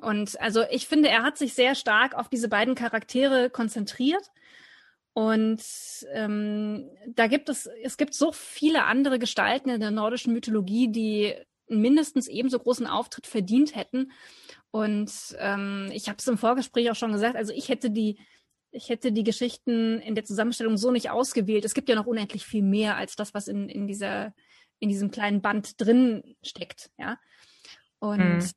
Und 0.00 0.40
also 0.40 0.64
ich 0.72 0.88
finde, 0.88 1.08
er 1.08 1.22
hat 1.22 1.38
sich 1.38 1.54
sehr 1.54 1.76
stark 1.76 2.16
auf 2.16 2.28
diese 2.28 2.48
beiden 2.48 2.74
Charaktere 2.74 3.48
konzentriert 3.48 4.28
Und 5.12 5.62
ähm, 6.12 6.90
da 7.06 7.28
gibt 7.28 7.48
es, 7.48 7.70
es 7.84 7.96
gibt 7.96 8.12
so 8.12 8.32
viele 8.32 8.84
andere 8.84 9.20
Gestalten 9.20 9.70
in 9.70 9.80
der 9.80 9.92
nordischen 9.92 10.32
Mythologie, 10.32 10.88
die 10.88 11.34
mindestens 11.68 12.28
ebenso 12.28 12.58
großen 12.58 12.86
Auftritt 12.86 13.26
verdient 13.26 13.74
hätten. 13.74 14.12
Und 14.76 15.10
ähm, 15.38 15.88
ich 15.90 16.10
habe 16.10 16.18
es 16.18 16.28
im 16.28 16.36
Vorgespräch 16.36 16.90
auch 16.90 16.94
schon 16.94 17.10
gesagt, 17.10 17.34
also 17.34 17.50
ich 17.50 17.70
hätte 17.70 17.90
die, 17.90 18.18
ich 18.70 18.90
hätte 18.90 19.10
die 19.10 19.24
Geschichten 19.24 20.00
in 20.00 20.14
der 20.14 20.26
Zusammenstellung 20.26 20.76
so 20.76 20.90
nicht 20.90 21.08
ausgewählt. 21.08 21.64
Es 21.64 21.72
gibt 21.72 21.88
ja 21.88 21.94
noch 21.94 22.04
unendlich 22.04 22.44
viel 22.44 22.62
mehr 22.62 22.98
als 22.98 23.16
das, 23.16 23.32
was 23.32 23.48
in, 23.48 23.70
in 23.70 23.86
dieser, 23.86 24.34
in 24.78 24.90
diesem 24.90 25.10
kleinen 25.10 25.40
Band 25.40 25.80
drin 25.80 26.36
steckt, 26.42 26.90
ja. 26.98 27.18
Und 28.00 28.18
mhm. 28.20 28.50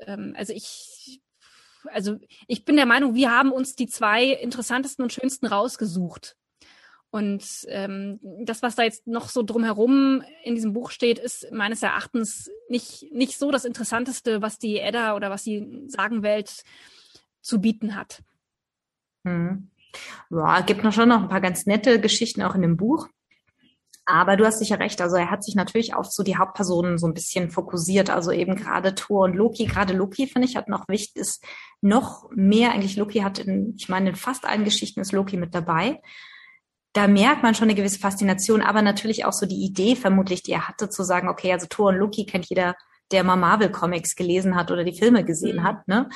ähm, 0.00 0.34
also 0.36 0.52
ich, 0.52 1.22
also 1.86 2.18
ich 2.48 2.66
bin 2.66 2.76
der 2.76 2.84
Meinung, 2.84 3.14
wir 3.14 3.30
haben 3.30 3.50
uns 3.50 3.74
die 3.74 3.86
zwei 3.86 4.26
interessantesten 4.26 5.02
und 5.02 5.14
schönsten 5.14 5.46
rausgesucht. 5.46 6.36
Und 7.12 7.44
ähm, 7.68 8.18
das, 8.22 8.62
was 8.62 8.74
da 8.74 8.84
jetzt 8.84 9.06
noch 9.06 9.28
so 9.28 9.42
drumherum 9.42 10.24
in 10.44 10.54
diesem 10.54 10.72
Buch 10.72 10.90
steht, 10.90 11.18
ist 11.18 11.46
meines 11.52 11.82
Erachtens 11.82 12.50
nicht, 12.70 13.12
nicht 13.12 13.38
so 13.38 13.50
das 13.50 13.66
Interessanteste, 13.66 14.40
was 14.40 14.58
die 14.58 14.78
Edda 14.78 15.14
oder 15.14 15.28
was 15.28 15.42
die 15.42 15.84
Sagenwelt 15.88 16.64
zu 17.42 17.60
bieten 17.60 17.96
hat. 17.96 18.22
Hm. 19.26 19.68
Ja, 20.30 20.62
gibt 20.62 20.84
noch 20.84 20.94
schon 20.94 21.10
noch 21.10 21.24
ein 21.24 21.28
paar 21.28 21.42
ganz 21.42 21.66
nette 21.66 22.00
Geschichten 22.00 22.40
auch 22.40 22.54
in 22.54 22.62
dem 22.62 22.78
Buch. 22.78 23.08
Aber 24.06 24.38
du 24.38 24.46
hast 24.46 24.60
sicher 24.60 24.80
recht. 24.80 25.02
Also 25.02 25.16
er 25.16 25.30
hat 25.30 25.44
sich 25.44 25.54
natürlich 25.54 25.94
auf 25.94 26.06
so 26.06 26.22
die 26.22 26.38
Hauptpersonen 26.38 26.96
so 26.96 27.06
ein 27.06 27.14
bisschen 27.14 27.50
fokussiert. 27.50 28.08
Also 28.08 28.32
eben 28.32 28.56
gerade 28.56 28.94
Thor 28.94 29.24
und 29.24 29.36
Loki. 29.36 29.66
Gerade 29.66 29.92
Loki, 29.92 30.26
finde 30.26 30.48
ich, 30.48 30.56
hat 30.56 30.70
noch 30.70 30.88
wichtig, 30.88 31.16
ist 31.16 31.44
noch 31.82 32.30
mehr 32.34 32.72
eigentlich 32.72 32.96
Loki 32.96 33.18
hat 33.18 33.38
in, 33.38 33.74
ich 33.76 33.90
meine, 33.90 34.08
in 34.08 34.16
fast 34.16 34.46
allen 34.46 34.64
Geschichten 34.64 35.00
ist 35.00 35.12
Loki 35.12 35.36
mit 35.36 35.54
dabei 35.54 36.00
da 36.92 37.08
merkt 37.08 37.42
man 37.42 37.54
schon 37.54 37.68
eine 37.68 37.74
gewisse 37.74 37.98
Faszination, 37.98 38.60
aber 38.60 38.82
natürlich 38.82 39.24
auch 39.24 39.32
so 39.32 39.46
die 39.46 39.64
Idee 39.64 39.96
vermutlich, 39.96 40.42
die 40.42 40.52
er 40.52 40.68
hatte, 40.68 40.90
zu 40.90 41.02
sagen, 41.02 41.28
okay, 41.28 41.52
also 41.52 41.66
Thor 41.66 41.88
und 41.88 41.96
Loki 41.96 42.26
kennt 42.26 42.46
jeder, 42.46 42.76
der 43.10 43.24
mal 43.24 43.36
Marvel 43.36 43.70
Comics 43.70 44.14
gelesen 44.14 44.56
hat 44.56 44.70
oder 44.70 44.84
die 44.84 44.98
Filme 44.98 45.24
gesehen 45.24 45.56
mhm. 45.56 45.62
hat, 45.64 45.88
ne? 45.88 46.08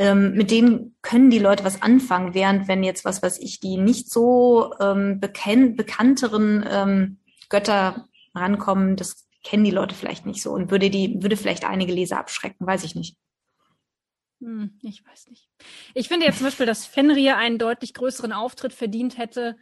Ähm, 0.00 0.34
mit 0.34 0.52
denen 0.52 0.96
können 1.02 1.28
die 1.28 1.40
Leute 1.40 1.64
was 1.64 1.82
anfangen, 1.82 2.32
während 2.32 2.68
wenn 2.68 2.84
jetzt 2.84 3.04
was 3.04 3.20
weiß 3.20 3.38
ich, 3.40 3.58
die 3.58 3.76
nicht 3.78 4.08
so 4.08 4.72
ähm, 4.78 5.18
bekannt, 5.18 5.76
bekannteren 5.76 6.64
ähm, 6.70 7.18
Götter 7.48 8.06
rankommen, 8.32 8.94
das 8.94 9.26
kennen 9.42 9.64
die 9.64 9.72
Leute 9.72 9.96
vielleicht 9.96 10.24
nicht 10.24 10.40
so 10.40 10.52
und 10.52 10.70
würde 10.70 10.88
die, 10.88 11.20
würde 11.20 11.36
vielleicht 11.36 11.64
einige 11.64 11.92
Leser 11.92 12.18
abschrecken, 12.20 12.64
weiß 12.64 12.84
ich 12.84 12.94
nicht. 12.94 13.16
Hm, 14.40 14.78
ich 14.82 15.04
weiß 15.04 15.26
nicht. 15.30 15.48
Ich 15.94 16.06
finde 16.06 16.26
jetzt 16.26 16.38
zum 16.38 16.46
Beispiel, 16.46 16.66
dass 16.66 16.86
Fenrir 16.86 17.36
einen 17.36 17.58
deutlich 17.58 17.92
größeren 17.92 18.32
Auftritt 18.32 18.72
verdient 18.72 19.18
hätte 19.18 19.56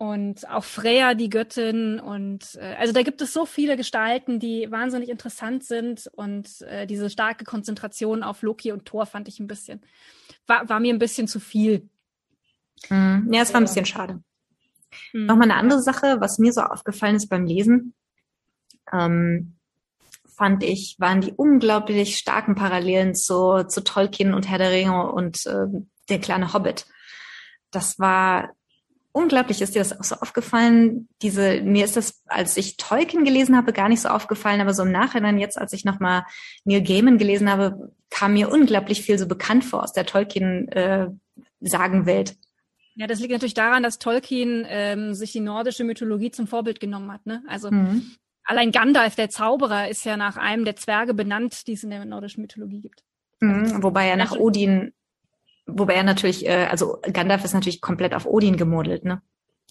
und 0.00 0.48
auch 0.48 0.64
Freya, 0.64 1.12
die 1.12 1.28
Göttin. 1.28 2.00
Und 2.00 2.54
äh, 2.54 2.74
also 2.78 2.94
da 2.94 3.02
gibt 3.02 3.20
es 3.20 3.34
so 3.34 3.44
viele 3.44 3.76
Gestalten, 3.76 4.40
die 4.40 4.70
wahnsinnig 4.70 5.10
interessant 5.10 5.62
sind. 5.62 6.10
Und 6.14 6.62
äh, 6.62 6.86
diese 6.86 7.10
starke 7.10 7.44
Konzentration 7.44 8.22
auf 8.22 8.40
Loki 8.40 8.72
und 8.72 8.86
Thor 8.86 9.04
fand 9.04 9.28
ich 9.28 9.40
ein 9.40 9.46
bisschen, 9.46 9.82
war, 10.46 10.66
war 10.70 10.80
mir 10.80 10.94
ein 10.94 10.98
bisschen 10.98 11.28
zu 11.28 11.38
viel. 11.38 11.86
Mhm. 12.88 13.28
Ja, 13.30 13.42
es 13.42 13.52
war 13.52 13.60
ein 13.60 13.64
bisschen 13.64 13.84
schade. 13.84 14.22
Mhm. 15.12 15.26
Nochmal 15.26 15.50
eine 15.50 15.60
andere 15.60 15.82
Sache, 15.82 16.16
was 16.18 16.38
mir 16.38 16.54
so 16.54 16.62
aufgefallen 16.62 17.16
ist 17.16 17.28
beim 17.28 17.44
Lesen, 17.44 17.92
ähm, 18.90 19.58
fand 20.34 20.62
ich, 20.62 20.96
waren 20.98 21.20
die 21.20 21.32
unglaublich 21.32 22.16
starken 22.16 22.54
Parallelen 22.54 23.14
zu, 23.14 23.64
zu 23.64 23.84
Tolkien 23.84 24.32
und 24.32 24.48
Herr 24.48 24.56
der 24.56 24.70
Ringe 24.70 25.12
und 25.12 25.44
äh, 25.44 25.66
der 26.08 26.20
kleine 26.20 26.54
Hobbit. 26.54 26.86
Das 27.70 27.98
war 27.98 28.48
unglaublich. 29.12 29.60
Ist 29.60 29.74
dir 29.74 29.80
das 29.80 29.98
auch 29.98 30.04
so 30.04 30.14
aufgefallen? 30.16 31.08
Diese, 31.22 31.60
mir 31.62 31.84
ist 31.84 31.96
das, 31.96 32.22
als 32.26 32.56
ich 32.56 32.76
Tolkien 32.76 33.24
gelesen 33.24 33.56
habe, 33.56 33.72
gar 33.72 33.88
nicht 33.88 34.00
so 34.00 34.08
aufgefallen, 34.08 34.60
aber 34.60 34.74
so 34.74 34.82
im 34.82 34.92
Nachhinein 34.92 35.38
jetzt, 35.38 35.58
als 35.58 35.72
ich 35.72 35.84
nochmal 35.84 36.24
Neil 36.64 36.82
Gaiman 36.82 37.18
gelesen 37.18 37.50
habe, 37.50 37.92
kam 38.10 38.34
mir 38.34 38.50
unglaublich 38.50 39.02
viel 39.02 39.18
so 39.18 39.26
bekannt 39.26 39.64
vor 39.64 39.82
aus 39.82 39.92
der 39.92 40.06
Tolkien-Sagenwelt. 40.06 42.30
Äh, 42.30 42.34
ja, 42.96 43.06
das 43.06 43.20
liegt 43.20 43.32
natürlich 43.32 43.54
daran, 43.54 43.82
dass 43.82 43.98
Tolkien 43.98 44.66
ähm, 44.68 45.14
sich 45.14 45.32
die 45.32 45.40
nordische 45.40 45.84
Mythologie 45.84 46.30
zum 46.30 46.46
Vorbild 46.46 46.80
genommen 46.80 47.12
hat. 47.12 47.24
Ne? 47.24 47.42
Also 47.48 47.70
mhm. 47.70 48.10
allein 48.44 48.72
Gandalf, 48.72 49.14
der 49.14 49.30
Zauberer, 49.30 49.88
ist 49.88 50.04
ja 50.04 50.16
nach 50.16 50.36
einem 50.36 50.64
der 50.64 50.76
Zwerge 50.76 51.14
benannt, 51.14 51.66
die 51.66 51.72
es 51.72 51.84
in 51.84 51.90
der 51.90 52.04
nordischen 52.04 52.42
Mythologie 52.42 52.80
gibt. 52.80 53.04
Mhm, 53.40 53.82
wobei 53.82 54.08
er 54.08 54.16
nach 54.16 54.32
Odin 54.32 54.92
Wobei 55.78 55.94
er 55.94 56.02
natürlich, 56.02 56.46
äh, 56.46 56.66
also 56.70 56.98
Gandalf 57.12 57.44
ist 57.44 57.54
natürlich 57.54 57.80
komplett 57.80 58.14
auf 58.14 58.26
Odin 58.26 58.56
gemodelt, 58.56 59.04
ne? 59.04 59.22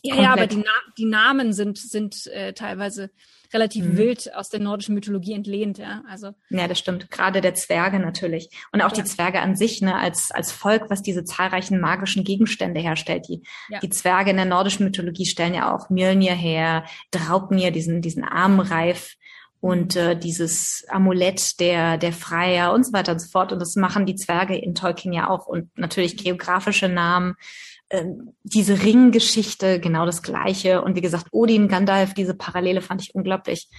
Ja, 0.01 0.15
komplett. 0.15 0.23
ja, 0.23 0.33
aber 0.33 0.47
die, 0.47 0.57
Na 0.57 0.71
die 0.97 1.05
Namen 1.05 1.53
sind, 1.53 1.77
sind 1.77 2.27
äh, 2.27 2.53
teilweise 2.53 3.09
relativ 3.53 3.85
mhm. 3.85 3.97
wild 3.97 4.35
aus 4.35 4.49
der 4.49 4.59
nordischen 4.59 4.95
Mythologie 4.95 5.33
entlehnt, 5.33 5.77
ja. 5.77 6.03
Also. 6.07 6.31
Ja, 6.49 6.67
das 6.67 6.79
stimmt. 6.79 7.09
Gerade 7.09 7.41
der 7.41 7.55
Zwerge 7.55 7.99
natürlich. 7.99 8.49
Und 8.71 8.81
auch 8.81 8.95
ja. 8.95 9.01
die 9.01 9.03
Zwerge 9.03 9.41
an 9.41 9.55
sich, 9.55 9.81
ne, 9.81 9.95
als, 9.95 10.31
als 10.31 10.51
Volk, 10.51 10.89
was 10.89 11.01
diese 11.01 11.23
zahlreichen 11.23 11.79
magischen 11.79 12.23
Gegenstände 12.23 12.79
herstellt. 12.79 13.27
Die, 13.27 13.41
ja. 13.69 13.79
die 13.79 13.89
Zwerge 13.89 14.31
in 14.31 14.37
der 14.37 14.45
nordischen 14.45 14.85
Mythologie 14.85 15.25
stellen 15.25 15.53
ja 15.53 15.75
auch 15.75 15.89
Mjölnir 15.89 16.33
her, 16.33 16.85
Draupnir, 17.11 17.71
diesen, 17.71 18.01
diesen 18.01 18.23
Armreif, 18.23 19.15
und 19.61 19.95
äh, 19.95 20.17
dieses 20.17 20.85
Amulett 20.87 21.59
der, 21.59 21.97
der 21.97 22.13
Freier 22.13 22.73
und 22.73 22.85
so 22.85 22.93
weiter 22.93 23.11
und 23.11 23.19
so 23.19 23.27
fort. 23.27 23.51
Und 23.51 23.59
das 23.59 23.75
machen 23.75 24.05
die 24.05 24.15
Zwerge 24.15 24.57
in 24.57 24.73
Tolkien 24.73 25.13
ja 25.13 25.29
auch. 25.29 25.47
Und 25.47 25.77
natürlich 25.77 26.17
geografische 26.17 26.87
Namen, 26.87 27.35
äh, 27.89 28.05
diese 28.43 28.81
Ringgeschichte, 28.81 29.79
genau 29.79 30.05
das 30.05 30.21
Gleiche. 30.21 30.81
Und 30.81 30.95
wie 30.95 31.01
gesagt, 31.01 31.27
Odin, 31.31 31.67
Gandalf, 31.67 32.13
diese 32.13 32.33
Parallele 32.33 32.81
fand 32.81 33.01
ich 33.01 33.15
unglaublich. 33.15 33.69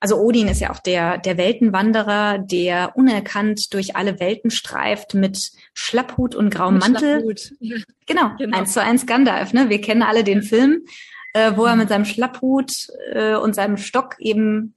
Also 0.00 0.16
Odin 0.16 0.48
ist 0.48 0.60
ja 0.60 0.70
auch 0.70 0.78
der, 0.78 1.18
der 1.18 1.36
Weltenwanderer, 1.36 2.38
der 2.38 2.96
unerkannt 2.96 3.72
durch 3.74 3.96
alle 3.96 4.18
Welten 4.18 4.50
streift 4.50 5.14
mit 5.14 5.52
Schlapphut 5.74 6.34
und 6.34 6.50
grauem 6.50 6.74
mit 6.74 6.82
Mantel. 6.82 7.36
Ja. 7.60 7.76
Genau, 8.06 8.30
genau, 8.38 8.56
eins 8.56 8.72
zu 8.72 8.82
eins 8.82 9.06
Gandalf. 9.06 9.52
Ne? 9.52 9.68
Wir 9.68 9.80
kennen 9.80 10.02
alle 10.02 10.24
den 10.24 10.42
Film, 10.42 10.86
äh, 11.34 11.52
wo 11.54 11.66
er 11.66 11.76
mit 11.76 11.90
seinem 11.90 12.06
Schlapphut 12.06 12.88
äh, 13.12 13.34
und 13.34 13.54
seinem 13.54 13.76
Stock 13.76 14.16
eben 14.18 14.74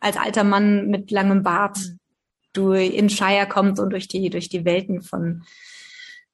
als 0.00 0.16
alter 0.16 0.44
Mann 0.44 0.88
mit 0.88 1.10
langem 1.10 1.42
Bart 1.42 1.78
mhm. 1.78 1.98
durch 2.52 2.94
in 2.94 3.10
Shire 3.10 3.46
kommt 3.48 3.78
und 3.78 3.90
durch 3.90 4.08
die 4.08 4.30
durch 4.30 4.48
die 4.48 4.64
Welten 4.64 5.02
von 5.02 5.44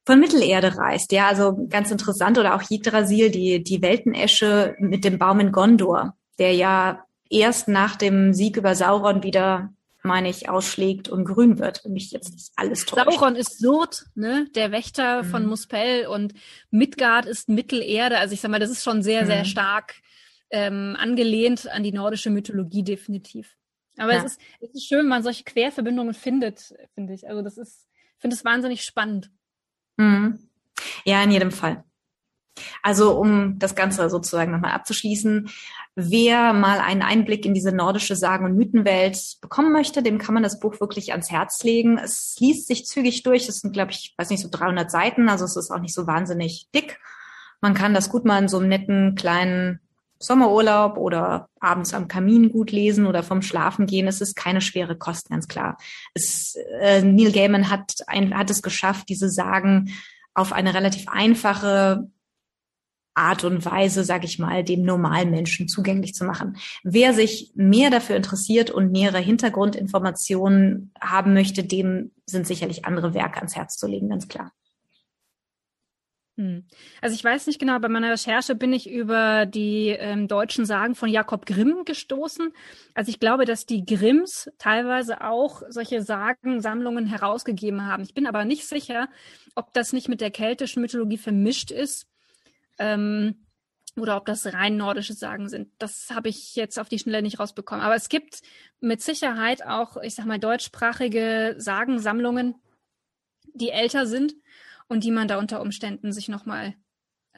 von 0.05 0.19
Mittelerde 0.19 0.77
reist. 0.77 1.11
Ja, 1.11 1.27
also 1.27 1.67
ganz 1.67 1.89
interessant 1.89 2.37
oder 2.37 2.55
auch 2.55 2.69
Yggdrasil, 2.69 3.31
die 3.31 3.63
die 3.63 3.81
Weltenesche 3.81 4.75
mit 4.79 5.03
dem 5.03 5.17
Baum 5.17 5.39
in 5.39 5.51
Gondor, 5.51 6.15
der 6.37 6.53
ja 6.53 7.03
erst 7.29 7.67
nach 7.67 7.95
dem 7.95 8.33
Sieg 8.33 8.57
über 8.57 8.75
Sauron 8.75 9.23
wieder 9.23 9.71
meine 10.05 10.29
ich, 10.29 10.47
ausschlägt 10.47 11.09
und 11.09 11.25
grün 11.25 11.59
wird, 11.59 11.83
wenn 11.83 11.93
mich 11.93 12.11
jetzt 12.11 12.51
alles 12.55 12.85
täuscht. 12.85 13.11
Sauron 13.11 13.35
ist 13.35 13.59
Surd, 13.59 14.05
ne, 14.15 14.47
der 14.55 14.71
Wächter 14.71 15.23
mhm. 15.23 15.27
von 15.27 15.45
Muspel 15.47 16.07
und 16.07 16.33
Midgard 16.69 17.25
ist 17.25 17.49
Mittelerde. 17.49 18.19
Also 18.19 18.33
ich 18.33 18.41
sag 18.41 18.51
mal, 18.51 18.59
das 18.59 18.69
ist 18.69 18.83
schon 18.83 19.03
sehr, 19.03 19.23
mhm. 19.23 19.27
sehr 19.27 19.45
stark 19.45 19.95
ähm, 20.51 20.95
angelehnt 20.99 21.67
an 21.67 21.83
die 21.83 21.91
nordische 21.91 22.29
Mythologie 22.29 22.83
definitiv. 22.83 23.57
Aber 23.97 24.13
ja. 24.13 24.19
es, 24.19 24.33
ist, 24.33 24.41
es 24.59 24.69
ist 24.73 24.87
schön, 24.87 24.99
wenn 24.99 25.07
man 25.07 25.23
solche 25.23 25.43
Querverbindungen 25.43 26.13
findet, 26.13 26.73
finde 26.93 27.13
ich. 27.13 27.27
Also 27.27 27.41
das 27.41 27.57
ist, 27.57 27.87
ich 28.15 28.21
finde 28.21 28.35
es 28.35 28.45
wahnsinnig 28.45 28.83
spannend. 28.83 29.31
Mhm. 29.97 30.49
Ja, 31.05 31.23
in 31.23 31.31
jedem 31.31 31.51
Fall. 31.51 31.83
Also 32.81 33.17
um 33.19 33.59
das 33.59 33.75
Ganze 33.75 34.09
sozusagen 34.09 34.51
nochmal 34.51 34.71
abzuschließen, 34.71 35.49
wer 35.95 36.53
mal 36.53 36.79
einen 36.79 37.01
Einblick 37.01 37.45
in 37.45 37.53
diese 37.53 37.71
nordische 37.71 38.15
Sagen- 38.15 38.45
und 38.45 38.55
Mythenwelt 38.55 39.37
bekommen 39.41 39.71
möchte, 39.71 40.03
dem 40.03 40.17
kann 40.17 40.33
man 40.33 40.43
das 40.43 40.59
Buch 40.59 40.79
wirklich 40.79 41.11
ans 41.11 41.31
Herz 41.31 41.63
legen. 41.63 41.97
Es 41.97 42.37
liest 42.39 42.67
sich 42.67 42.85
zügig 42.85 43.23
durch. 43.23 43.47
Es 43.49 43.59
sind, 43.59 43.73
glaube 43.73 43.91
ich, 43.91 44.13
weiß 44.17 44.29
nicht, 44.29 44.41
so 44.41 44.49
300 44.49 44.89
Seiten. 44.89 45.29
Also 45.29 45.45
es 45.45 45.55
ist 45.55 45.71
auch 45.71 45.79
nicht 45.79 45.93
so 45.93 46.07
wahnsinnig 46.07 46.69
dick. 46.73 46.99
Man 47.61 47.73
kann 47.73 47.93
das 47.93 48.09
gut 48.09 48.25
mal 48.25 48.41
in 48.41 48.47
so 48.47 48.59
einem 48.59 48.69
netten 48.69 49.15
kleinen 49.15 49.79
Sommerurlaub 50.25 50.97
oder 50.97 51.49
abends 51.59 51.93
am 51.93 52.07
Kamin 52.07 52.51
gut 52.51 52.71
lesen 52.71 53.05
oder 53.05 53.23
vom 53.23 53.41
Schlafen 53.41 53.85
gehen. 53.85 54.07
Es 54.07 54.21
ist 54.21 54.35
keine 54.35 54.61
schwere 54.61 54.97
Kost, 54.97 55.29
ganz 55.29 55.47
klar. 55.47 55.77
Es, 56.13 56.55
äh, 56.79 57.01
Neil 57.01 57.31
Gaiman 57.31 57.69
hat, 57.69 57.95
ein, 58.07 58.37
hat 58.37 58.49
es 58.49 58.61
geschafft, 58.61 59.09
diese 59.09 59.29
Sagen 59.29 59.91
auf 60.33 60.51
eine 60.51 60.73
relativ 60.73 61.07
einfache 61.07 62.09
Art 63.15 63.45
und 63.45 63.63
Weise, 63.65 64.03
sag 64.03 64.25
ich 64.25 64.39
mal, 64.39 64.63
dem 64.63 64.83
normalen 64.83 65.31
Menschen 65.31 65.69
zugänglich 65.69 66.13
zu 66.13 66.25
machen. 66.25 66.57
Wer 66.83 67.13
sich 67.13 67.51
mehr 67.55 67.89
dafür 67.89 68.17
interessiert 68.17 68.69
und 68.69 68.91
nähere 68.91 69.19
Hintergrundinformationen 69.19 70.91
haben 70.99 71.33
möchte, 71.33 71.63
dem 71.63 72.11
sind 72.25 72.45
sicherlich 72.45 72.85
andere 72.85 73.13
Werke 73.13 73.37
ans 73.37 73.55
Herz 73.55 73.77
zu 73.77 73.87
legen, 73.87 74.09
ganz 74.09 74.27
klar. 74.27 74.51
Hm. 76.37 76.65
Also 77.01 77.15
ich 77.15 77.23
weiß 77.23 77.47
nicht 77.47 77.59
genau, 77.59 77.79
bei 77.79 77.87
meiner 77.87 78.11
Recherche 78.11 78.55
bin 78.55 78.73
ich 78.73 78.89
über 78.89 79.45
die 79.45 79.89
ähm, 79.89 80.27
deutschen 80.27 80.65
Sagen 80.65 80.93
von 80.93 81.07
Jakob 81.07 81.45
Grimm 81.45 81.85
gestoßen. 81.85 82.51
Also 82.93 83.09
ich 83.09 83.21
glaube, 83.21 83.45
dass 83.45 83.65
die 83.65 83.85
Grimms 83.85 84.51
teilweise 84.57 85.21
auch 85.21 85.61
solche 85.69 86.01
Sagensammlungen 86.01 87.05
herausgegeben 87.05 87.85
haben. 87.85 88.03
Ich 88.03 88.13
bin 88.13 88.27
aber 88.27 88.43
nicht 88.43 88.67
sicher, 88.67 89.07
ob 89.55 89.71
das 89.73 89.93
nicht 89.93 90.09
mit 90.09 90.19
der 90.19 90.31
keltischen 90.31 90.81
Mythologie 90.81 91.17
vermischt 91.17 91.71
ist. 91.71 92.07
Ähm, 92.79 93.45
oder 93.97 94.17
ob 94.17 94.25
das 94.25 94.45
rein 94.53 94.75
nordische 94.75 95.13
Sagen 95.13 95.47
sind. 95.47 95.69
Das 95.77 96.09
habe 96.09 96.27
ich 96.27 96.53
jetzt 96.57 96.77
auf 96.77 96.89
die 96.89 96.99
Schnelle 96.99 97.21
nicht 97.21 97.39
rausbekommen. 97.39 97.81
Aber 97.81 97.95
es 97.95 98.09
gibt 98.09 98.41
mit 98.81 99.01
Sicherheit 99.01 99.65
auch, 99.65 99.95
ich 99.95 100.15
sag 100.15 100.25
mal, 100.25 100.37
deutschsprachige 100.37 101.55
Sagensammlungen, 101.57 102.55
die 103.53 103.69
älter 103.69 104.05
sind 104.05 104.33
und 104.87 105.03
die 105.03 105.11
man 105.11 105.27
da 105.27 105.37
unter 105.37 105.61
Umständen 105.61 106.11
sich 106.11 106.27
nochmal 106.27 106.75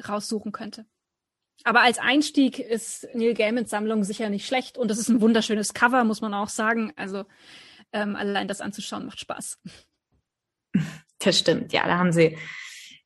raussuchen 0.08 0.52
könnte. 0.52 0.86
Aber 1.64 1.82
als 1.82 1.98
Einstieg 1.98 2.60
ist 2.60 3.08
Neil 3.14 3.34
Gaimans 3.34 3.70
Sammlung 3.70 4.04
sicher 4.04 4.30
nicht 4.30 4.46
schlecht 4.46 4.78
und 4.78 4.92
es 4.92 5.00
ist 5.00 5.10
ein 5.10 5.22
wunderschönes 5.22 5.74
Cover, 5.74 6.04
muss 6.04 6.22
man 6.22 6.34
auch 6.34 6.50
sagen. 6.50 6.94
Also 6.96 7.26
ähm, 7.92 8.16
allein 8.16 8.48
das 8.48 8.62
anzuschauen 8.62 9.06
macht 9.06 9.20
Spaß. 9.20 9.60
Das 11.20 11.40
stimmt, 11.40 11.74
ja, 11.74 11.88
da 11.88 11.98
haben 11.98 12.12
sie 12.12 12.38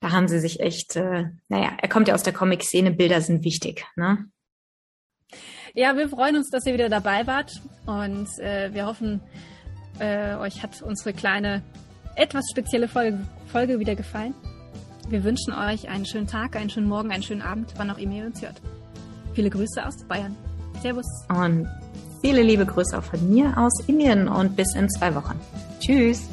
da 0.01 0.11
haben 0.11 0.27
sie 0.27 0.39
sich 0.39 0.59
echt, 0.59 0.95
äh, 0.95 1.29
naja, 1.47 1.77
er 1.79 1.87
kommt 1.87 2.07
ja 2.07 2.15
aus 2.15 2.23
der 2.23 2.33
Comic-Szene, 2.33 2.91
Bilder 2.91 3.21
sind 3.21 3.45
wichtig, 3.45 3.85
ne? 3.95 4.25
Ja, 5.73 5.95
wir 5.95 6.09
freuen 6.09 6.35
uns, 6.35 6.49
dass 6.49 6.65
ihr 6.65 6.73
wieder 6.73 6.89
dabei 6.89 7.25
wart 7.27 7.61
und 7.85 8.27
äh, 8.39 8.73
wir 8.73 8.87
hoffen, 8.87 9.21
äh, 9.99 10.35
euch 10.35 10.63
hat 10.63 10.81
unsere 10.81 11.13
kleine, 11.13 11.63
etwas 12.15 12.43
spezielle 12.51 12.87
Folge, 12.87 13.19
Folge 13.51 13.79
wieder 13.79 13.95
gefallen. 13.95 14.33
Wir 15.09 15.23
wünschen 15.23 15.53
euch 15.53 15.89
einen 15.89 16.05
schönen 16.05 16.27
Tag, 16.27 16.55
einen 16.55 16.69
schönen 16.69 16.87
Morgen, 16.87 17.11
einen 17.11 17.23
schönen 17.23 17.41
Abend, 17.41 17.73
wann 17.77 17.89
auch 17.89 17.97
immer 17.97 18.15
ihr 18.15 18.25
uns 18.25 18.41
hört. 18.41 18.61
Viele 19.33 19.49
Grüße 19.49 19.85
aus 19.85 19.95
Bayern. 20.07 20.35
Servus. 20.81 21.05
Und 21.29 21.67
viele 22.21 22.41
liebe 22.41 22.65
Grüße 22.65 22.97
auch 22.97 23.03
von 23.03 23.29
mir 23.29 23.57
aus 23.57 23.73
Indien 23.87 24.27
und 24.27 24.55
bis 24.55 24.73
in 24.75 24.89
zwei 24.89 25.13
Wochen. 25.15 25.39
Tschüss. 25.79 26.27